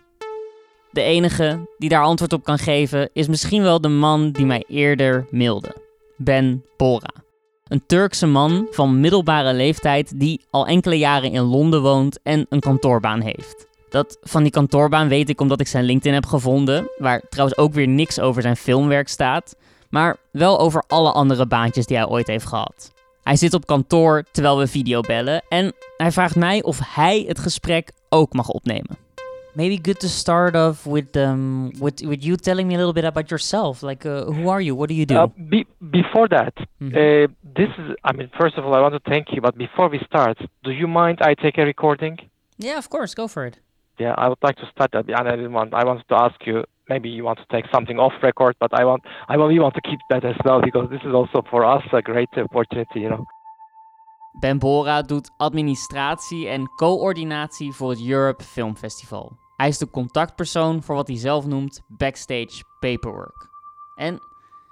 De 0.91 1.01
enige 1.01 1.67
die 1.77 1.89
daar 1.89 2.03
antwoord 2.03 2.33
op 2.33 2.43
kan 2.43 2.57
geven 2.57 3.09
is 3.13 3.27
misschien 3.27 3.61
wel 3.61 3.81
de 3.81 3.87
man 3.87 4.31
die 4.31 4.45
mij 4.45 4.63
eerder 4.67 5.27
mailde: 5.31 5.75
Ben 6.17 6.65
Bora. 6.77 7.13
Een 7.67 7.83
Turkse 7.85 8.27
man 8.27 8.67
van 8.71 8.99
middelbare 8.99 9.53
leeftijd 9.53 10.19
die 10.19 10.45
al 10.49 10.67
enkele 10.67 10.97
jaren 10.97 11.31
in 11.31 11.41
Londen 11.41 11.81
woont 11.81 12.19
en 12.23 12.45
een 12.49 12.59
kantoorbaan 12.59 13.21
heeft. 13.21 13.67
Dat 13.89 14.17
van 14.21 14.43
die 14.43 14.51
kantoorbaan 14.51 15.07
weet 15.07 15.29
ik 15.29 15.41
omdat 15.41 15.59
ik 15.59 15.67
zijn 15.67 15.83
LinkedIn 15.83 16.13
heb 16.13 16.25
gevonden, 16.25 16.89
waar 16.97 17.21
trouwens 17.29 17.57
ook 17.59 17.73
weer 17.73 17.87
niks 17.87 18.19
over 18.19 18.41
zijn 18.41 18.55
filmwerk 18.55 19.07
staat, 19.07 19.55
maar 19.89 20.17
wel 20.31 20.59
over 20.59 20.83
alle 20.87 21.11
andere 21.11 21.47
baantjes 21.47 21.85
die 21.85 21.97
hij 21.97 22.07
ooit 22.07 22.27
heeft 22.27 22.45
gehad. 22.45 22.91
Hij 23.23 23.35
zit 23.35 23.53
op 23.53 23.65
kantoor 23.65 24.23
terwijl 24.31 24.57
we 24.57 24.67
videobellen 24.67 25.43
en 25.49 25.73
hij 25.97 26.11
vraagt 26.11 26.35
mij 26.35 26.63
of 26.63 26.79
hij 26.83 27.23
het 27.27 27.39
gesprek 27.39 27.91
ook 28.09 28.33
mag 28.33 28.49
opnemen. 28.49 28.97
Maybe 29.59 29.77
good 29.77 29.99
to 29.99 30.07
start 30.23 30.53
off 30.55 30.77
with 30.95 31.09
um 31.17 31.71
with 31.85 31.97
with 32.11 32.21
you 32.27 32.35
telling 32.47 32.65
me 32.69 32.73
a 32.75 32.77
little 32.83 32.93
bit 32.99 33.05
about 33.13 33.27
yourself. 33.33 33.73
Like, 33.89 34.03
uh, 34.05 34.11
who 34.35 34.45
are 34.53 34.61
you? 34.67 34.73
What 34.79 34.87
do 34.91 34.95
you 35.01 35.05
do? 35.13 35.15
Uh, 35.17 35.27
be, 35.53 35.59
before 35.99 36.27
that, 36.37 36.53
Mhm. 36.81 36.91
uh, 37.01 37.27
this 37.59 37.71
is, 37.81 37.87
I 38.09 38.11
mean, 38.17 38.29
first 38.41 38.55
of 38.57 38.61
all, 38.65 38.73
I 38.77 38.81
want 38.85 38.93
to 38.99 39.03
thank 39.11 39.25
you, 39.33 39.41
but 39.47 39.53
before 39.65 39.87
we 39.93 39.99
start, 40.09 40.37
do 40.65 40.71
you 40.81 40.87
mind 41.01 41.15
I 41.29 41.31
take 41.45 41.55
a 41.63 41.65
recording? 41.73 42.15
yeah, 42.67 42.77
of 42.77 42.87
course, 42.93 43.11
go 43.21 43.25
for 43.27 43.43
it. 43.49 43.55
Yeah, 44.03 44.13
I 44.23 44.25
would 44.29 44.43
like 44.47 44.57
to 44.63 44.67
start 44.73 44.89
that, 44.95 45.05
and 45.17 45.27
I 45.31 45.35
didn't 45.39 45.55
want, 45.59 45.69
I 45.81 45.83
wanted 45.89 46.07
to 46.11 46.15
ask 46.25 46.37
you, 46.49 46.57
maybe 46.93 47.09
you 47.15 47.23
want 47.29 47.37
to 47.43 47.47
take 47.55 47.65
something 47.75 47.97
off 48.05 48.13
record, 48.29 48.53
but 48.63 48.71
I 48.81 48.83
want, 48.89 49.01
I 49.31 49.33
really 49.41 49.59
want 49.65 49.75
to 49.79 49.83
keep 49.89 50.01
that 50.11 50.23
as 50.31 50.37
well, 50.45 50.59
because 50.67 50.85
this 50.93 51.03
is 51.09 51.13
also 51.19 51.37
for 51.51 51.61
us 51.75 51.83
a 51.99 52.01
great 52.11 52.31
opportunity, 52.47 52.99
you 53.05 53.09
know. 53.13 53.25
Ben 54.41 54.57
Bora 54.59 55.01
doet 55.01 55.31
administratie 55.37 56.47
en 56.47 56.61
coördinatie 56.75 57.71
voor 57.73 57.89
het 57.89 58.01
Europe 58.07 58.43
Film 58.43 58.75
Festival. 58.75 59.25
Hij 59.59 59.67
is 59.67 59.77
de 59.77 59.89
contactpersoon 59.89 60.83
voor 60.83 60.95
wat 60.95 61.07
hij 61.07 61.17
zelf 61.17 61.45
noemt 61.45 61.81
backstage 61.87 62.63
paperwork. 62.79 63.49
En 63.95 64.19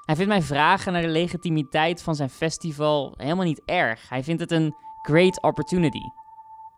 hij 0.05 0.15
vindt 0.15 0.29
mijn 0.29 0.43
vragen 0.43 0.93
naar 0.93 1.01
de 1.01 1.07
legitimiteit 1.07 2.01
van 2.01 2.15
zijn 2.15 2.29
festival 2.29 3.13
helemaal 3.17 3.45
niet 3.45 3.61
erg. 3.65 4.09
Hij 4.09 4.23
vindt 4.23 4.41
het 4.41 4.51
een 4.51 4.75
great 5.01 5.41
opportunity. 5.41 6.03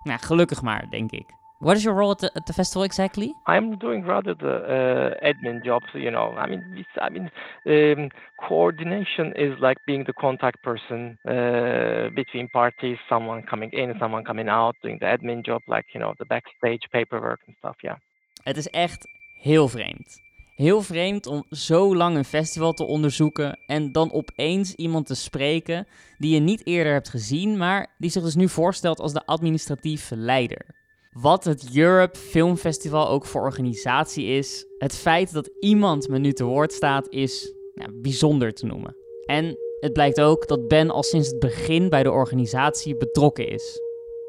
Nou, 0.03 0.19
gelukkig 0.19 0.61
maar, 0.61 0.89
denk 0.89 1.11
ik. 1.11 1.38
What 1.61 1.75
is 1.75 1.83
your 1.83 1.93
role 1.93 2.11
at 2.11 2.19
the, 2.19 2.31
at 2.37 2.45
the 2.45 2.53
festival 2.53 2.83
exactly? 2.83 3.33
I'm 3.45 3.77
doing 3.77 4.05
rather 4.05 4.33
the 4.33 4.55
uh, 4.77 5.27
admin 5.29 5.61
job, 5.65 5.83
you 5.93 6.09
know. 6.09 6.31
I 6.37 6.47
mean, 6.47 6.85
I 7.01 7.09
mean, 7.09 7.29
um, 7.67 8.09
coordination 8.47 9.33
is 9.35 9.59
like 9.59 9.77
being 9.85 10.05
the 10.05 10.13
contact 10.13 10.63
person 10.63 11.17
uh, 11.27 12.15
between 12.15 12.47
parties, 12.53 12.97
someone 13.09 13.43
coming 13.43 13.71
in, 13.73 13.93
someone 13.99 14.23
coming 14.23 14.47
out, 14.47 14.75
doing 14.81 14.99
the 15.01 15.05
admin 15.07 15.45
job, 15.45 15.61
like 15.67 15.85
you 15.93 15.99
know, 15.99 16.13
the 16.17 16.25
backstage 16.25 16.87
paperwork 16.91 17.41
and 17.47 17.55
stuff. 17.57 17.75
Yeah. 17.81 17.97
Het 18.43 18.57
is 18.57 18.67
echt 18.67 19.07
heel 19.41 19.67
vreemd. 19.67 20.21
Heel 20.55 20.81
vreemd 20.81 21.25
om 21.25 21.43
zo 21.49 21.95
lang 21.95 22.17
een 22.17 22.25
festival 22.25 22.73
te 22.73 22.83
onderzoeken 22.83 23.59
en 23.65 23.91
dan 23.91 24.11
opeens 24.11 24.75
iemand 24.75 25.05
te 25.05 25.15
spreken 25.15 25.87
die 26.17 26.33
je 26.33 26.39
niet 26.39 26.67
eerder 26.67 26.93
hebt 26.93 27.09
gezien, 27.09 27.57
maar 27.57 27.95
die 27.97 28.09
zich 28.09 28.23
dus 28.23 28.35
nu 28.35 28.49
voorstelt 28.49 28.99
als 28.99 29.13
de 29.13 29.25
administratief 29.25 30.11
leider. 30.13 30.77
Wat 31.09 31.43
het 31.43 31.77
Europe 31.77 32.17
Film 32.17 32.55
Festival 32.55 33.07
ook 33.07 33.25
voor 33.25 33.41
organisatie 33.41 34.25
is, 34.25 34.65
het 34.77 34.99
feit 34.99 35.33
dat 35.33 35.51
iemand 35.59 36.07
me 36.07 36.19
nu 36.19 36.31
te 36.31 36.43
woord 36.43 36.71
staat 36.71 37.07
is 37.09 37.53
nou, 37.73 37.91
bijzonder 38.01 38.53
te 38.53 38.65
noemen. 38.65 38.95
En 39.25 39.57
het 39.79 39.93
blijkt 39.93 40.21
ook 40.21 40.47
dat 40.47 40.67
Ben 40.67 40.89
al 40.89 41.03
sinds 41.03 41.29
het 41.29 41.39
begin 41.39 41.89
bij 41.89 42.03
de 42.03 42.11
organisatie 42.11 42.97
betrokken 42.97 43.47
is. 43.47 43.81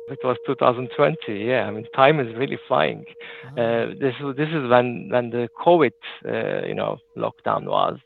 It 0.06 0.22
was 0.22 0.38
2020. 0.42 1.26
Yeah, 1.26 1.68
I 1.68 1.70
mean, 1.70 1.88
time 1.90 2.22
is 2.22 2.36
really 2.36 2.58
flying. 2.58 3.16
Uh, 3.56 3.86
this 3.98 4.16
this 4.34 4.48
is 4.48 4.66
when 4.66 5.08
when 5.08 5.30
the 5.30 5.48
COVID, 5.52 5.94
uh, 6.24 6.66
you 6.66 6.74
know, 6.74 6.98
lockdown 7.14 7.64
was, 7.64 7.98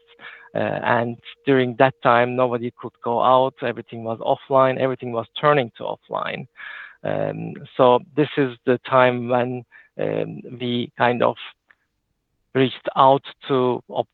uh, 0.52 0.80
and 0.82 1.18
during 1.42 1.76
that 1.76 1.94
time 2.00 2.34
nobody 2.34 2.70
could 2.70 2.96
go 3.00 3.22
out. 3.22 3.54
Everything 3.62 4.04
was 4.04 4.18
offline. 4.18 4.78
Everything 4.78 5.12
was 5.12 5.26
turning 5.40 5.70
to 5.76 5.84
offline. 5.84 6.46
Um, 7.04 7.54
so 7.76 8.00
this 8.16 8.28
is 8.36 8.56
the 8.64 8.78
time 8.88 9.28
when 9.28 9.64
um, 10.00 10.40
we 10.60 10.90
kind 10.98 11.22
of 11.22 11.36
reached 12.54 12.88
out 12.96 13.22
to 13.48 13.82
op- 13.88 14.08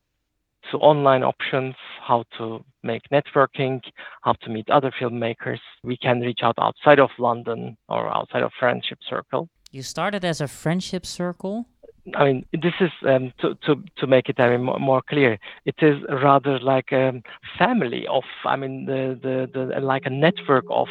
to 0.71 0.77
online 0.79 1.23
options, 1.23 1.75
how 2.07 2.25
to 2.37 2.65
make 2.83 3.03
networking, 3.11 3.81
how 4.23 4.33
to 4.43 4.51
meet 4.51 4.69
other 4.69 4.93
filmmakers. 5.01 5.59
We 5.83 5.97
can 5.97 6.21
reach 6.21 6.41
out 6.43 6.57
outside 6.59 7.01
of 7.01 7.11
London 7.19 7.77
or 7.89 8.09
outside 8.09 8.43
of 8.43 8.53
friendship 8.59 8.99
circle. 9.09 9.49
You 9.71 9.83
started 9.83 10.25
as 10.25 10.41
a 10.41 10.49
friendship 10.49 11.07
circle? 11.07 11.67
I 12.07 12.25
mean, 12.25 12.47
this 12.51 12.75
is 12.81 12.93
um, 13.03 13.33
to 13.37 13.55
to 13.55 13.83
to 13.95 14.07
make 14.07 14.29
it 14.29 14.39
I 14.39 14.57
more 14.57 15.03
clear. 15.03 15.39
It 15.63 15.83
is 15.83 16.03
rather 16.09 16.59
like 16.61 16.93
a 16.93 17.21
family 17.59 18.07
of, 18.07 18.25
I 18.45 18.57
mean, 18.57 18.87
the 18.87 19.19
the, 19.23 19.49
the 19.53 19.81
like 19.81 20.07
a 20.07 20.11
network 20.11 20.71
of 20.71 20.89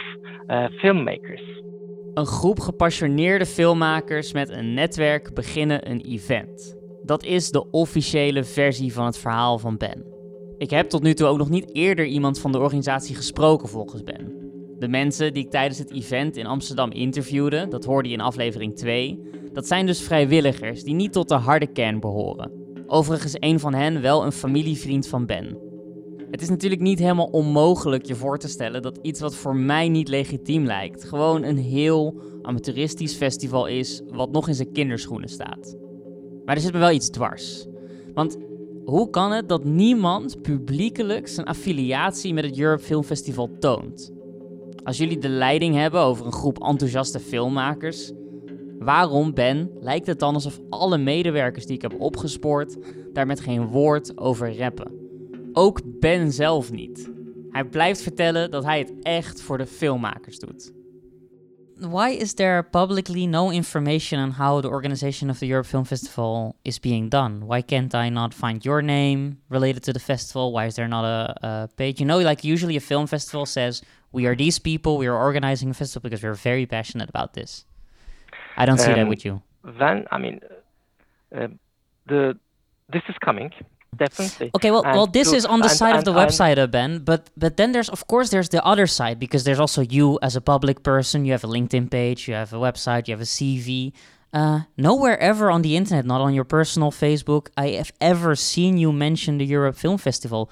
uh, 0.50 0.68
filmmakers. 0.82 1.42
Een 2.14 2.26
groep 2.26 2.60
gepassioneerde 2.60 3.46
filmmakers 3.46 4.34
met 4.34 4.50
een 4.50 4.74
netwerk 4.74 5.34
beginnen 5.34 5.90
een 5.90 6.02
event. 6.02 6.78
Dat 7.04 7.24
is 7.24 7.52
de 7.52 7.72
officiële 7.72 8.44
versie 8.44 8.94
van 8.94 9.06
het 9.06 9.20
verhaal 9.20 9.60
van 9.60 9.78
Ben. 9.78 10.06
Ik 10.58 10.70
heb 10.70 10.90
tot 10.90 11.04
nu 11.04 11.14
toe 11.14 11.28
ook 11.28 11.38
nog 11.38 11.50
niet 11.50 11.76
eerder 11.76 12.06
iemand 12.06 12.40
van 12.40 12.52
de 12.52 12.60
organisatie 12.60 13.16
gesproken 13.16 13.70
volgens 13.70 14.04
Ben. 14.04 14.49
De 14.80 14.88
mensen 14.88 15.34
die 15.34 15.44
ik 15.44 15.50
tijdens 15.50 15.80
het 15.80 15.92
event 15.92 16.38
in 16.38 16.46
Amsterdam 16.46 16.92
interviewde, 16.92 17.68
dat 17.68 17.86
hoorde 17.86 18.10
je 18.10 18.16
in 18.16 18.22
aflevering 18.22 18.76
2, 18.76 19.20
dat 19.54 19.68
zijn 19.68 19.86
dus 19.86 20.02
vrijwilligers 20.02 20.84
die 20.84 20.94
niet 20.94 21.12
tot 21.12 21.30
de 21.30 21.36
harde 21.36 21.68
kern 21.68 22.00
behoren. 22.00 22.52
Overigens 22.88 23.36
een 23.40 23.60
van 23.60 23.74
hen 23.74 24.02
wel 24.02 24.26
een 24.26 24.32
familievriend 24.32 25.08
van 25.08 25.26
Ben. 25.26 25.58
Het 26.32 26.42
is 26.42 26.50
natuurlijk 26.50 26.82
niet 26.82 27.00
helemaal 27.00 27.30
onmogelijk 27.32 28.06
je 28.06 28.16
voor 28.16 28.38
te 28.38 28.48
stellen 28.48 28.82
dat 28.82 29.00
iets 29.02 29.20
wat 29.20 29.36
voor 29.36 29.56
mij 29.56 29.90
niet 29.90 30.08
legitiem 30.08 30.66
lijkt, 30.66 31.04
gewoon 31.04 31.44
een 31.44 31.58
heel 31.58 32.22
amateuristisch 32.42 33.16
festival 33.16 33.66
is 33.66 34.02
wat 34.08 34.32
nog 34.32 34.48
in 34.48 34.56
zijn 34.56 34.72
kinderschoenen 34.72 35.30
staat. 35.30 35.76
Maar 36.46 36.56
er 36.56 36.62
zit 36.62 36.74
me 36.74 36.80
wel 36.80 36.92
iets 36.92 37.10
dwars. 37.10 37.66
Want 38.14 38.38
hoe 38.86 39.10
kan 39.10 39.32
het 39.32 39.50
dat 39.50 39.64
niemand 39.64 40.42
publiekelijk 40.42 41.28
zijn 41.28 41.48
affiliatie 41.48 42.34
met 42.34 42.44
het 42.44 42.60
Europe 42.60 42.84
Film 42.84 43.04
Festival 43.04 43.50
toont? 43.60 44.18
Als 44.90 44.98
jullie 44.98 45.18
de 45.18 45.30
leiding 45.30 45.76
hebben 45.76 46.02
over 46.02 46.26
een 46.26 46.32
groep 46.32 46.64
enthousiaste 46.64 47.20
filmmakers, 47.20 48.12
waarom, 48.80 49.34
Ben, 49.34 49.72
lijkt 49.80 50.08
het 50.08 50.20
dan 50.20 50.34
alsof 50.34 50.60
alle 50.70 50.98
medewerkers 50.98 51.66
die 51.66 51.76
ik 51.76 51.82
heb 51.82 52.00
opgespoord 52.00 52.78
daar 53.14 53.26
met 53.26 53.40
geen 53.40 53.68
woord 53.68 54.18
over 54.18 54.58
rappen? 54.58 54.92
Ook 55.54 55.82
Ben 56.00 56.32
zelf 56.32 56.72
niet. 56.72 57.12
Hij 57.50 57.64
blijft 57.64 58.02
vertellen 58.02 58.52
dat 58.52 58.64
hij 58.64 58.80
het 58.80 58.94
echt 59.02 59.42
voor 59.42 59.58
de 59.58 59.66
filmmakers 59.66 60.40
doet. 60.40 60.72
Why 61.76 62.10
is 62.20 62.34
there 62.34 62.64
publicly 62.64 63.26
no 63.26 63.50
information 63.50 64.24
on 64.24 64.32
how 64.32 64.62
the 64.62 64.70
organization 64.70 65.30
of 65.30 65.38
the 65.38 65.48
Europe 65.48 65.68
Film 65.68 65.86
Festival 65.86 66.56
is 66.62 66.80
being 66.80 67.10
done? 67.10 67.46
Why 67.46 67.62
can't 67.62 67.94
I 67.94 68.10
not 68.10 68.34
find 68.34 68.64
your 68.64 68.84
name 68.84 69.38
related 69.48 69.84
to 69.84 69.92
the 69.92 70.00
festival? 70.00 70.52
Why 70.52 70.66
is 70.66 70.74
there 70.74 70.88
not 70.88 71.06
a, 71.06 71.48
a 71.48 71.68
page? 71.76 72.00
You 72.00 72.06
know, 72.06 72.20
like 72.20 72.44
usually 72.44 72.76
a 72.76 72.82
film 72.82 73.08
festival 73.08 73.46
says, 73.46 73.82
we 74.12 74.26
are 74.28 74.36
these 74.36 74.60
people, 74.60 74.98
we 74.98 75.08
are 75.08 75.16
organizing 75.18 75.70
a 75.70 75.74
festival 75.74 76.04
because 76.10 76.24
we're 76.24 76.34
very 76.52 76.66
passionate 76.66 77.10
about 77.10 77.34
this. 77.34 77.66
I 78.58 78.66
don't 78.66 78.78
see 78.80 78.88
that 78.94 79.00
Um, 79.00 79.10
with 79.10 79.24
you. 79.26 79.42
Then, 79.64 80.06
I 80.12 80.18
mean, 80.18 80.40
uh, 81.36 81.48
the 82.08 82.38
this 82.90 83.04
is 83.10 83.16
coming. 83.24 83.52
definitely. 83.96 84.50
Okay, 84.56 84.72
well, 84.72 84.84
And 84.86 84.94
well, 84.96 85.08
this 85.08 85.30
to- 85.32 85.36
is 85.38 85.46
on 85.46 85.60
the 85.60 85.66
and- 85.70 85.78
side 85.82 85.96
of 85.96 86.04
the 86.06 86.12
and- 86.12 86.20
and- 86.22 86.30
website, 86.32 86.58
uh, 86.58 86.68
Ben. 86.68 87.00
But 87.00 87.30
but 87.38 87.58
then 87.58 87.72
there's 87.74 87.90
of 87.90 88.02
course 88.08 88.30
there's 88.30 88.50
the 88.50 88.64
other 88.72 88.88
side 88.88 89.18
because 89.20 89.44
there's 89.46 89.60
also 89.60 89.82
you 89.82 90.18
as 90.22 90.36
a 90.36 90.42
public 90.42 90.84
person. 90.84 91.26
You 91.26 91.32
have 91.34 91.44
a 91.44 91.52
LinkedIn 91.56 91.90
page, 91.90 92.28
you 92.28 92.34
have 92.36 92.52
a 92.54 92.58
website, 92.68 93.08
you 93.08 93.14
have 93.16 93.22
a 93.22 93.32
CV. 93.38 93.94
Uh, 94.32 94.60
nowhere 94.78 95.18
ever 95.20 95.50
on 95.50 95.62
the 95.64 95.76
internet, 95.76 96.06
not 96.06 96.22
on 96.22 96.34
your 96.38 96.46
personal 96.46 96.92
Facebook, 96.92 97.48
I 97.58 97.68
have 97.82 97.92
ever 98.00 98.36
seen 98.36 98.78
you 98.78 98.92
mention 98.92 99.40
the 99.40 99.46
Europe 99.46 99.76
Film 99.76 99.98
Festival. 99.98 100.52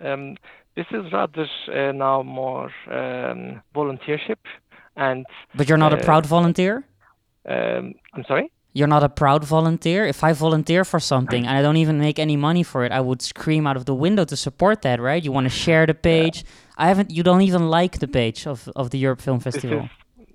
Um, 0.00 0.36
this 0.78 0.88
is 0.98 1.04
rather 1.18 1.46
uh, 1.78 1.92
now 2.06 2.16
more 2.42 2.68
um, 3.00 3.40
volunteership, 3.78 4.42
and 5.06 5.20
But 5.58 5.64
you're 5.68 5.82
not 5.86 5.92
a 5.98 6.00
Uh, 6.00 6.08
proud 6.08 6.24
volunteer. 6.36 6.74
um, 7.54 7.84
I'm 8.14 8.24
sorry. 8.30 8.46
You're 8.78 8.94
not 8.96 9.02
a 9.10 9.12
proud 9.22 9.42
volunteer. 9.56 10.00
If 10.14 10.20
I 10.28 10.30
volunteer 10.46 10.82
for 10.92 11.00
something 11.12 11.42
and 11.46 11.54
I 11.58 11.62
don't 11.66 11.80
even 11.84 11.96
make 12.08 12.18
any 12.26 12.36
money 12.48 12.62
for 12.72 12.80
it, 12.86 12.92
I 12.92 13.00
would 13.08 13.20
scream 13.22 13.62
out 13.68 13.76
of 13.80 13.84
the 13.90 13.94
window 14.06 14.24
to 14.32 14.36
support 14.36 14.76
that, 14.86 14.98
right? 15.10 15.22
You 15.26 15.32
want 15.38 15.46
to 15.52 15.54
share 15.66 15.84
the 15.92 15.98
page. 16.12 16.38
I 16.82 16.84
haven't. 16.90 17.08
You 17.16 17.22
don't 17.28 17.42
even 17.50 17.62
like 17.78 17.94
the 18.04 18.10
page 18.20 18.40
of, 18.52 18.58
of 18.80 18.84
the 18.92 18.98
Europe 19.06 19.20
Film 19.28 19.40
Festival. 19.48 19.80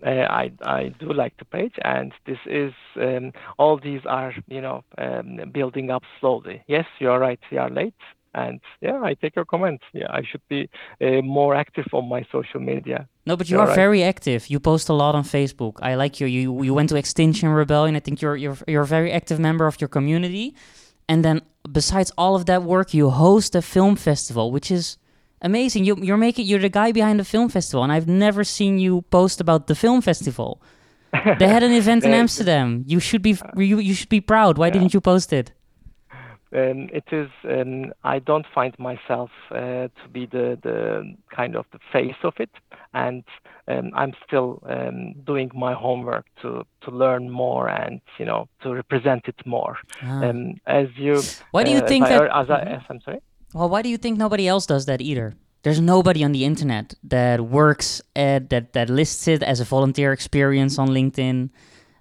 uh, 0.06 0.26
I 0.44 0.46
I 0.80 0.82
do 1.04 1.08
like 1.24 1.34
the 1.42 1.46
page, 1.58 1.76
and 1.96 2.12
this 2.30 2.42
is 2.64 2.74
um, 3.08 3.26
all 3.62 3.76
these 3.90 4.04
are 4.20 4.32
you 4.56 4.62
know 4.66 4.78
um, 5.06 5.28
building 5.58 5.88
up 5.96 6.04
slowly. 6.20 6.58
Yes, 6.76 6.88
you 7.02 7.08
are 7.14 7.20
right. 7.28 7.42
We 7.52 7.58
are 7.64 7.72
late, 7.82 8.02
and 8.34 8.60
yeah, 8.82 9.00
I 9.02 9.14
take 9.14 9.36
your 9.36 9.46
comments 9.46 9.84
Yeah, 9.94 10.08
I 10.10 10.22
should 10.30 10.42
be 10.50 10.70
uh, 11.02 11.22
more 11.22 11.56
active 11.56 11.86
on 11.94 12.10
my 12.10 12.26
social 12.32 12.60
media. 12.60 13.08
No, 13.26 13.38
but 13.38 13.50
you 13.50 13.56
You're 13.56 13.66
are 13.66 13.68
right. 13.68 13.76
very 13.76 14.04
active. 14.04 14.50
You 14.50 14.60
post 14.60 14.90
a 14.90 14.94
lot 14.94 15.16
on 15.16 15.24
Facebook. 15.24 15.76
I 15.82 15.96
like 15.96 16.20
you. 16.20 16.28
You 16.28 16.64
you 16.64 16.74
went 16.74 16.90
to 16.90 16.96
Extinction 16.96 17.50
Rebellion. 17.50 17.96
I 17.96 18.00
think 18.00 18.22
you're 18.22 18.36
you're 18.36 18.58
you're 18.68 18.84
a 18.84 18.88
very 18.98 19.12
active 19.12 19.40
member 19.40 19.66
of 19.68 19.80
your 19.80 19.88
community. 19.88 20.56
And 21.08 21.24
then 21.24 21.42
besides 21.72 22.12
all 22.18 22.36
of 22.36 22.46
that 22.46 22.64
work, 22.64 22.94
you 22.94 23.10
host 23.10 23.56
a 23.56 23.62
film 23.62 23.96
festival, 23.96 24.52
which 24.52 24.72
is 24.72 24.98
amazing. 25.42 25.86
You 25.86 25.98
you're 26.02 26.18
making 26.18 26.46
you're 26.48 26.60
the 26.60 26.70
guy 26.70 26.92
behind 26.92 27.20
the 27.20 27.26
film 27.26 27.50
festival, 27.50 27.84
and 27.84 27.92
I've 27.92 28.08
never 28.08 28.44
seen 28.44 28.80
you 28.80 29.02
post 29.10 29.42
about 29.42 29.68
the 29.68 29.76
film 29.76 30.02
festival. 30.02 30.62
They 31.40 31.48
had 31.48 31.64
an 31.64 31.72
event 31.72 32.04
in 32.04 32.14
Amsterdam. 32.14 32.84
You 32.88 33.00
should 33.00 33.22
be 33.22 33.38
you 33.56 33.78
you 33.80 33.94
should 33.94 34.10
be 34.10 34.22
proud. 34.22 34.58
Why 34.58 34.70
didn't 34.72 34.94
you 34.94 35.02
post 35.02 35.32
it? 35.32 35.54
Um, 36.56 36.88
it 36.94 37.06
is. 37.12 37.30
Um, 37.50 37.94
I 38.04 38.20
don't 38.20 38.46
find 38.54 38.78
myself 38.78 39.32
uh, 39.52 39.88
to 40.00 40.06
be 40.12 40.26
the 40.28 40.58
the 40.62 41.16
kind 41.36 41.56
of 41.56 41.66
the 41.72 41.80
face 41.92 42.20
of 42.24 42.34
it, 42.40 42.52
and 42.94 43.24
um, 43.68 43.90
I'm 43.96 44.14
still 44.28 44.62
um, 44.70 45.14
doing 45.26 45.50
my 45.56 45.74
homework 45.74 46.26
to 46.42 46.64
to 46.84 46.92
learn 46.92 47.30
more 47.32 47.68
and 47.70 48.02
you 48.20 48.26
know 48.26 48.48
to 48.62 48.74
represent 48.74 49.24
it 49.28 49.40
more. 49.46 49.78
Ah. 50.04 50.24
Um, 50.30 50.60
as 50.68 50.88
you. 50.96 51.22
Why 51.52 51.64
do 51.64 51.72
you 51.72 51.80
uh, 51.84 51.88
think 51.88 52.06
as 52.06 52.12
I- 52.12 52.20
that- 52.20 52.38
As 52.42 52.50
I, 52.50 52.60
as 52.78 52.82
I'm 52.90 53.02
sorry. 53.02 53.20
Well, 53.54 53.70
why 53.70 53.82
do 53.84 53.90
you 53.90 53.98
think 53.98 54.18
nobody 54.18 54.48
else 54.48 54.66
does 54.66 54.86
that 54.86 55.00
either? 55.02 55.34
There's 55.64 55.80
nobody 55.80 56.24
on 56.24 56.32
the 56.34 56.44
internet 56.44 56.94
that 57.10 57.40
works 57.42 58.02
at 58.16 58.50
that 58.50 58.74
that 58.74 58.90
lists 58.90 59.28
it 59.28 59.42
as 59.44 59.60
a 59.60 59.64
volunteer 59.66 60.12
experience 60.12 60.78
on 60.82 60.88
LinkedIn. 60.90 61.50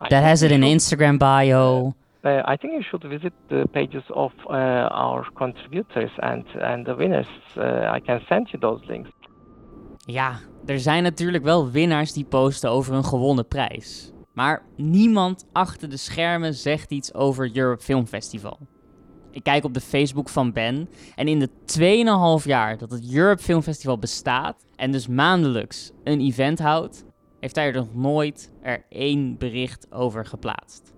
I 0.01 0.09
That 0.09 0.23
has 0.25 0.43
it 0.43 0.51
in 0.53 0.63
should- 0.63 0.77
Instagram 0.77 1.19
bio. 1.19 1.95
Uh, 2.25 2.53
I 2.53 2.57
think 2.57 2.73
you 2.73 2.83
should 2.83 3.05
visit 3.05 3.33
the 3.49 3.67
pages 3.71 4.11
of 4.11 4.33
uh, 4.47 4.53
our 4.91 5.33
contributors 5.33 6.11
and 6.19 6.47
and 6.61 6.85
the 6.85 6.95
winners. 6.95 7.29
Uh, 7.57 7.97
I 7.97 8.01
can 8.01 8.21
send 8.29 8.49
you 8.51 8.61
those 8.61 8.85
links. 8.87 9.11
Ja, 10.05 10.39
er 10.67 10.79
zijn 10.79 11.03
natuurlijk 11.03 11.45
wel 11.45 11.71
winnaars 11.71 12.13
die 12.13 12.25
posten 12.25 12.71
over 12.71 12.95
een 12.95 13.05
gewonnen 13.05 13.49
prijs. 13.49 14.13
Maar 14.33 14.63
niemand 14.77 15.49
achter 15.53 15.89
de 15.89 15.97
schermen 15.97 16.55
zegt 16.55 16.91
iets 16.91 17.15
over 17.15 17.57
Europe 17.57 17.83
Film 17.83 18.07
Festival. 18.07 18.59
Ik 19.31 19.43
kijk 19.43 19.65
op 19.65 19.75
de 19.75 19.81
Facebook 19.81 20.29
van 20.29 20.53
Ben 20.53 20.89
en 21.15 21.29
in 21.29 21.39
de 21.39 21.49
2,5 22.41 22.47
jaar 22.47 22.79
dat 22.79 22.91
het 22.91 23.15
Europe 23.15 23.43
Film 23.43 23.63
Festival 23.63 23.99
bestaat 23.99 24.67
en 24.77 24.93
dus 24.93 25.09
maandelijks 25.09 25.93
een 26.05 26.21
event 26.21 26.59
houdt, 26.59 27.05
heeft 27.41 27.57
hij 27.57 27.67
er 27.67 27.75
nog 27.75 27.95
nooit 27.95 28.53
er 28.63 28.85
één 28.89 29.39
bericht 29.39 29.93
over 29.93 30.27
geplaatst. 30.27 30.95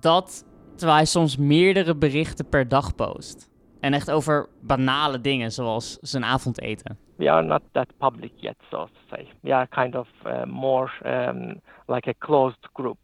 Dat 0.00 0.44
terwijl 0.78 0.98
hij 0.98 1.06
soms 1.06 1.36
meerdere 1.36 1.96
berichten 1.96 2.48
per 2.48 2.68
dag 2.68 2.94
post. 2.94 3.48
En 3.80 3.92
echt 3.92 4.10
over 4.10 4.48
banale 4.60 5.20
dingen 5.20 5.52
zoals 5.52 5.98
zijn 6.00 6.24
avondeten. 6.24 6.98
we 7.18 7.28
are 7.28 7.42
not 7.42 7.62
that 7.74 7.88
public 7.98 8.32
yet, 8.36 8.56
so 8.70 8.86
to 8.86 9.16
say. 9.16 9.28
We 9.42 9.52
are 9.52 9.66
kind 9.66 9.96
of 9.96 10.06
uh, 10.24 10.44
more 10.46 10.88
um, 11.04 11.60
like 11.88 12.06
a 12.06 12.14
closed 12.14 12.64
group. 12.74 12.98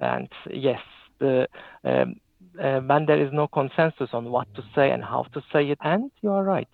And 0.00 0.28
yes, 0.50 0.80
the 1.18 1.48
um, 1.84 2.20
uh, 2.60 2.80
when 2.80 3.06
there 3.06 3.20
is 3.20 3.32
no 3.32 3.46
consensus 3.46 4.10
on 4.12 4.30
what 4.30 4.48
to 4.54 4.62
say 4.74 4.90
and 4.90 5.02
how 5.02 5.26
to 5.32 5.40
say 5.52 5.70
it, 5.70 5.78
and 5.80 6.10
you 6.20 6.30
are 6.30 6.44
right. 6.44 6.68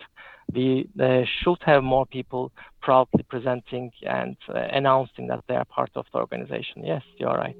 We 0.52 0.88
uh, 1.00 1.22
should 1.42 1.62
have 1.62 1.82
more 1.82 2.06
people 2.06 2.50
proudly 2.80 3.24
presenting 3.28 3.92
and 4.02 4.36
uh, 4.48 4.58
announcing 4.72 5.28
that 5.28 5.44
they 5.46 5.54
are 5.54 5.66
part 5.66 5.90
of 5.94 6.06
the 6.12 6.18
organization. 6.18 6.84
Yes, 6.84 7.02
you 7.18 7.28
are 7.28 7.38
right. 7.38 7.56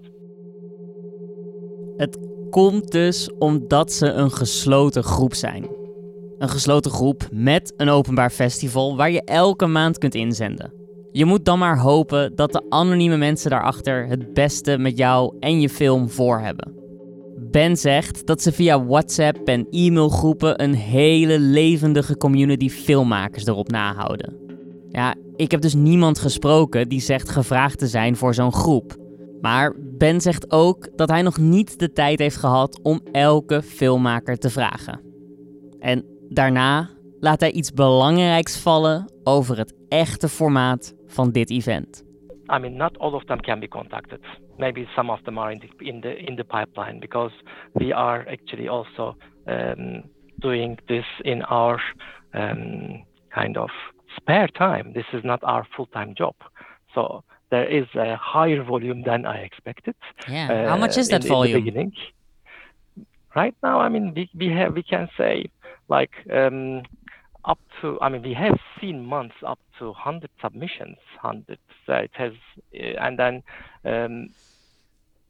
Het 1.97 2.19
komt 2.51 2.91
dus 2.91 3.31
omdat 3.39 3.93
ze 3.93 4.07
een 4.07 4.31
gesloten 4.31 5.03
groep 5.03 5.35
zijn. 5.35 5.69
Een 6.39 6.49
gesloten 6.49 6.91
groep 6.91 7.29
met 7.33 7.73
een 7.77 7.89
openbaar 7.89 8.31
festival 8.31 8.97
waar 8.97 9.11
je 9.11 9.25
elke 9.25 9.67
maand 9.67 9.99
kunt 9.99 10.15
inzenden. 10.15 10.73
Je 11.13 11.25
moet 11.25 11.45
dan 11.45 11.59
maar 11.59 11.79
hopen 11.79 12.35
dat 12.35 12.53
de 12.53 12.63
anonieme 12.69 13.17
mensen 13.17 13.51
daarachter 13.51 14.07
het 14.07 14.35
beste 14.35 14.79
met 14.79 14.99
jou 14.99 15.37
en 15.41 15.61
je 15.61 15.69
film 15.69 16.11
voor 16.11 16.41
hebben. 16.41 16.73
Ben 17.51 17.77
zegt 17.77 18.27
dat 18.27 18.43
ze 18.43 18.53
via 18.53 18.85
WhatsApp 18.85 19.49
en 19.49 19.67
e-mailgroepen 19.71 20.63
een 20.63 20.75
hele 20.75 21.39
levendige 21.39 22.17
community 22.17 22.69
filmmakers 22.69 23.47
erop 23.47 23.71
nahouden. 23.71 24.37
Ja, 24.89 25.15
ik 25.37 25.51
heb 25.51 25.61
dus 25.61 25.75
niemand 25.75 26.19
gesproken 26.19 26.89
die 26.89 27.01
zegt 27.01 27.29
gevraagd 27.29 27.79
te 27.79 27.87
zijn 27.87 28.17
voor 28.17 28.35
zo'n 28.35 28.53
groep. 28.53 29.00
Maar 29.41 29.75
Ben 29.79 30.21
zegt 30.21 30.53
ook 30.53 30.97
dat 30.97 31.09
hij 31.09 31.23
nog 31.23 31.39
niet 31.39 31.79
de 31.79 31.93
tijd 31.93 32.19
heeft 32.19 32.37
gehad 32.37 32.81
om 32.83 33.01
elke 33.13 33.63
filmmaker 33.63 34.37
te 34.37 34.51
vragen. 34.51 35.01
En 35.81 36.05
daarna 36.29 36.89
laat 37.21 37.41
hij 37.41 37.51
iets 37.51 37.73
belangrijks 37.73 38.63
vallen 38.63 39.13
over 39.25 39.59
het 39.59 39.75
echte 39.89 40.29
formaat 40.29 40.95
van 41.07 41.31
dit 41.31 41.51
event. 41.51 42.05
I 42.53 42.59
mean, 42.59 42.77
not 42.77 42.99
all 42.99 43.13
of 43.13 43.25
them 43.25 43.41
can 43.41 43.61
be 43.61 43.69
contacted. 43.69 44.21
Maybe 44.57 44.87
some 44.95 45.13
of 45.13 45.23
them 45.23 45.39
are 45.39 45.53
in 45.53 45.59
the 45.59 45.85
in 45.85 46.01
the 46.01 46.17
in 46.17 46.37
the 46.37 46.45
pipeline 46.45 46.99
because 46.99 47.33
we 47.73 47.95
are 47.95 48.29
actually 48.31 48.69
also 48.69 49.17
um, 49.47 50.03
doing 50.41 50.79
this 50.87 51.07
in 51.23 51.43
our 51.45 51.81
um, 52.33 53.05
kind 53.29 53.57
of 53.57 53.71
spare 54.17 54.49
time. 54.49 54.93
This 54.93 55.07
is 55.13 55.23
not 55.23 55.45
our 55.45 55.67
full 55.77 55.87
time 55.87 56.15
job, 56.15 56.35
so 56.95 57.23
there 57.51 57.67
is 57.67 57.87
a 57.95 58.17
higher 58.17 58.63
volume 58.63 59.03
than 59.03 59.27
I 59.27 59.39
expected. 59.39 59.95
Yeah. 60.29 60.69
How 60.69 60.77
much 60.77 60.97
uh, 60.97 61.01
is 61.01 61.09
that 61.09 61.17
in, 61.17 61.23
in 61.23 61.29
the 61.29 61.35
volume? 61.35 61.65
beginning. 61.65 61.93
Right 63.35 63.55
now, 63.63 63.81
I 63.81 63.89
mean, 63.89 64.13
we, 64.15 64.29
we 64.35 64.49
have 64.49 64.75
we 64.75 64.83
can 64.83 65.09
say 65.17 65.51
like 65.89 66.13
um, 66.33 66.83
up 67.45 67.59
to 67.81 67.99
I 68.01 68.09
mean 68.09 68.23
we 68.23 68.35
have 68.35 68.59
seen 68.81 69.05
months 69.07 69.37
up 69.47 69.59
to 69.79 69.87
100 69.87 70.31
submissions, 70.41 70.99
100. 71.21 71.59
Uh, 71.89 71.95
it 71.95 72.11
has, 72.15 72.33
uh, 72.75 73.05
and 73.05 73.19
then 73.19 73.43
um, 73.85 74.29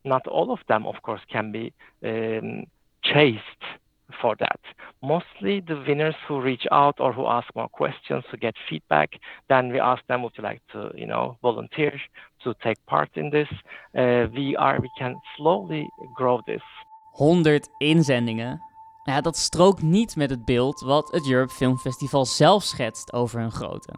not 0.05 0.27
all 0.27 0.53
of 0.53 0.59
them, 0.69 0.87
of 0.87 1.03
course, 1.03 1.21
can 1.31 1.53
be 1.53 1.73
um, 2.05 2.65
chased 3.03 3.63
for 4.21 4.37
that. 4.37 4.61
Mostly 5.03 5.61
the 5.61 5.83
winners 5.87 6.15
who 6.27 6.41
reach 6.41 6.67
out 6.71 7.01
or 7.01 7.13
who 7.13 7.27
ask 7.27 7.49
more 7.55 7.69
questions, 7.69 8.25
who 8.31 8.37
get 8.37 8.57
feedback, 8.69 9.11
then 9.49 9.73
we 9.73 9.81
ask 9.81 10.03
them 10.07 10.23
would 10.23 10.37
you 10.37 10.45
like 10.45 10.63
to, 10.73 10.91
you 10.95 11.07
know, 11.07 11.37
volunteer 11.41 12.01
to 12.43 12.55
take 12.55 12.79
part 12.87 13.17
in 13.17 13.31
this. 13.31 13.49
Uh, 13.95 14.27
we 14.35 14.57
are 14.57 14.81
we 14.81 14.91
can 14.99 15.15
slowly 15.37 15.89
grow 16.15 16.41
this. 16.45 16.63
100 17.13 17.69
inzendingen. 17.79 18.61
Ja, 19.05 19.21
dat 19.21 19.37
strookt 19.37 19.83
niet 19.83 20.17
met 20.17 20.31
het 20.31 20.45
beeld 20.45 20.81
wat 20.81 21.13
het 21.13 21.31
Europe 21.31 21.53
Film 21.53 21.79
Festival 21.79 22.25
zelf 22.25 22.63
schetst 22.63 23.13
over 23.13 23.41
hun 23.41 23.51
grootte. 23.51 23.95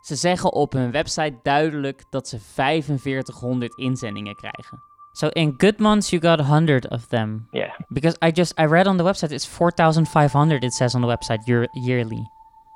Ze 0.00 0.14
zeggen 0.14 0.52
op 0.52 0.72
hun 0.72 0.90
website 0.90 1.38
duidelijk 1.42 2.04
dat 2.10 2.28
ze 2.28 2.40
4500 2.40 3.78
inzendingen 3.78 4.34
krijgen. 4.34 4.95
So 5.16 5.30
in 5.34 5.52
good 5.52 5.80
months 5.80 6.12
you 6.12 6.20
got 6.20 6.40
100 6.40 6.84
of 6.86 7.08
them. 7.08 7.48
Yeah. 7.54 7.72
Because 7.90 8.18
I 8.20 8.30
just 8.30 8.52
I 8.58 8.66
read 8.66 8.86
on 8.86 8.98
the 8.98 9.04
website 9.04 9.32
it's 9.32 9.46
4500 9.46 10.62
it 10.62 10.74
says 10.74 10.94
on 10.94 11.00
the 11.00 11.08
website 11.08 11.48
year, 11.48 11.66
yearly. 11.74 12.22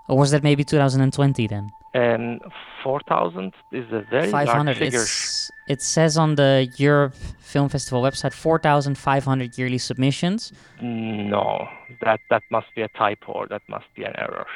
Or 0.09 0.17
was 0.17 0.31
that 0.31 0.43
maybe 0.43 0.65
2020 0.65 1.47
then? 1.47 1.71
Um, 1.95 2.01
and 2.01 2.41
4,000 2.83 3.53
is 3.73 3.85
a 3.93 4.07
very 4.11 4.31
large 4.31 4.79
figure. 4.79 5.03
It's, 5.03 5.51
it 5.69 5.83
says 5.83 6.17
on 6.17 6.37
the 6.37 6.73
Europe 6.79 7.15
Film 7.41 7.69
Festival 7.69 8.01
website 8.01 8.33
4500 8.33 9.59
yearly 9.59 9.79
submissions. 9.79 10.51
No, 10.81 11.69
that 12.01 12.21
that 12.31 12.43
must 12.51 12.69
be 12.75 12.81
a 12.81 12.89
typo 12.89 13.33
or 13.33 13.49
that 13.49 13.63
must 13.69 13.87
be 13.95 14.05
an 14.05 14.15
error. 14.17 14.47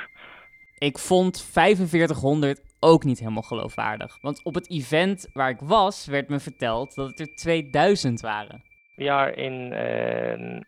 Ik 0.79 0.99
vond 0.99 1.40
4500 1.40 2.61
ook 2.85 3.05
niet 3.05 3.18
helemaal 3.18 3.42
geloofwaardig. 3.42 4.18
Want 4.20 4.42
op 4.42 4.55
het 4.55 4.70
event 4.70 5.31
waar 5.33 5.51
ik 5.51 5.61
was, 5.61 6.07
werd 6.07 6.29
me 6.29 6.38
verteld 6.38 6.94
dat 6.94 7.09
het 7.09 7.20
er 7.20 7.35
2000 7.35 8.20
waren. 8.20 8.62
We 8.97 9.11
are 9.11 9.35
in 9.35 9.73
um, 9.73 10.64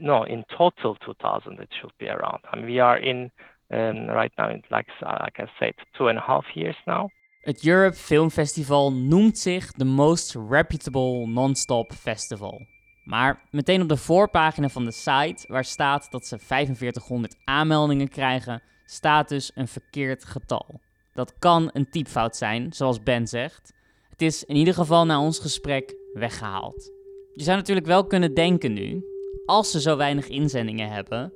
no, 0.00 0.22
in 0.22 0.44
total 0.46 0.94
2,000 0.94 1.60
it 1.60 1.72
should 1.72 1.96
be 1.96 2.10
around. 2.10 2.44
I 2.54 2.56
mean, 2.56 2.74
we 2.74 2.82
are 2.82 3.00
in 3.00 3.32
um, 3.68 4.08
right 4.10 4.36
now, 4.36 4.50
in, 4.50 4.62
like, 4.68 4.90
uh, 5.02 5.18
like 5.20 5.42
I 5.42 5.46
said, 5.58 5.74
two 5.92 6.08
and 6.08 6.18
a 6.18 6.22
half 6.26 6.46
years 6.54 6.82
now. 6.84 7.10
Het 7.40 7.66
Europe 7.66 7.96
Film 7.96 8.30
Festival 8.30 8.92
noemt 8.92 9.38
zich 9.38 9.72
de 9.72 9.84
Most 9.84 10.36
Reputable 10.48 11.26
Non-Stop 11.26 11.92
Festival. 11.92 12.66
Maar 13.04 13.42
meteen 13.50 13.82
op 13.82 13.88
de 13.88 13.96
voorpagina 13.96 14.68
van 14.68 14.84
de 14.84 14.92
site, 14.92 15.44
waar 15.48 15.64
staat 15.64 16.10
dat 16.10 16.26
ze 16.26 16.38
4500 16.38 17.36
aanmeldingen 17.44 18.08
krijgen, 18.08 18.62
staat 18.84 19.28
dus 19.28 19.52
een 19.54 19.68
verkeerd 19.68 20.24
getal. 20.24 20.80
Dat 21.16 21.38
kan 21.38 21.70
een 21.72 21.90
typfout 21.90 22.36
zijn, 22.36 22.72
zoals 22.72 23.02
Ben 23.02 23.26
zegt. 23.26 23.74
Het 24.10 24.22
is 24.22 24.44
in 24.44 24.56
ieder 24.56 24.74
geval 24.74 25.04
na 25.04 25.20
ons 25.20 25.38
gesprek 25.38 25.94
weggehaald. 26.12 26.92
Je 27.32 27.42
zou 27.42 27.56
natuurlijk 27.56 27.86
wel 27.86 28.06
kunnen 28.06 28.34
denken 28.34 28.72
nu, 28.72 29.04
als 29.46 29.70
ze 29.70 29.80
zo 29.80 29.96
weinig 29.96 30.28
inzendingen 30.28 30.88
hebben, 30.88 31.32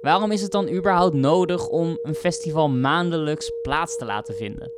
waarom 0.00 0.30
is 0.30 0.42
het 0.42 0.50
dan 0.50 0.68
überhaupt 0.68 1.14
nodig 1.14 1.68
om 1.68 1.98
een 2.02 2.14
festival 2.14 2.68
maandelijks 2.68 3.52
plaats 3.62 3.96
te 3.96 4.04
laten 4.04 4.34
vinden? 4.34 4.70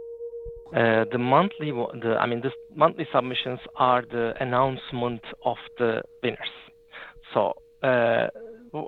Uh, 0.71 1.01
the 1.01 1.19
monthly, 1.19 1.71
the, 2.01 2.19
I 2.25 2.27
mean, 2.27 2.41
the 2.41 2.57
monthly 2.69 3.05
submissions 3.05 3.61
are 3.73 4.07
the 4.07 4.35
announcement 4.39 5.25
of 5.39 5.59
the 5.75 6.05
winners. 6.21 6.53
So, 7.33 7.53
uh, 7.81 8.27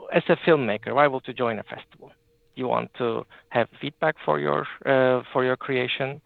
as 0.09 0.29
a 0.29 0.37
filmmaker, 0.37 0.95
why 0.95 1.07
would 1.07 1.27
you 1.27 1.37
join 1.37 1.59
a 1.59 1.63
festival? 1.63 2.13
You 2.57 2.67
want 2.67 2.91
to 2.99 3.25
have 3.51 3.69
feedback 3.81 4.17
for 4.25 4.41
your 4.41 4.67
uh, 4.85 5.23
for 5.33 5.45
your 5.45 5.57
creation. 5.57 6.21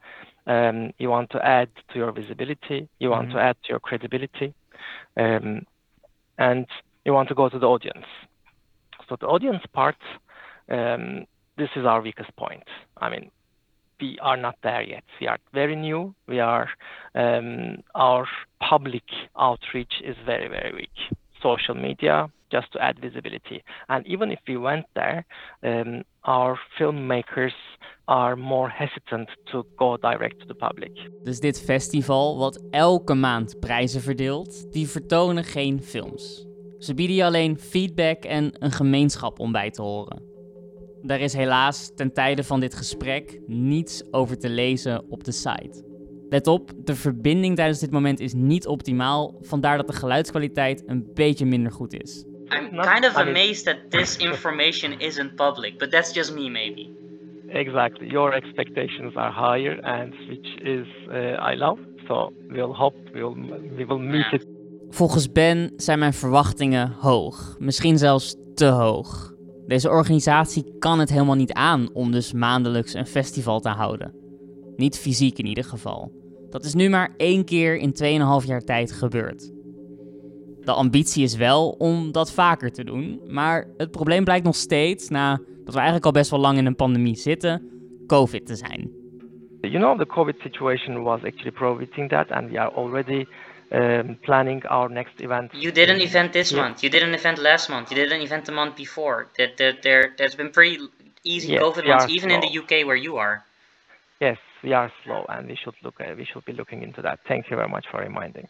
Um, 0.46 0.92
you 0.98 1.10
want 1.10 1.30
to 1.30 1.44
add 1.44 1.68
to 1.92 1.98
your 1.98 2.12
visibility. 2.12 2.88
You 2.98 3.10
want 3.10 3.28
mm-hmm. 3.28 3.36
to 3.36 3.42
add 3.42 3.56
to 3.64 3.68
your 3.68 3.80
credibility, 3.80 4.54
um, 5.16 5.66
and 6.38 6.66
you 7.04 7.12
want 7.12 7.28
to 7.28 7.34
go 7.34 7.48
to 7.48 7.58
the 7.58 7.66
audience. 7.66 8.06
So 9.08 9.16
the 9.20 9.26
audience 9.26 9.62
part, 9.72 9.96
um, 10.70 11.26
this 11.58 11.68
is 11.76 11.84
our 11.84 12.00
weakest 12.00 12.34
point. 12.36 12.62
I 12.96 13.10
mean, 13.10 13.30
we 14.00 14.18
are 14.22 14.36
not 14.36 14.56
there 14.62 14.82
yet. 14.82 15.04
We 15.20 15.26
are 15.26 15.38
very 15.52 15.76
new. 15.76 16.14
We 16.26 16.40
are 16.40 16.68
um, 17.14 17.82
our 17.94 18.26
public 18.60 19.04
outreach 19.38 19.94
is 20.04 20.16
very 20.24 20.48
very 20.48 20.72
weak. 20.74 21.18
Social 21.42 21.74
media 21.74 22.30
just 22.50 22.70
to 22.72 22.78
add 22.78 22.98
visibility, 23.00 23.62
and 23.86 24.06
even 24.06 24.30
if 24.30 24.40
we 24.44 24.58
went 24.58 24.86
there, 24.92 25.24
um, 25.60 26.02
our 26.20 26.60
filmmakers 26.78 27.54
are 28.04 28.36
more 28.36 28.70
hesitant 28.70 29.28
to 29.44 29.66
go 29.76 29.96
direct 29.96 30.38
to 30.40 30.46
the 30.46 30.54
public. 30.54 31.10
Dus 31.22 31.40
dit 31.40 31.62
festival, 31.62 32.38
wat 32.38 32.66
elke 32.70 33.14
maand 33.14 33.60
prijzen 33.60 34.00
verdeelt, 34.00 34.72
die 34.72 34.88
vertonen 34.88 35.44
geen 35.44 35.82
films. 35.82 36.46
Ze 36.78 36.94
bieden 36.94 37.16
je 37.16 37.24
alleen 37.24 37.58
feedback 37.58 38.24
en 38.24 38.64
een 38.64 38.72
gemeenschap 38.72 39.38
om 39.38 39.52
bij 39.52 39.70
te 39.70 39.82
horen. 39.82 40.22
Daar 41.02 41.20
is 41.20 41.32
helaas 41.32 41.94
ten 41.94 42.12
tijde 42.12 42.44
van 42.44 42.60
dit 42.60 42.74
gesprek 42.74 43.40
niets 43.46 44.12
over 44.12 44.38
te 44.38 44.48
lezen 44.48 45.10
op 45.10 45.24
de 45.24 45.32
site. 45.32 45.84
Let 46.28 46.46
op, 46.46 46.72
de 46.84 46.94
verbinding 46.94 47.56
tijdens 47.56 47.78
dit 47.80 47.90
moment 47.90 48.20
is 48.20 48.34
niet 48.34 48.66
optimaal, 48.66 49.34
vandaar 49.40 49.76
dat 49.76 49.86
de 49.86 49.92
geluidskwaliteit 49.92 50.82
een 50.86 51.10
beetje 51.14 51.46
minder 51.46 51.72
goed 51.72 52.02
is. 52.02 52.24
I'm 52.50 52.82
kind 52.82 53.04
of 53.04 53.16
amazed 53.16 53.64
that 53.64 53.90
this 53.90 54.16
information 54.16 55.00
isn't 55.00 55.36
public, 55.36 55.78
but 55.78 55.90
that's 55.90 56.12
just 56.12 56.34
me 56.34 56.50
maybe. 56.50 56.90
Exactly. 57.48 58.08
Your 58.08 58.34
expectations 58.34 59.16
are 59.16 59.32
higher 59.32 59.80
and 59.82 60.14
which 60.28 60.48
is 60.62 60.86
uh, 61.08 61.52
I 61.52 61.54
love. 61.56 61.78
So 62.08 62.32
we'll 62.48 62.74
hope 62.74 62.96
we'll, 63.14 63.34
we 63.76 63.84
will 63.86 63.98
meet 63.98 64.32
it. 64.32 64.46
Volgens 64.90 65.32
Ben 65.32 65.72
zijn 65.76 65.98
mijn 65.98 66.12
verwachtingen 66.12 66.92
hoog, 66.98 67.56
misschien 67.58 67.98
zelfs 67.98 68.36
te 68.54 68.66
hoog. 68.66 69.34
Deze 69.66 69.88
organisatie 69.88 70.78
kan 70.78 70.98
het 70.98 71.10
helemaal 71.10 71.34
niet 71.34 71.52
aan 71.52 71.88
om 71.92 72.12
dus 72.12 72.32
maandelijks 72.32 72.94
een 72.94 73.06
festival 73.06 73.60
te 73.60 73.68
houden. 73.68 74.14
Niet 74.76 74.98
fysiek 74.98 75.38
in 75.38 75.46
ieder 75.46 75.64
geval. 75.64 76.12
Dat 76.50 76.64
is 76.64 76.74
nu 76.74 76.88
maar 76.88 77.14
één 77.16 77.44
keer 77.44 77.76
in 77.76 77.94
2,5 78.42 78.46
jaar 78.46 78.64
tijd 78.64 78.92
gebeurd. 78.92 79.50
De 80.64 80.72
ambitie 80.72 81.24
is 81.24 81.36
wel 81.36 81.68
om 81.68 82.12
dat 82.12 82.32
vaker 82.32 82.72
te 82.72 82.84
doen, 82.84 83.20
maar 83.26 83.66
het 83.76 83.90
probleem 83.90 84.24
blijkt 84.24 84.44
nog 84.44 84.56
steeds, 84.56 85.08
na 85.08 85.40
dat 85.64 85.74
we 85.74 85.74
eigenlijk 85.74 86.04
al 86.04 86.12
best 86.12 86.30
wel 86.30 86.40
lang 86.40 86.58
in 86.58 86.66
een 86.66 86.76
pandemie 86.76 87.16
zitten, 87.16 87.70
COVID 88.06 88.46
te 88.46 88.56
zijn. 88.56 88.90
You 89.60 89.78
know, 89.78 89.98
the 89.98 90.06
COVID 90.06 90.40
situation 90.40 91.02
was 91.02 91.22
actually 91.22 91.50
prohibiting 91.50 92.08
that, 92.08 92.30
and 92.30 92.50
we 92.50 92.58
are 92.58 92.72
already 92.74 93.26
um, 93.70 94.18
planning 94.22 94.64
our 94.66 94.90
next 94.90 95.20
event. 95.20 95.52
You 95.52 95.72
did 95.72 95.88
an 95.90 96.00
event 96.00 96.32
this 96.32 96.50
yeah. 96.50 96.62
month. 96.62 96.82
You 96.82 96.90
did 96.90 97.02
an 97.02 97.14
event 97.14 97.38
last 97.38 97.68
month. 97.68 97.90
You 97.90 97.96
did 97.96 98.12
an 98.12 98.20
event 98.20 98.44
the 98.44 98.52
month 98.52 98.76
before. 98.76 99.28
That 99.36 99.56
there, 99.56 99.74
there, 99.82 100.14
there's 100.16 100.34
been 100.34 100.50
pretty 100.50 100.78
easy 101.22 101.52
yes, 101.52 101.62
COVID 101.62 101.86
ones, 101.86 102.10
even 102.10 102.30
slow. 102.30 102.34
in 102.34 102.40
the 102.40 102.58
UK 102.58 102.86
where 102.86 102.96
you 102.96 103.16
are. 103.16 103.44
Yes, 104.20 104.38
we 104.62 104.72
are 104.72 104.90
slow, 105.04 105.24
and 105.28 105.46
we 105.46 105.56
should 105.56 105.74
look. 105.82 106.00
Uh, 106.00 106.14
we 106.16 106.24
should 106.24 106.44
be 106.44 106.52
looking 106.52 106.82
into 106.82 107.02
that. 107.02 107.20
Thank 107.28 107.50
you 107.50 107.56
very 107.56 107.68
much 107.68 107.86
for 107.90 108.00
reminding. 108.00 108.48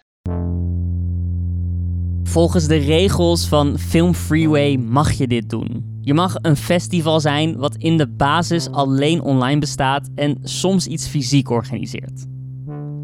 Volgens 2.23 2.67
de 2.67 2.77
regels 2.77 3.49
van 3.49 3.79
Film 3.79 4.15
Freeway 4.15 4.77
mag 4.77 5.13
je 5.13 5.27
dit 5.27 5.51
doen. 5.51 5.99
Je 6.01 6.15
mag 6.15 6.37
een 6.43 6.57
festival 6.57 7.21
zijn 7.21 7.57
wat 7.57 7.77
in 7.77 7.97
de 7.97 8.09
basis 8.09 8.71
alleen 8.71 9.23
online 9.23 9.61
bestaat 9.61 10.09
en 10.15 10.39
soms 10.43 10.87
iets 10.87 11.07
fysiek 11.07 11.51
organiseert. 11.51 12.27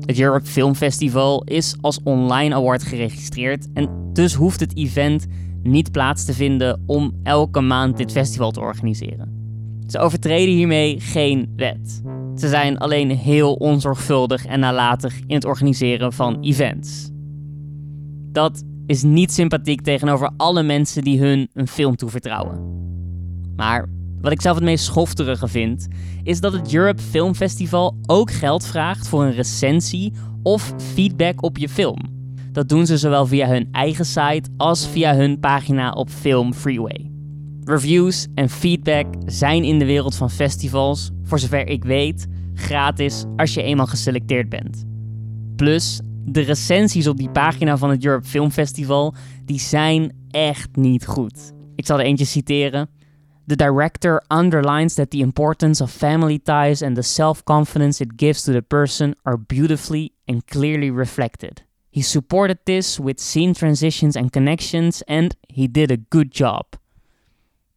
Het 0.01 0.21
Europe 0.21 0.47
Film 0.47 0.75
Festival 0.75 1.45
is 1.45 1.77
als 1.81 2.01
online 2.03 2.55
award 2.55 2.83
geregistreerd 2.83 3.73
en 3.73 3.89
dus 4.13 4.35
hoeft 4.35 4.61
het 4.61 4.77
event 4.77 5.27
niet 5.63 5.93
plaats 5.93 6.25
te 6.25 6.33
vinden 6.33 6.83
om 6.87 7.13
elke 7.23 7.61
maand 7.61 7.97
dit 7.97 8.13
festival 8.13 8.51
te 8.51 8.61
organiseren. 8.61 9.37
Ze 9.87 9.99
overtreden 9.99 10.55
hiermee 10.55 11.01
geen 11.01 11.53
wet. 11.57 12.03
Ze 12.37 12.49
zijn 12.49 12.79
alleen 12.79 13.11
heel 13.11 13.55
onzorgvuldig 13.55 14.47
en 14.47 14.61
nalatig 14.61 15.21
in 15.27 15.35
het 15.35 15.45
organiseren 15.45 16.13
van 16.13 16.41
events. 16.41 17.11
Dat 18.33 18.63
is 18.87 19.03
niet 19.03 19.33
sympathiek 19.33 19.81
tegenover 19.81 20.31
alle 20.37 20.63
mensen 20.63 21.03
die 21.03 21.21
hun 21.21 21.49
een 21.53 21.69
film 21.69 21.97
toevertrouwen. 21.97 22.75
Maar 23.57 23.89
wat 24.21 24.33
ik 24.33 24.41
zelf 24.41 24.55
het 24.55 24.65
meest 24.65 24.85
schofterige 24.85 25.49
vind, 25.49 25.89
is 26.23 26.41
dat 26.41 26.53
het 26.53 26.75
Europe 26.75 27.03
Film 27.03 27.35
Festival 27.35 27.97
ook 28.07 28.31
geld 28.31 28.67
vraagt 28.67 29.09
voor 29.09 29.25
een 29.25 29.35
recensie 29.35 30.13
of 30.43 30.75
feedback 30.77 31.43
op 31.43 31.59
je 31.59 31.69
film. 31.69 31.99
Dat 32.53 32.69
doen 32.69 32.87
ze 32.87 32.99
zowel 32.99 33.27
via 33.27 33.49
hun 33.49 33.69
eigen 33.73 34.05
site 34.05 34.51
als 34.57 34.89
via 34.89 35.15
hun 35.15 35.41
pagina 35.41 35.91
op 35.91 36.11
Film 36.11 36.55
Freeway. 36.55 37.11
Reviews 37.65 38.27
en 38.35 38.49
feedback 38.49 39.07
zijn 39.25 39.65
in 39.65 39.79
de 39.79 39.85
wereld 39.85 40.15
van 40.15 40.31
festivals, 40.31 41.11
voor 41.23 41.39
zover 41.39 41.69
ik 41.69 41.85
weet, 41.85 42.27
gratis 42.55 43.25
als 43.37 43.55
je 43.55 43.63
eenmaal 43.63 43.87
geselecteerd 43.87 44.49
bent. 44.49 44.85
Plus, 45.57 46.01
de 46.27 46.41
recensies 46.41 47.07
op 47.07 47.17
die 47.17 47.31
pagina 47.31 47.77
van 47.77 47.91
het 47.91 48.05
Europe 48.05 48.27
Film 48.27 48.51
Festival, 48.51 49.15
die 49.45 49.59
zijn 49.59 50.17
echt 50.31 50.77
niet 50.77 51.07
goed. 51.07 51.53
Ik 51.75 51.87
zal 51.87 51.99
er 51.99 52.05
eentje 52.05 52.25
citeren. 52.25 52.89
The 53.47 53.57
director 53.57 54.25
underlines 54.29 54.95
that 54.95 55.11
the 55.11 55.19
importance 55.19 55.83
of 55.83 55.91
family 55.91 56.39
ties 56.39 56.83
and 56.83 56.95
the 56.95 57.03
self 57.03 57.43
confidence 57.43 58.03
it 58.03 58.13
gives 58.17 58.43
to 58.43 58.53
the 58.53 58.63
person 58.63 59.15
are 59.23 59.39
beautifully 59.39 60.11
and 60.25 60.45
clearly 60.45 60.91
reflected. 60.91 61.65
He 61.91 62.03
supported 62.03 62.59
this 62.65 62.99
with 62.99 63.21
scene 63.21 63.53
transitions 63.53 64.17
and 64.17 64.31
connections, 64.31 65.05
and 65.05 65.37
he 65.55 65.71
did 65.71 65.91
a 65.91 65.97
good 66.09 66.37
job. 66.37 66.65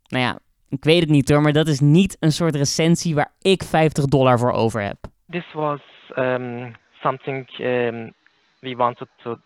Nou 0.08 0.24
ja, 0.24 0.40
ik 0.70 0.84
weet 0.84 1.00
het 1.00 1.10
niet 1.10 1.30
hoor, 1.30 1.42
maar 1.42 1.54
dat 1.54 1.68
is 1.68 1.80
niet 1.80 2.18
een 2.20 2.32
soort 2.32 2.56
recensie 2.56 3.16
waar 3.16 3.34
ik 3.42 3.64
50 3.64 4.06
dollar 4.06 4.40
voor 4.40 4.52
over 4.52 4.82
heb. 4.82 4.98
This 5.30 5.54
was 5.54 5.80
um, 6.16 6.76
something 7.02 7.48
um, 7.60 8.14
we 8.62 8.76
wanted 8.76 9.08
to 9.24 9.40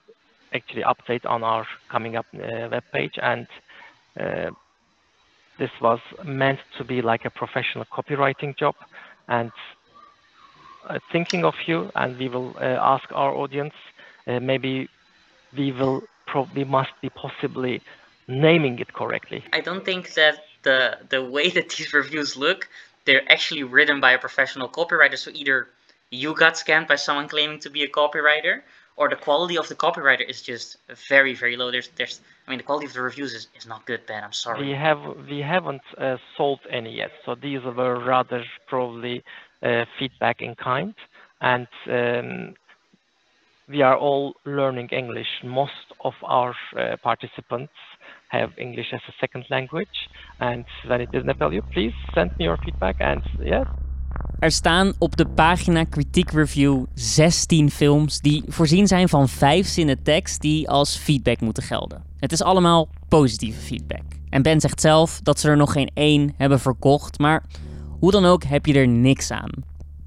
actually 0.54 0.84
update 0.84 1.26
on 1.26 1.44
our 1.44 1.66
coming 1.90 2.16
up 2.16 2.26
uh, 2.36 2.68
web 2.72 2.84
page 2.92 3.18
and 3.22 3.48
uh, 4.20 4.52
this 5.60 5.72
was 5.82 6.00
meant 6.24 6.60
to 6.78 6.84
be 6.84 7.02
like 7.02 7.26
a 7.26 7.30
professional 7.30 7.86
copywriting 7.86 8.58
job. 8.58 8.76
And 9.28 9.52
uh, 10.88 11.00
thinking 11.12 11.46
of 11.46 11.54
you 11.66 11.92
and 11.96 12.18
we 12.18 12.28
will 12.30 12.56
uh, 12.58 12.78
ask 12.94 13.06
our 13.14 13.34
audience 13.34 13.74
uh, 14.28 14.40
maybe 14.40 14.90
we 15.56 15.72
will 15.72 16.04
probably 16.26 16.64
must 16.64 16.92
be 17.02 17.10
possibly 17.10 17.82
naming 18.28 18.80
it 18.80 18.94
correctly. 18.94 19.44
I 19.52 19.62
don't 19.62 19.86
think 19.86 20.14
that 20.14 20.46
the 20.64 20.98
the 21.10 21.24
way 21.24 21.50
that 21.50 21.70
these 21.70 21.94
reviews 21.94 22.38
look 22.38 22.68
they're 23.06 23.30
actually 23.30 23.64
written 23.64 24.00
by 24.00 24.12
a 24.14 24.18
professional 24.18 24.70
copywriter. 24.70 25.18
So 25.18 25.30
either 25.34 25.68
you 26.10 26.34
got 26.34 26.54
scammed 26.54 26.88
by 26.88 26.96
someone 26.96 27.28
claiming 27.28 27.60
to 27.60 27.70
be 27.70 27.84
a 27.84 27.90
copywriter 27.90 28.62
or 28.96 29.10
the 29.10 29.16
quality 29.16 29.58
of 29.58 29.68
the 29.70 29.76
copywriter 29.76 30.28
is 30.28 30.42
just 30.42 30.78
very 31.10 31.34
very 31.34 31.56
low 31.56 31.72
there's 31.72 31.90
there's 31.98 32.22
i 32.48 32.50
mean 32.50 32.58
the 32.58 32.64
quality 32.64 32.86
of 32.86 32.94
the 32.94 33.02
reviews 33.02 33.34
is, 33.34 33.48
is 33.58 33.66
not 33.66 33.86
good 33.86 34.02
ben 34.08 34.24
i'm 34.24 34.34
sorry 34.34 34.66
we 34.66 34.72
have 34.72 35.00
we 35.30 35.40
haven't 35.40 35.82
uh, 35.98 36.18
sold 36.38 36.60
any 36.70 36.96
yet 36.96 37.12
so 37.26 37.36
these 37.36 37.62
were 37.64 38.00
rather 38.00 38.44
probably 38.68 39.24
uh, 39.64 39.86
feedback 39.98 40.42
in 40.42 40.56
kind 40.56 40.94
and 41.42 41.68
um, 41.90 42.54
we 43.68 43.82
are 43.82 43.98
all 43.98 44.36
learning 44.46 44.90
English. 44.92 45.28
Most 45.44 45.88
of 46.04 46.14
our 46.24 46.54
uh, 46.78 46.98
participants 47.02 47.74
have 48.30 48.52
English 48.58 48.88
as 48.94 49.02
a 49.08 49.14
second 49.20 49.46
language. 49.50 50.10
And 50.40 50.66
when 50.88 51.02
it 51.02 51.10
is 51.14 51.24
Nepal, 51.24 51.54
you 51.54 51.62
please 51.74 51.94
send 52.14 52.32
me 52.40 52.46
your 52.46 52.58
feedback. 52.64 52.98
And 53.00 53.24
yeah, 53.40 53.64
Er 54.40 54.52
staan 54.52 54.94
op 55.00 55.16
de 55.16 55.26
pagina 55.28 55.86
Critique 55.90 56.36
Review 56.36 56.84
16 56.94 57.72
films 57.72 58.20
die 58.20 58.44
voorzien 58.48 58.88
zijn 58.88 59.10
van 59.10 59.30
vijf 59.30 59.68
zinnen 59.68 60.04
tekst 60.04 60.42
die 60.42 60.70
als 60.70 60.98
feedback 60.98 61.42
moeten 61.42 61.64
gelden. 61.64 62.04
Het 62.20 62.32
is 62.32 62.42
allemaal 62.42 62.90
positieve 63.08 63.60
feedback. 63.60 64.04
En 64.30 64.42
Ben 64.42 64.62
zegt 64.62 64.82
zelf 64.82 65.20
dat 65.22 65.40
ze 65.40 65.50
er 65.50 65.58
nog 65.58 65.72
geen 65.72 65.92
één 65.94 66.34
hebben 66.38 66.60
verkocht, 66.60 67.20
maar 67.20 67.44
hoe 68.00 68.12
dan 68.12 68.26
ook 68.26 68.44
heb 68.44 68.66
je 68.66 68.74
er 68.74 68.88
niks 68.88 69.32
aan. 69.32 69.52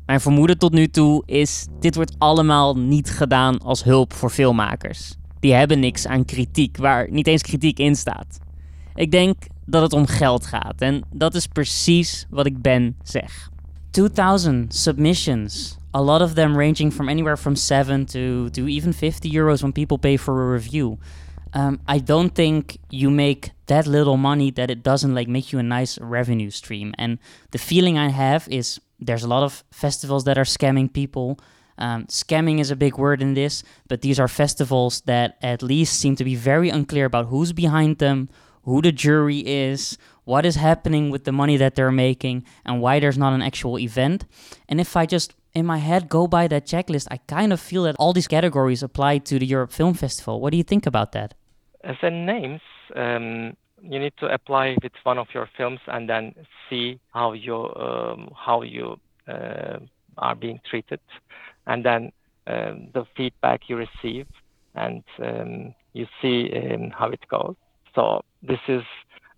Mijn 0.06 0.20
vermoeden 0.20 0.58
tot 0.58 0.72
nu 0.72 0.88
toe 0.88 1.22
is: 1.26 1.66
dit 1.80 1.94
wordt 1.94 2.14
allemaal 2.18 2.76
niet 2.76 3.10
gedaan 3.10 3.58
als 3.58 3.84
hulp 3.84 4.12
voor 4.12 4.30
filmmakers. 4.30 5.14
Die 5.40 5.54
hebben 5.54 5.80
niks 5.80 6.06
aan 6.06 6.24
kritiek, 6.24 6.76
waar 6.76 7.10
niet 7.10 7.26
eens 7.26 7.42
kritiek 7.42 7.78
in 7.78 7.96
staat. 7.96 8.38
Ik 8.94 9.10
denk 9.10 9.36
dat 9.64 9.82
het 9.82 9.92
om 9.92 10.06
geld 10.06 10.46
gaat 10.46 10.80
en 10.80 11.02
dat 11.12 11.34
is 11.34 11.46
precies 11.46 12.26
wat 12.30 12.46
ik 12.46 12.62
Ben 12.62 12.96
zeg. 13.02 13.50
2000 13.92 14.72
submissions, 14.72 15.78
a 15.94 16.02
lot 16.02 16.22
of 16.22 16.34
them 16.34 16.56
ranging 16.56 16.90
from 16.90 17.08
anywhere 17.08 17.36
from 17.36 17.56
7 17.56 18.06
to, 18.06 18.50
to 18.50 18.68
even 18.68 18.92
50 18.92 19.30
euros 19.30 19.62
when 19.62 19.72
people 19.72 19.98
pay 19.98 20.16
for 20.16 20.48
a 20.48 20.52
review. 20.52 20.98
Um, 21.54 21.80
I 21.88 21.98
don't 21.98 22.34
think 22.34 22.78
you 22.90 23.10
make 23.10 23.52
that 23.66 23.86
little 23.86 24.16
money 24.16 24.50
that 24.52 24.70
it 24.70 24.82
doesn't 24.82 25.14
like 25.14 25.28
make 25.28 25.52
you 25.52 25.58
a 25.58 25.62
nice 25.62 25.98
revenue 25.98 26.50
stream. 26.50 26.94
And 26.98 27.18
the 27.50 27.58
feeling 27.58 27.96
I 27.96 28.08
have 28.08 28.46
is 28.48 28.80
there's 29.00 29.24
a 29.24 29.28
lot 29.28 29.42
of 29.42 29.64
festivals 29.70 30.24
that 30.24 30.38
are 30.38 30.44
scamming 30.44 30.92
people. 30.92 31.38
Um, 31.78 32.06
scamming 32.06 32.60
is 32.60 32.70
a 32.70 32.76
big 32.76 32.98
word 32.98 33.22
in 33.22 33.34
this, 33.34 33.62
but 33.88 34.00
these 34.02 34.18
are 34.18 34.28
festivals 34.28 35.02
that 35.02 35.36
at 35.42 35.62
least 35.62 35.98
seem 35.98 36.16
to 36.16 36.24
be 36.24 36.34
very 36.34 36.68
unclear 36.68 37.04
about 37.06 37.26
who's 37.26 37.52
behind 37.52 37.98
them, 37.98 38.28
who 38.66 38.82
the 38.82 38.92
jury 38.92 39.38
is, 39.38 39.96
what 40.24 40.44
is 40.44 40.56
happening 40.56 41.10
with 41.10 41.24
the 41.24 41.32
money 41.32 41.56
that 41.56 41.74
they're 41.76 41.98
making, 42.08 42.44
and 42.66 42.82
why 42.82 43.00
there's 43.00 43.18
not 43.24 43.32
an 43.32 43.42
actual 43.42 43.78
event. 43.78 44.26
And 44.68 44.78
if 44.80 44.94
I 44.96 45.06
just 45.06 45.34
in 45.54 45.64
my 45.64 45.78
head 45.78 46.10
go 46.10 46.26
by 46.26 46.46
that 46.48 46.66
checklist, 46.66 47.06
I 47.10 47.16
kind 47.36 47.50
of 47.54 47.60
feel 47.60 47.84
that 47.84 47.96
all 47.98 48.12
these 48.12 48.28
categories 48.28 48.82
apply 48.82 49.18
to 49.30 49.38
the 49.38 49.46
Europe 49.46 49.72
Film 49.72 49.94
Festival. 49.94 50.40
What 50.42 50.50
do 50.50 50.58
you 50.58 50.68
think 50.72 50.84
about 50.84 51.12
that? 51.12 51.32
as 51.86 51.96
in 52.02 52.26
names, 52.26 52.60
um, 52.94 53.56
you 53.82 53.98
need 53.98 54.12
to 54.18 54.26
apply 54.26 54.76
with 54.82 54.92
one 55.04 55.18
of 55.18 55.28
your 55.32 55.48
films 55.56 55.80
and 55.86 56.08
then 56.08 56.34
see 56.68 56.98
how 57.14 57.32
you 57.32 57.56
um, 57.76 58.30
how 58.34 58.62
you 58.62 58.98
uh, 59.28 59.78
are 60.18 60.34
being 60.34 60.60
treated, 60.68 61.00
and 61.66 61.84
then 61.84 62.12
um, 62.46 62.88
the 62.92 63.04
feedback 63.16 63.68
you 63.68 63.76
receive, 63.76 64.26
and 64.74 65.04
um, 65.22 65.74
you 65.92 66.06
see 66.20 66.50
um, 66.56 66.90
how 66.90 67.08
it 67.08 67.20
goes. 67.28 67.54
So 67.94 68.22
this 68.42 68.60
is 68.68 68.82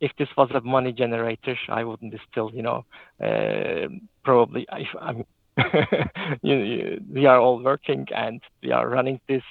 if 0.00 0.12
this 0.16 0.28
was 0.36 0.50
a 0.52 0.60
money 0.60 0.92
generator, 0.92 1.56
I 1.68 1.84
wouldn't 1.84 2.12
be 2.12 2.20
still, 2.30 2.50
you 2.54 2.62
know, 2.62 2.84
uh, 3.20 3.88
probably. 4.24 4.66
We 6.42 7.26
are 7.26 7.40
all 7.40 7.62
working 7.62 8.06
and 8.14 8.40
we 8.62 8.70
are 8.70 8.88
running 8.88 9.20
this 9.26 9.42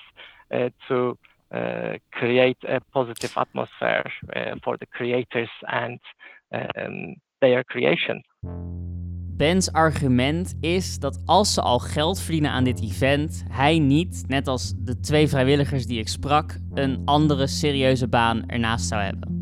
uh, 0.52 0.70
to 0.88 1.18
uh, 1.52 1.98
create 2.12 2.58
a 2.64 2.80
positive 2.94 3.34
atmosphere 3.36 4.10
for 4.64 4.78
the 4.78 4.86
creators 4.86 5.50
and 5.68 6.00
um, 6.54 7.16
their 7.42 7.64
creation. 7.64 8.24
Ben's 9.38 9.72
argument 9.72 10.56
is 10.62 11.00
dat 11.00 11.22
als 11.26 11.54
ze 11.54 11.62
al 11.62 11.80
geld 11.80 12.20
verdienen 12.22 12.52
aan 12.52 12.64
dit 12.64 12.82
event, 12.82 13.44
hij 13.50 13.80
niet, 13.80 14.24
net 14.28 14.48
als 14.48 14.74
de 14.78 15.00
twee 15.00 15.28
vrijwilligers 15.28 15.86
die 15.86 16.00
ik 16.00 16.08
sprak, 16.08 16.58
een 16.74 17.02
andere 17.06 17.48
serieuze 17.48 18.08
baan 18.08 18.44
ernaast 18.48 18.88
zou 18.88 19.02
hebben. 19.02 19.37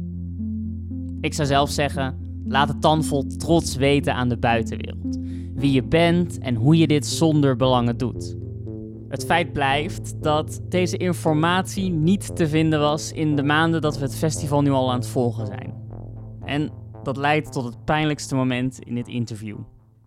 Ik 1.21 1.33
zou 1.33 1.47
zelf 1.47 1.69
zeggen: 1.69 2.41
laat 2.45 2.67
het 2.67 2.81
dan 2.81 3.03
vol 3.03 3.27
trots 3.27 3.75
weten 3.75 4.13
aan 4.13 4.29
de 4.29 4.37
buitenwereld 4.37 5.17
wie 5.55 5.71
je 5.71 5.83
bent 5.83 6.39
en 6.39 6.55
hoe 6.55 6.77
je 6.77 6.87
dit 6.87 7.05
zonder 7.05 7.55
belangen 7.55 7.97
doet. 7.97 8.35
Het 9.09 9.25
feit 9.25 9.53
blijft 9.53 10.23
dat 10.23 10.61
deze 10.69 10.97
informatie 10.97 11.89
niet 11.89 12.35
te 12.35 12.47
vinden 12.47 12.79
was 12.79 13.11
in 13.11 13.35
de 13.35 13.43
maanden 13.43 13.81
dat 13.81 13.97
we 13.97 14.03
het 14.03 14.15
festival 14.15 14.61
nu 14.61 14.71
al 14.71 14.91
aan 14.91 14.99
het 14.99 15.07
volgen 15.07 15.45
zijn. 15.45 15.73
En 16.45 16.71
dat 17.03 17.17
leidt 17.17 17.51
tot 17.51 17.63
het 17.63 17.85
pijnlijkste 17.85 18.35
moment 18.35 18.79
in 18.79 18.95
dit 18.95 19.07
interview. 19.07 19.57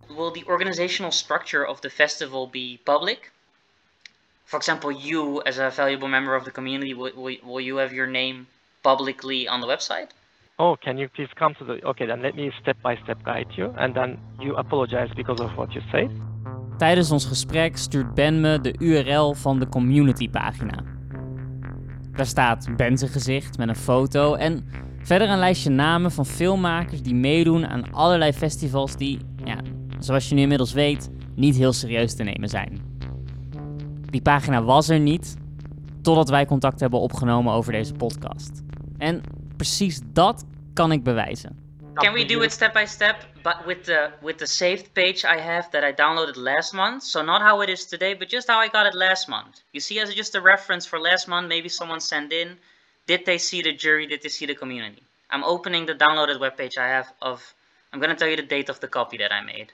Will 0.07 0.31
the 0.31 0.43
organizational 0.45 1.11
structure 1.11 1.69
of 1.69 1.79
the 1.79 1.89
festival 1.89 2.49
be 2.49 2.79
public? 2.83 3.31
For 4.43 4.59
example, 4.59 4.93
you 4.93 5.41
as 5.43 5.59
a 5.59 5.71
valuable 5.71 6.07
member 6.07 6.35
of 6.35 6.43
the 6.43 6.51
community, 6.51 6.95
will, 6.95 7.13
will, 7.15 7.39
will 7.43 7.65
you 7.65 7.79
have 7.79 7.95
your 7.95 8.09
name 8.09 8.45
publicly 8.81 9.47
on 9.47 9.61
the 9.61 9.67
website? 9.67 10.07
Oh, 10.61 10.77
can 10.79 10.97
you 10.97 11.07
please 11.09 11.33
come 11.33 11.53
to 11.53 11.65
the? 11.65 11.85
Okay, 11.85 12.05
then 12.05 12.21
let 12.21 12.35
me 12.35 12.51
step 12.59 12.75
by 12.81 12.95
step 13.03 13.23
guide 13.23 13.47
you, 13.55 13.73
and 13.77 13.93
then 13.93 14.17
you 14.39 14.57
apologize 14.57 15.09
because 15.15 15.43
of 15.43 15.55
what 15.55 15.71
you 15.71 15.83
said. 15.91 16.09
Tijdens 16.77 17.11
ons 17.11 17.25
gesprek 17.25 17.77
stuurt 17.77 18.13
Ben 18.13 18.41
me 18.41 18.61
de 18.61 18.75
URL 18.79 19.33
van 19.33 19.59
de 19.59 19.69
community-pagina. 19.69 20.83
Daar 22.11 22.25
staat 22.25 22.75
Ben 22.75 22.97
zijn 22.97 23.11
gezicht 23.11 23.57
met 23.57 23.67
een 23.67 23.75
foto 23.75 24.33
en 24.33 24.65
verder 25.01 25.29
een 25.29 25.37
lijstje 25.37 25.69
namen 25.69 26.11
van 26.11 26.25
filmmakers 26.25 27.01
die 27.01 27.15
meedoen 27.15 27.67
aan 27.67 27.91
allerlei 27.91 28.33
festivals 28.33 28.95
die, 28.95 29.19
ja, 29.43 29.57
zoals 29.99 30.29
je 30.29 30.35
nu 30.35 30.41
inmiddels 30.41 30.73
weet, 30.73 31.11
niet 31.35 31.55
heel 31.55 31.73
serieus 31.73 32.15
te 32.15 32.23
nemen 32.23 32.49
zijn. 32.49 32.81
Die 34.09 34.21
pagina 34.21 34.63
was 34.63 34.89
er 34.89 34.99
niet 34.99 35.37
totdat 36.01 36.29
wij 36.29 36.45
contact 36.45 36.79
hebben 36.79 36.99
opgenomen 36.99 37.53
over 37.53 37.71
deze 37.71 37.93
podcast. 37.93 38.63
En 38.97 39.21
precies 39.59 39.99
dat 40.13 40.45
kan 40.73 40.91
ik 40.91 41.03
bewijzen. 41.03 41.67
Can 41.93 42.13
we 42.13 42.25
do 42.25 42.41
it 42.41 42.51
step 42.51 42.73
by 42.73 42.85
step, 42.85 43.15
but 43.43 43.57
with 43.65 43.83
the 43.83 44.09
with 44.21 44.37
the 44.37 44.45
saved 44.45 44.93
page 44.93 45.25
I 45.25 45.39
have 45.41 45.67
that 45.71 45.83
I 45.83 45.91
downloaded 45.93 46.35
last 46.35 46.73
month? 46.73 47.03
So 47.03 47.21
not 47.21 47.41
how 47.41 47.61
it 47.61 47.69
is 47.69 47.85
today, 47.85 48.17
but 48.17 48.31
just 48.31 48.47
how 48.47 48.63
I 48.65 48.69
got 48.69 48.85
it 48.85 48.93
last 48.93 49.27
month. 49.27 49.61
You 49.71 49.81
see, 49.81 49.99
as 50.01 50.15
just 50.15 50.35
a 50.35 50.41
reference 50.41 50.87
for 50.89 50.99
last 50.99 51.27
month, 51.27 51.47
maybe 51.47 51.69
someone 51.69 51.99
sent 51.99 52.31
in. 52.31 52.57
Did 53.05 53.25
they 53.25 53.37
see 53.37 53.61
the 53.61 53.73
jury? 53.73 54.07
Did 54.07 54.21
they 54.21 54.29
see 54.29 54.47
the 54.47 54.55
community? 54.55 55.01
I'm 55.29 55.43
opening 55.43 55.87
the 55.87 55.95
downloaded 55.95 56.39
web 56.39 56.55
page 56.55 56.77
I 56.77 56.87
have 56.87 57.07
of. 57.21 57.53
I'm 57.91 57.99
gonna 57.99 58.15
tell 58.15 58.29
you 58.29 58.37
the 58.37 58.55
date 58.55 58.69
of 58.71 58.79
the 58.79 58.87
copy 58.87 59.17
that 59.17 59.31
I 59.31 59.41
made. 59.41 59.67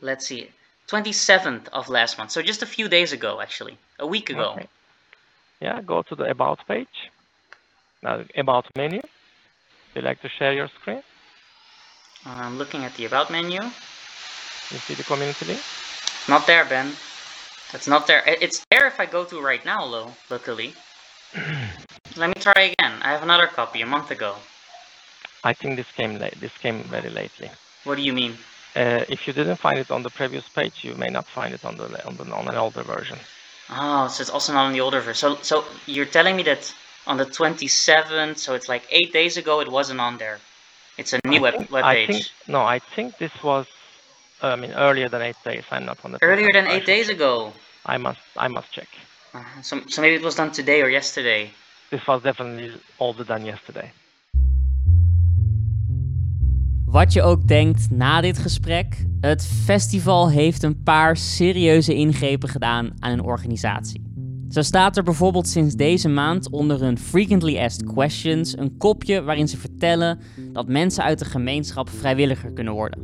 Let's 0.00 0.26
see, 0.26 0.50
27th 0.86 1.68
of 1.72 1.88
last 1.88 2.18
month. 2.18 2.30
So 2.30 2.42
just 2.42 2.62
a 2.62 2.66
few 2.66 2.88
days 2.88 3.12
ago, 3.12 3.40
actually, 3.40 3.76
a 3.98 4.06
week 4.06 4.30
ago. 4.30 4.50
Okay. 4.52 4.68
Yeah, 5.60 5.80
go 5.82 6.02
to 6.02 6.14
the 6.16 6.24
about 6.24 6.58
page. 6.66 7.11
Now, 8.02 8.24
about 8.36 8.66
menu. 8.76 9.00
Do 9.00 10.00
you 10.00 10.02
like 10.02 10.20
to 10.22 10.28
share 10.28 10.52
your 10.52 10.68
screen? 10.80 11.02
I'm 12.26 12.58
looking 12.58 12.84
at 12.84 12.94
the 12.96 13.04
about 13.04 13.30
menu. 13.30 13.60
You 13.62 14.78
see 14.86 14.94
the 14.94 15.04
community 15.04 15.44
link? 15.44 15.60
Not 16.28 16.46
there, 16.46 16.64
Ben. 16.64 16.92
That's 17.70 17.86
not 17.86 18.06
there. 18.06 18.22
It's 18.26 18.64
there 18.70 18.86
if 18.86 18.98
I 18.98 19.06
go 19.06 19.24
to 19.24 19.40
right 19.40 19.64
now, 19.64 19.88
though, 19.90 20.12
luckily. 20.30 20.74
Let 22.16 22.28
me 22.28 22.34
try 22.34 22.74
again. 22.74 23.00
I 23.02 23.12
have 23.12 23.22
another 23.22 23.46
copy 23.46 23.82
a 23.82 23.86
month 23.86 24.10
ago. 24.10 24.36
I 25.44 25.52
think 25.52 25.76
this 25.76 25.90
came 25.96 26.18
late. 26.18 26.38
This 26.40 26.52
came 26.58 26.84
very 26.84 27.10
lately. 27.10 27.50
What 27.84 27.96
do 27.96 28.02
you 28.02 28.12
mean? 28.12 28.38
Uh, 28.74 29.04
if 29.08 29.26
you 29.26 29.32
didn't 29.32 29.56
find 29.56 29.78
it 29.78 29.90
on 29.90 30.02
the 30.02 30.10
previous 30.10 30.48
page, 30.48 30.82
you 30.82 30.94
may 30.94 31.08
not 31.08 31.26
find 31.28 31.52
it 31.54 31.64
on 31.64 31.76
the 31.76 32.06
on 32.06 32.16
the 32.16 32.24
on 32.32 32.48
an 32.48 32.56
older 32.56 32.82
version. 32.82 33.18
Oh, 33.70 34.08
so 34.08 34.20
it's 34.20 34.30
also 34.30 34.52
not 34.52 34.66
on 34.66 34.72
the 34.72 34.80
older 34.80 35.00
version. 35.00 35.14
So, 35.14 35.42
so 35.42 35.64
you're 35.86 36.06
telling 36.06 36.36
me 36.36 36.42
that 36.44 36.72
on 37.06 37.16
the 37.16 37.24
27th, 37.26 38.38
so 38.38 38.54
it's 38.54 38.68
like 38.68 38.82
eight 38.90 39.12
days 39.12 39.36
ago, 39.36 39.60
it 39.60 39.68
wasn't 39.68 40.00
on 40.00 40.18
there. 40.18 40.38
It's 40.98 41.12
a 41.12 41.18
new 41.26 41.40
web, 41.40 41.54
think- 41.54 41.70
web 41.70 41.84
I 41.84 41.94
page. 41.94 42.06
think 42.08 42.26
no. 42.46 42.60
I 42.74 42.78
think 42.94 43.16
this 43.18 43.32
was. 43.42 43.66
I 44.42 44.56
mean, 44.56 44.72
earlier 44.72 45.08
than 45.08 45.22
eight 45.22 45.36
days. 45.44 45.64
I'm 45.70 45.84
not 45.84 45.98
on 46.04 46.12
the 46.12 46.18
Earlier 46.20 46.50
than 46.52 46.66
eight 46.66 46.84
days 46.84 47.08
ago. 47.08 47.52
I 47.86 47.96
must. 47.98 48.20
I 48.36 48.48
must 48.48 48.70
check. 48.72 48.88
Uh, 49.34 49.40
so, 49.62 49.80
so 49.86 50.00
maybe 50.02 50.14
it 50.16 50.22
was 50.22 50.34
done 50.34 50.50
today 50.50 50.82
or 50.82 50.88
yesterday. 50.90 51.50
This 51.90 52.06
was 52.06 52.22
definitely 52.22 52.72
older 52.98 53.24
than 53.24 53.44
yesterday. 53.44 53.92
Wat 56.86 57.12
je 57.12 57.22
ook 57.22 57.46
denkt 57.46 57.90
na 57.90 58.20
dit 58.20 58.38
gesprek, 58.38 59.04
het 59.20 59.46
festival 59.64 60.30
heeft 60.30 60.62
een 60.62 60.82
paar 60.82 61.16
serieuze 61.16 61.94
ingrepen 61.94 62.48
gedaan 62.48 62.92
aan 62.98 63.12
een 63.12 63.22
organisatie. 63.22 64.11
Zo 64.52 64.62
staat 64.62 64.96
er 64.96 65.02
bijvoorbeeld 65.02 65.48
sinds 65.48 65.74
deze 65.74 66.08
maand 66.08 66.50
onder 66.50 66.80
hun 66.80 66.98
Frequently 66.98 67.58
Asked 67.58 67.92
Questions 67.92 68.58
een 68.58 68.76
kopje 68.76 69.22
waarin 69.22 69.48
ze 69.48 69.56
vertellen 69.56 70.18
dat 70.52 70.68
mensen 70.68 71.04
uit 71.04 71.18
de 71.18 71.24
gemeenschap 71.24 71.88
vrijwilliger 71.90 72.52
kunnen 72.52 72.72
worden. 72.72 73.02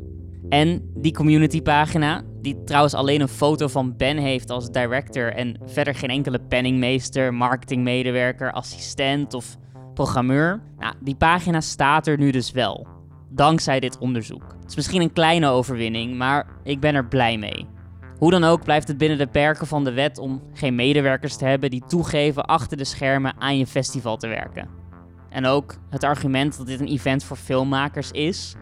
En 0.48 0.90
die 0.94 1.12
communitypagina, 1.12 2.22
die 2.42 2.64
trouwens 2.64 2.94
alleen 2.94 3.20
een 3.20 3.28
foto 3.28 3.68
van 3.68 3.96
Ben 3.96 4.16
heeft 4.16 4.50
als 4.50 4.70
director 4.70 5.32
en 5.32 5.58
verder 5.64 5.94
geen 5.94 6.10
enkele 6.10 6.38
penningmeester, 6.38 7.34
marketingmedewerker, 7.34 8.52
assistent 8.52 9.34
of 9.34 9.56
programmeur. 9.94 10.62
Nou, 10.78 10.94
die 11.00 11.16
pagina 11.16 11.60
staat 11.60 12.06
er 12.06 12.18
nu 12.18 12.30
dus 12.30 12.50
wel. 12.50 12.86
Dankzij 13.30 13.80
dit 13.80 13.98
onderzoek. 13.98 14.56
Het 14.60 14.68
is 14.70 14.76
misschien 14.76 15.00
een 15.00 15.12
kleine 15.12 15.48
overwinning, 15.48 16.16
maar 16.16 16.46
ik 16.64 16.80
ben 16.80 16.94
er 16.94 17.06
blij 17.06 17.38
mee. 17.38 17.66
Hoe 18.18 18.30
dan 18.30 18.44
ook 18.44 18.64
blijft 18.64 18.88
het 18.88 18.98
binnen 18.98 19.18
de 19.18 19.26
perken 19.26 19.66
van 19.66 19.84
de 19.84 19.92
wet 19.92 20.18
om 20.18 20.42
geen 20.52 20.74
medewerkers 20.74 21.36
te 21.36 21.44
hebben 21.44 21.70
die 21.70 21.84
toegeven 21.86 22.44
achter 22.44 22.76
de 22.76 22.84
schermen 22.84 23.34
aan 23.38 23.58
je 23.58 23.66
festival 23.66 24.16
te 24.16 24.26
werken. 24.26 24.68
En 25.30 25.46
ook 25.46 25.76
het 25.90 26.04
argument 26.04 26.56
dat 26.56 26.66
dit 26.66 26.80
een 26.80 26.88
event 26.88 27.24
voor 27.24 27.36
filmmakers 27.36 28.10
is, 28.10 28.54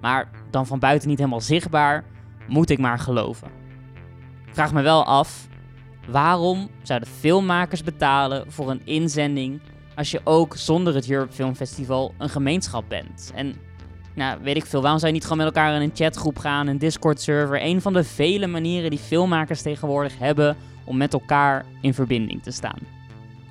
maar 0.00 0.30
dan 0.50 0.66
van 0.66 0.78
buiten 0.78 1.08
niet 1.08 1.18
helemaal 1.18 1.40
zichtbaar, 1.40 2.04
moet 2.48 2.70
ik 2.70 2.78
maar 2.78 2.98
geloven. 2.98 3.50
Vraag 4.52 4.72
me 4.72 4.82
wel 4.82 5.04
af, 5.04 5.48
waarom 6.08 6.70
zouden 6.82 7.08
filmmakers 7.08 7.82
betalen 7.82 8.52
voor 8.52 8.70
een 8.70 8.86
inzending 8.86 9.60
als 9.94 10.10
je 10.10 10.20
ook 10.24 10.56
zonder 10.56 10.94
het 10.94 11.10
Europe 11.10 11.32
Film 11.32 11.54
Festival 11.54 12.14
een 12.18 12.28
gemeenschap 12.28 12.84
bent? 12.88 13.32
En 13.34 13.54
nou, 14.14 14.38
weet 14.42 14.56
ik 14.56 14.66
veel, 14.66 14.80
waarom 14.80 14.98
zou 14.98 15.12
je 15.12 15.18
niet 15.18 15.26
gewoon 15.26 15.44
met 15.44 15.54
elkaar 15.54 15.74
in 15.74 15.82
een 15.82 15.94
chatgroep 15.94 16.38
gaan, 16.38 16.66
een 16.66 16.78
Discord-server? 16.78 17.62
Een 17.62 17.80
van 17.80 17.92
de 17.92 18.04
vele 18.04 18.46
manieren 18.46 18.90
die 18.90 18.98
filmmakers 18.98 19.62
tegenwoordig 19.62 20.18
hebben 20.18 20.56
om 20.84 20.96
met 20.96 21.12
elkaar 21.12 21.64
in 21.80 21.94
verbinding 21.94 22.42
te 22.42 22.50
staan. 22.50 22.78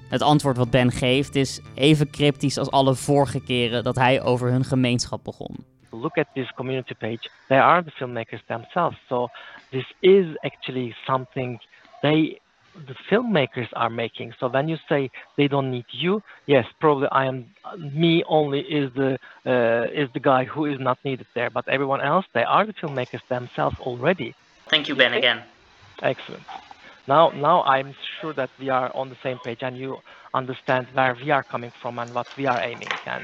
Het 0.09 0.22
antwoord 0.22 0.57
wat 0.57 0.70
Ben 0.70 0.91
geeft 0.91 1.36
is 1.36 1.61
even 1.76 2.09
cryptisch 2.09 2.57
als 2.57 2.72
alle 2.72 2.95
vorige 2.95 3.43
keren 3.43 3.84
dat 3.84 3.95
hij 3.95 4.22
over 4.22 4.51
hun 4.51 4.64
gemeenschap 4.64 5.24
begon. 5.24 5.55
Look 5.89 6.18
at 6.18 6.28
this 6.34 6.51
community 6.51 6.93
page. 6.93 7.30
They 7.47 7.59
are 7.59 7.84
the 7.84 7.91
filmmakers 7.91 8.43
themselves. 8.47 8.97
So 9.07 9.28
this 9.70 9.93
is 9.99 10.26
actually 10.39 10.95
something 11.05 11.61
they 12.01 12.39
the 12.76 12.95
filmmakers 13.09 13.67
are 13.74 13.89
making. 13.89 14.34
So 14.39 14.47
when 14.47 14.67
you 14.67 14.78
say 14.89 15.09
they 15.38 15.47
don't 15.47 15.71
need 15.71 15.86
you, 15.91 16.21
yes, 16.47 16.65
probably 16.80 17.07
I 17.11 17.26
am 17.26 17.45
me 17.80 18.24
only 18.28 18.61
is 18.61 18.91
the 18.95 19.17
uh, 19.45 19.86
is 19.93 20.09
the 20.13 20.19
guy 20.19 20.45
who 20.45 20.65
is 20.65 20.78
not 20.80 20.97
needed 21.03 21.28
there. 21.36 21.49
But 21.49 21.67
everyone 21.67 22.01
else, 22.01 22.26
they 22.34 22.43
are 22.43 22.65
the 22.65 22.74
filmmakers 22.74 23.21
themselves 23.30 23.76
already. 23.80 24.34
Thank 24.69 24.88
you, 24.88 24.95
Ben, 24.95 25.13
again. 25.13 25.43
Excellent. 26.01 26.43
Now, 27.07 27.30
now 27.30 27.63
I'm 27.63 27.93
sure 28.21 28.34
that 28.34 28.49
we 28.59 28.69
are 28.69 28.95
on 28.95 29.09
the 29.09 29.17
same 29.24 29.38
page 29.43 29.59
and 29.61 29.78
you 29.78 29.97
understand 30.34 30.88
where 30.93 31.15
we 31.21 31.32
are 31.32 31.43
coming 31.43 31.71
from 31.82 31.99
and 31.99 32.13
what 32.13 32.28
we 32.38 32.45
are 32.45 32.61
aiming 32.61 32.89
at. 33.05 33.21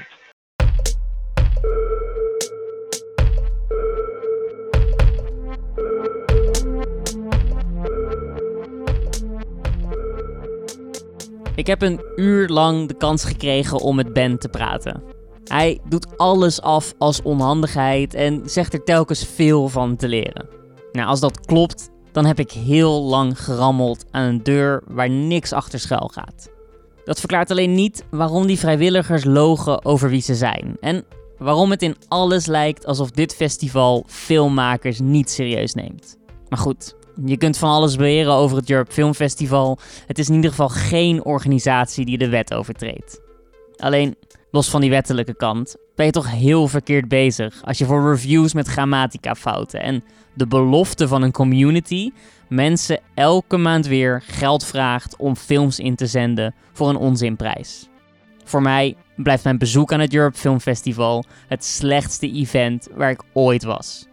Ik 11.60 11.66
heb 11.66 11.82
een 11.82 12.00
uur 12.16 12.48
lang 12.48 12.88
de 12.88 12.94
kans 12.94 13.24
gekregen 13.24 13.78
om 13.78 13.96
met 13.96 14.12
Ben 14.12 14.38
te 14.38 14.48
praten. 14.48 15.02
Hij 15.44 15.80
doet 15.88 16.18
alles 16.18 16.60
af 16.60 16.94
als 16.98 17.22
onhandigheid 17.22 18.14
en 18.14 18.42
zegt 18.44 18.72
er 18.72 18.84
telkens 18.84 19.26
veel 19.26 19.68
van 19.68 19.96
te 19.96 20.08
leren. 20.08 20.48
Nou, 20.92 21.08
als 21.08 21.20
dat 21.20 21.40
klopt, 21.40 21.90
dan 22.12 22.26
heb 22.26 22.38
ik 22.38 22.50
heel 22.50 23.02
lang 23.02 23.44
gerammeld 23.44 24.04
aan 24.10 24.24
een 24.24 24.42
deur 24.42 24.82
waar 24.88 25.10
niks 25.10 25.52
achter 25.52 25.80
schuil 25.80 26.10
gaat. 26.12 26.50
Dat 27.04 27.18
verklaart 27.18 27.50
alleen 27.50 27.74
niet 27.74 28.04
waarom 28.10 28.46
die 28.46 28.58
vrijwilligers 28.58 29.24
logen 29.24 29.84
over 29.84 30.10
wie 30.10 30.22
ze 30.22 30.34
zijn. 30.34 30.76
En 30.80 31.04
waarom 31.38 31.70
het 31.70 31.82
in 31.82 31.96
alles 32.08 32.46
lijkt 32.46 32.86
alsof 32.86 33.10
dit 33.10 33.34
festival 33.34 34.04
filmmakers 34.06 35.00
niet 35.00 35.30
serieus 35.30 35.74
neemt. 35.74 36.18
Maar 36.48 36.58
goed, 36.58 36.94
je 37.24 37.36
kunt 37.36 37.58
van 37.58 37.70
alles 37.70 37.96
beweren 37.96 38.32
over 38.32 38.56
het 38.56 38.70
Europe 38.70 38.92
Film 38.92 39.14
Festival. 39.14 39.78
Het 40.06 40.18
is 40.18 40.28
in 40.28 40.34
ieder 40.34 40.50
geval 40.50 40.68
geen 40.68 41.24
organisatie 41.24 42.04
die 42.04 42.18
de 42.18 42.28
wet 42.28 42.54
overtreedt. 42.54 43.20
Alleen, 43.76 44.16
los 44.50 44.70
van 44.70 44.80
die 44.80 44.90
wettelijke 44.90 45.36
kant, 45.36 45.76
ben 45.94 46.06
je 46.06 46.12
toch 46.12 46.30
heel 46.30 46.68
verkeerd 46.68 47.08
bezig 47.08 47.62
als 47.64 47.78
je 47.78 47.84
voor 47.84 48.10
reviews 48.10 48.54
met 48.54 48.68
grammatica-fouten 48.68 49.80
en 49.82 50.04
de 50.34 50.46
belofte 50.46 51.08
van 51.08 51.22
een 51.22 51.32
community 51.32 52.10
mensen 52.48 53.00
elke 53.14 53.56
maand 53.56 53.86
weer 53.86 54.22
geld 54.26 54.64
vraagt 54.64 55.16
om 55.16 55.36
films 55.36 55.78
in 55.78 55.94
te 55.94 56.06
zenden 56.06 56.54
voor 56.72 56.88
een 56.88 56.96
onzinprijs. 56.96 57.88
Voor 58.44 58.62
mij 58.62 58.96
blijft 59.16 59.44
mijn 59.44 59.58
bezoek 59.58 59.92
aan 59.92 60.00
het 60.00 60.14
Europe 60.14 60.38
Film 60.38 60.60
Festival 60.60 61.24
het 61.48 61.64
slechtste 61.64 62.32
event 62.32 62.88
waar 62.94 63.10
ik 63.10 63.22
ooit 63.32 63.64
was. 63.64 64.06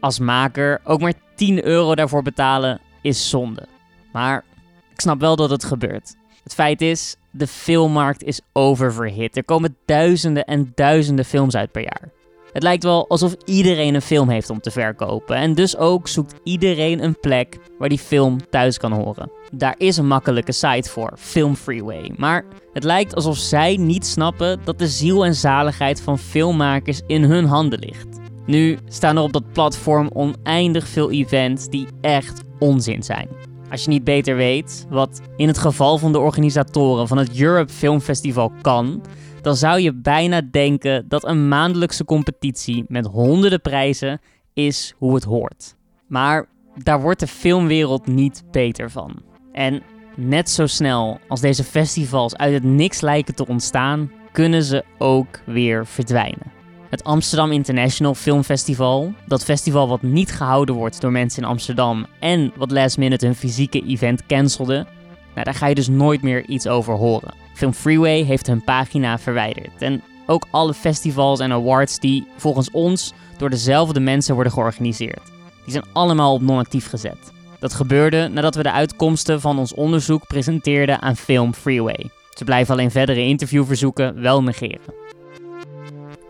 Als 0.00 0.18
maker 0.18 0.80
ook 0.84 1.00
maar 1.00 1.12
10 1.34 1.64
euro 1.64 1.94
daarvoor 1.94 2.22
betalen 2.22 2.80
is 3.02 3.28
zonde. 3.28 3.66
Maar 4.12 4.44
ik 4.92 5.00
snap 5.00 5.20
wel 5.20 5.36
dat 5.36 5.50
het 5.50 5.64
gebeurt. 5.64 6.14
Het 6.42 6.54
feit 6.54 6.80
is, 6.80 7.16
de 7.30 7.46
filmmarkt 7.46 8.22
is 8.22 8.40
oververhit. 8.52 9.36
Er 9.36 9.44
komen 9.44 9.76
duizenden 9.84 10.44
en 10.44 10.72
duizenden 10.74 11.24
films 11.24 11.54
uit 11.54 11.72
per 11.72 11.82
jaar. 11.82 12.12
Het 12.52 12.62
lijkt 12.62 12.82
wel 12.82 13.08
alsof 13.08 13.34
iedereen 13.44 13.94
een 13.94 14.02
film 14.02 14.28
heeft 14.28 14.50
om 14.50 14.60
te 14.60 14.70
verkopen. 14.70 15.36
En 15.36 15.54
dus 15.54 15.76
ook 15.76 16.08
zoekt 16.08 16.34
iedereen 16.42 17.04
een 17.04 17.20
plek 17.20 17.58
waar 17.78 17.88
die 17.88 17.98
film 17.98 18.50
thuis 18.50 18.78
kan 18.78 18.92
horen. 18.92 19.30
Daar 19.52 19.74
is 19.78 19.96
een 19.96 20.06
makkelijke 20.06 20.52
site 20.52 20.90
voor, 20.90 21.12
Film 21.18 21.56
Freeway. 21.56 22.12
Maar 22.16 22.44
het 22.72 22.84
lijkt 22.84 23.14
alsof 23.14 23.36
zij 23.36 23.76
niet 23.76 24.06
snappen 24.06 24.60
dat 24.64 24.78
de 24.78 24.88
ziel 24.88 25.24
en 25.24 25.34
zaligheid 25.34 26.00
van 26.00 26.18
filmmakers 26.18 27.00
in 27.06 27.22
hun 27.22 27.44
handen 27.44 27.78
ligt. 27.78 28.18
Nu 28.46 28.78
staan 28.88 29.16
er 29.16 29.22
op 29.22 29.32
dat 29.32 29.52
platform 29.52 30.10
oneindig 30.12 30.88
veel 30.88 31.10
events 31.10 31.68
die 31.68 31.86
echt 32.00 32.42
onzin 32.58 33.02
zijn. 33.02 33.28
Als 33.70 33.84
je 33.84 33.88
niet 33.88 34.04
beter 34.04 34.36
weet 34.36 34.86
wat 34.88 35.20
in 35.36 35.48
het 35.48 35.58
geval 35.58 35.98
van 35.98 36.12
de 36.12 36.18
organisatoren 36.18 37.08
van 37.08 37.18
het 37.18 37.40
Europe 37.40 37.72
Film 37.72 38.00
Festival 38.00 38.52
kan, 38.60 39.02
dan 39.42 39.56
zou 39.56 39.80
je 39.80 39.94
bijna 39.94 40.40
denken 40.50 41.08
dat 41.08 41.24
een 41.24 41.48
maandelijkse 41.48 42.04
competitie 42.04 42.84
met 42.88 43.06
honderden 43.06 43.60
prijzen 43.60 44.20
is 44.52 44.94
hoe 44.98 45.14
het 45.14 45.24
hoort. 45.24 45.74
Maar 46.06 46.48
daar 46.82 47.00
wordt 47.00 47.20
de 47.20 47.26
filmwereld 47.26 48.06
niet 48.06 48.42
beter 48.50 48.90
van. 48.90 49.22
En 49.52 49.82
net 50.16 50.50
zo 50.50 50.66
snel 50.66 51.18
als 51.28 51.40
deze 51.40 51.64
festivals 51.64 52.36
uit 52.36 52.52
het 52.52 52.64
niks 52.64 53.00
lijken 53.00 53.34
te 53.34 53.46
ontstaan, 53.46 54.10
kunnen 54.32 54.62
ze 54.62 54.84
ook 54.98 55.40
weer 55.46 55.86
verdwijnen. 55.86 56.63
Het 56.94 57.04
Amsterdam 57.04 57.52
International 57.52 58.14
Film 58.14 58.42
Festival, 58.42 59.12
dat 59.26 59.44
festival 59.44 59.88
wat 59.88 60.02
niet 60.02 60.32
gehouden 60.32 60.74
wordt 60.74 61.00
door 61.00 61.12
mensen 61.12 61.42
in 61.42 61.48
Amsterdam 61.48 62.06
en 62.20 62.52
wat 62.56 62.70
last 62.70 62.98
minute 62.98 63.26
hun 63.26 63.34
fysieke 63.34 63.80
event 63.86 64.26
cancelde, 64.26 64.86
nou, 65.32 65.44
daar 65.44 65.54
ga 65.54 65.66
je 65.66 65.74
dus 65.74 65.88
nooit 65.88 66.22
meer 66.22 66.44
iets 66.44 66.66
over 66.66 66.94
horen. 66.94 67.34
Film 67.54 67.72
Freeway 67.72 68.22
heeft 68.22 68.46
hun 68.46 68.64
pagina 68.64 69.18
verwijderd. 69.18 69.82
En 69.82 70.02
ook 70.26 70.46
alle 70.50 70.74
festivals 70.74 71.40
en 71.40 71.52
awards 71.52 71.98
die 71.98 72.26
volgens 72.36 72.70
ons 72.70 73.12
door 73.38 73.50
dezelfde 73.50 74.00
mensen 74.00 74.34
worden 74.34 74.52
georganiseerd. 74.52 75.22
Die 75.64 75.72
zijn 75.72 75.86
allemaal 75.92 76.34
op 76.34 76.42
non-actief 76.42 76.88
gezet. 76.88 77.32
Dat 77.58 77.74
gebeurde 77.74 78.28
nadat 78.28 78.54
we 78.54 78.62
de 78.62 78.72
uitkomsten 78.72 79.40
van 79.40 79.58
ons 79.58 79.74
onderzoek 79.74 80.26
presenteerden 80.26 81.02
aan 81.02 81.16
Film 81.16 81.54
Freeway. 81.54 82.10
Ze 82.30 82.44
blijven 82.44 82.74
alleen 82.74 82.90
verdere 82.90 83.20
interviewverzoeken 83.20 84.20
wel 84.22 84.42
negeren. 84.42 85.03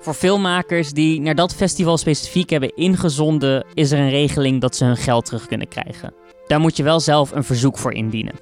Voor 0.04 0.14
filmmakers 0.14 0.92
die 0.92 1.20
naar 1.20 1.34
dat 1.34 1.54
festival 1.54 1.98
specifiek 1.98 2.50
hebben 2.50 2.76
ingezonden, 2.76 3.66
is 3.74 3.90
er 3.90 3.98
een 3.98 4.10
regeling 4.10 4.60
dat 4.60 4.76
ze 4.76 4.84
hun 4.84 4.96
geld 4.96 5.24
terug 5.24 5.46
kunnen 5.46 5.68
krijgen. 5.68 6.14
Daar 6.46 6.60
moet 6.60 6.76
je 6.76 6.82
wel 6.82 7.00
zelf 7.00 7.32
een 7.32 7.44
verzoek 7.44 7.78
voor 7.78 7.92
indienen. 7.92 8.34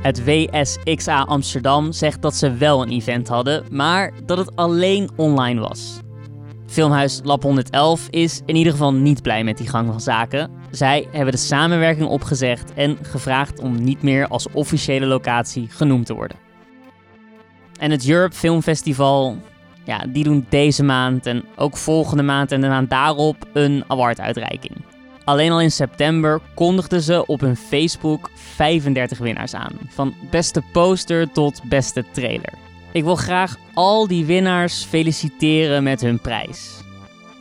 Het 0.00 0.24
WSXA 0.24 1.22
Amsterdam 1.22 1.92
zegt 1.92 2.22
dat 2.22 2.34
ze 2.34 2.54
wel 2.54 2.82
een 2.82 2.90
event 2.90 3.28
hadden, 3.28 3.64
maar 3.70 4.12
dat 4.24 4.38
het 4.38 4.56
alleen 4.56 5.10
online 5.16 5.60
was. 5.60 6.00
Filmhuis 6.66 7.20
Lab 7.24 7.42
111 7.42 8.06
is 8.10 8.42
in 8.46 8.56
ieder 8.56 8.72
geval 8.72 8.92
niet 8.92 9.22
blij 9.22 9.44
met 9.44 9.58
die 9.58 9.68
gang 9.68 9.88
van 9.90 10.00
zaken. 10.00 10.50
Zij 10.70 11.08
hebben 11.10 11.32
de 11.32 11.38
samenwerking 11.38 12.08
opgezegd 12.08 12.72
en 12.74 12.98
gevraagd 13.02 13.60
om 13.60 13.82
niet 13.82 14.02
meer 14.02 14.28
als 14.28 14.48
officiële 14.52 15.06
locatie 15.06 15.68
genoemd 15.70 16.06
te 16.06 16.14
worden. 16.14 16.36
En 17.78 17.90
het 17.90 18.08
Europe 18.08 18.36
Film 18.36 18.62
Festival, 18.62 19.38
ja, 19.86 20.04
die 20.08 20.24
doen 20.24 20.46
deze 20.48 20.82
maand 20.82 21.26
en 21.26 21.44
ook 21.56 21.76
volgende 21.76 22.22
maand 22.22 22.52
en 22.52 22.60
de 22.60 22.68
maand 22.68 22.90
daarop 22.90 23.36
een 23.52 23.84
awarduitreiking. 23.86 24.74
Alleen 25.24 25.50
al 25.50 25.60
in 25.60 25.70
september 25.70 26.40
kondigden 26.54 27.02
ze 27.02 27.26
op 27.26 27.40
hun 27.40 27.56
Facebook 27.56 28.30
35 28.34 29.18
winnaars 29.18 29.54
aan. 29.54 29.72
Van 29.88 30.14
beste 30.30 30.62
poster 30.72 31.32
tot 31.32 31.60
beste 31.68 32.04
trailer. 32.12 32.52
Ik 32.92 33.04
wil 33.04 33.16
graag 33.16 33.56
al 33.74 34.06
die 34.06 34.24
winnaars 34.24 34.84
feliciteren 34.84 35.82
met 35.82 36.00
hun 36.00 36.18
prijs. 36.18 36.80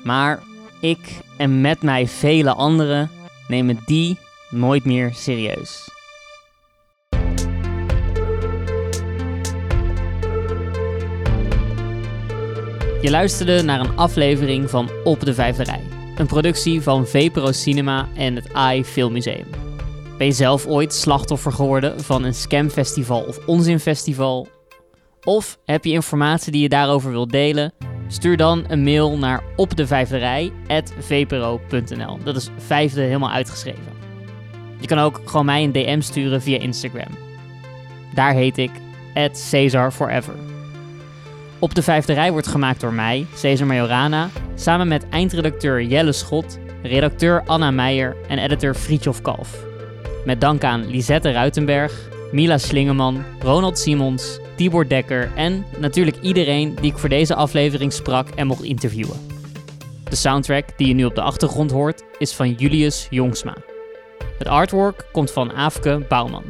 Maar 0.04 0.40
ik 0.82 1.20
en 1.38 1.62
met 1.62 1.82
mij 1.82 2.08
vele 2.08 2.54
anderen 2.54 3.10
nemen 3.48 3.80
die 3.86 4.18
nooit 4.50 4.86
meer 4.86 5.14
serieus. 5.14 5.95
Je 13.06 13.12
luisterde 13.12 13.62
naar 13.62 13.80
een 13.80 13.98
aflevering 13.98 14.70
van 14.70 14.90
Op 15.04 15.20
de 15.20 15.34
Vijfde. 15.34 15.80
Een 16.18 16.28
productie 16.28 16.82
van 16.82 17.08
VPRO 17.08 17.52
Cinema 17.52 18.08
en 18.16 18.36
het 18.36 18.54
AI 18.54 18.86
Filmmuseum. 18.86 19.46
Ben 20.18 20.28
je 20.28 20.34
zelf 20.34 20.66
ooit 20.66 20.94
slachtoffer 20.94 21.52
geworden 21.52 22.02
van 22.02 22.24
een 22.24 22.34
scamfestival 22.34 23.24
of 23.24 23.48
onzinfestival? 23.48 24.48
Of 25.24 25.60
heb 25.66 25.86
je 25.86 25.92
informatie 25.92 26.52
die 26.52 26.62
je 26.62 26.70
daarover 26.70 27.12
wilt 27.12 27.32
delen? 27.32 27.74
Stuur 28.08 28.38
dan 28.38 28.66
een 28.68 28.84
mail 28.84 29.18
naar 29.18 29.44
opdevijfderij.vpro.nl. 29.56 32.18
Dat 32.24 32.36
is 32.36 32.50
vijfde 32.58 33.02
helemaal 33.02 33.32
uitgeschreven. 33.32 33.94
Je 34.80 34.88
kan 34.88 35.00
ook 35.00 35.22
gewoon 35.26 35.46
mij 35.46 35.64
een 35.64 35.72
DM 35.72 36.02
sturen 36.02 36.42
via 36.42 36.60
Instagram. 36.60 37.18
Daar 38.14 38.34
heet 38.34 38.58
ik 38.58 38.72
@caesarforever. 39.50 40.55
Op 41.60 41.76
de 41.76 41.84
vijfde 41.84 42.14
rij 42.14 42.32
wordt 42.32 42.48
gemaakt 42.48 42.82
door 42.82 42.94
mij, 42.94 43.26
Cesar 43.36 43.68
Majorana, 43.68 44.30
samen 44.56 44.88
met 44.88 45.10
eindredacteur 45.10 45.84
Jelle 45.84 46.12
Schot, 46.12 46.60
redacteur 46.84 47.44
Anna 47.46 47.72
Meijer 47.72 48.16
en 48.28 48.38
editor 48.38 48.74
Friedjof 48.74 49.22
Kalf. 49.22 49.58
Met 50.26 50.42
dank 50.42 50.64
aan 50.64 50.86
Lisette 50.86 51.32
Ruitenberg, 51.32 52.10
Mila 52.32 52.58
Slingeman, 52.58 53.24
Ronald 53.40 53.80
Simons, 53.80 54.40
Tibor 54.56 54.88
Dekker 54.88 55.32
en 55.36 55.66
natuurlijk 55.78 56.18
iedereen 56.22 56.76
die 56.82 56.92
ik 56.92 56.98
voor 56.98 57.10
deze 57.10 57.36
aflevering 57.36 57.94
sprak 57.94 58.30
en 58.30 58.48
mocht 58.48 58.64
interviewen. 58.64 59.20
De 60.10 60.16
soundtrack 60.16 60.78
die 60.78 60.88
je 60.88 60.94
nu 60.94 61.06
op 61.06 61.16
de 61.16 61.22
achtergrond 61.22 61.72
hoort 61.72 62.04
is 62.18 62.34
van 62.34 62.52
Julius 62.52 63.08
Jongsma. 63.10 63.56
Het 64.38 64.48
artwork 64.48 65.06
komt 65.12 65.32
van 65.32 65.54
Aafke 65.54 66.06
Bouwman. 66.10 66.44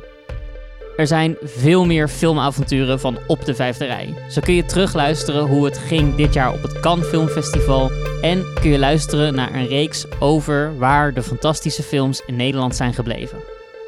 Er 0.95 1.07
zijn 1.07 1.37
veel 1.41 1.85
meer 1.85 2.07
filmavonturen 2.07 2.99
van 2.99 3.17
Op 3.27 3.45
de 3.45 3.55
Vijfde 3.55 3.85
Rij. 3.85 4.13
Zo 4.29 4.41
kun 4.41 4.53
je 4.53 4.65
terugluisteren 4.65 5.47
hoe 5.47 5.65
het 5.65 5.77
ging 5.77 6.15
dit 6.15 6.33
jaar 6.33 6.53
op 6.53 6.61
het 6.61 6.79
Cannes 6.79 7.07
Filmfestival. 7.07 7.91
En 8.21 8.45
kun 8.61 8.69
je 8.69 8.79
luisteren 8.79 9.35
naar 9.35 9.53
een 9.53 9.67
reeks 9.67 10.05
over 10.19 10.77
waar 10.77 11.13
de 11.13 11.23
fantastische 11.23 11.83
films 11.83 12.21
in 12.25 12.35
Nederland 12.35 12.75
zijn 12.75 12.93
gebleven. 12.93 13.39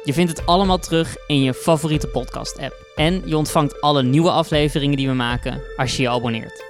Je 0.04 0.12
vindt 0.12 0.36
het 0.36 0.46
allemaal 0.46 0.78
terug 0.78 1.16
in 1.26 1.42
je 1.42 1.54
favoriete 1.54 2.06
podcast-app. 2.08 2.86
En 2.94 3.22
je 3.24 3.36
ontvangt 3.36 3.80
alle 3.80 4.02
nieuwe 4.02 4.30
afleveringen 4.30 4.96
die 4.96 5.08
we 5.08 5.14
maken 5.14 5.60
als 5.76 5.96
je 5.96 6.02
je 6.02 6.08
abonneert. 6.08 6.64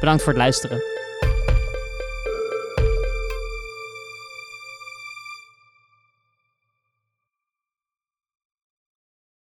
Bedankt 0.00 0.22
voor 0.22 0.32
het 0.32 0.42
luisteren. 0.42 0.93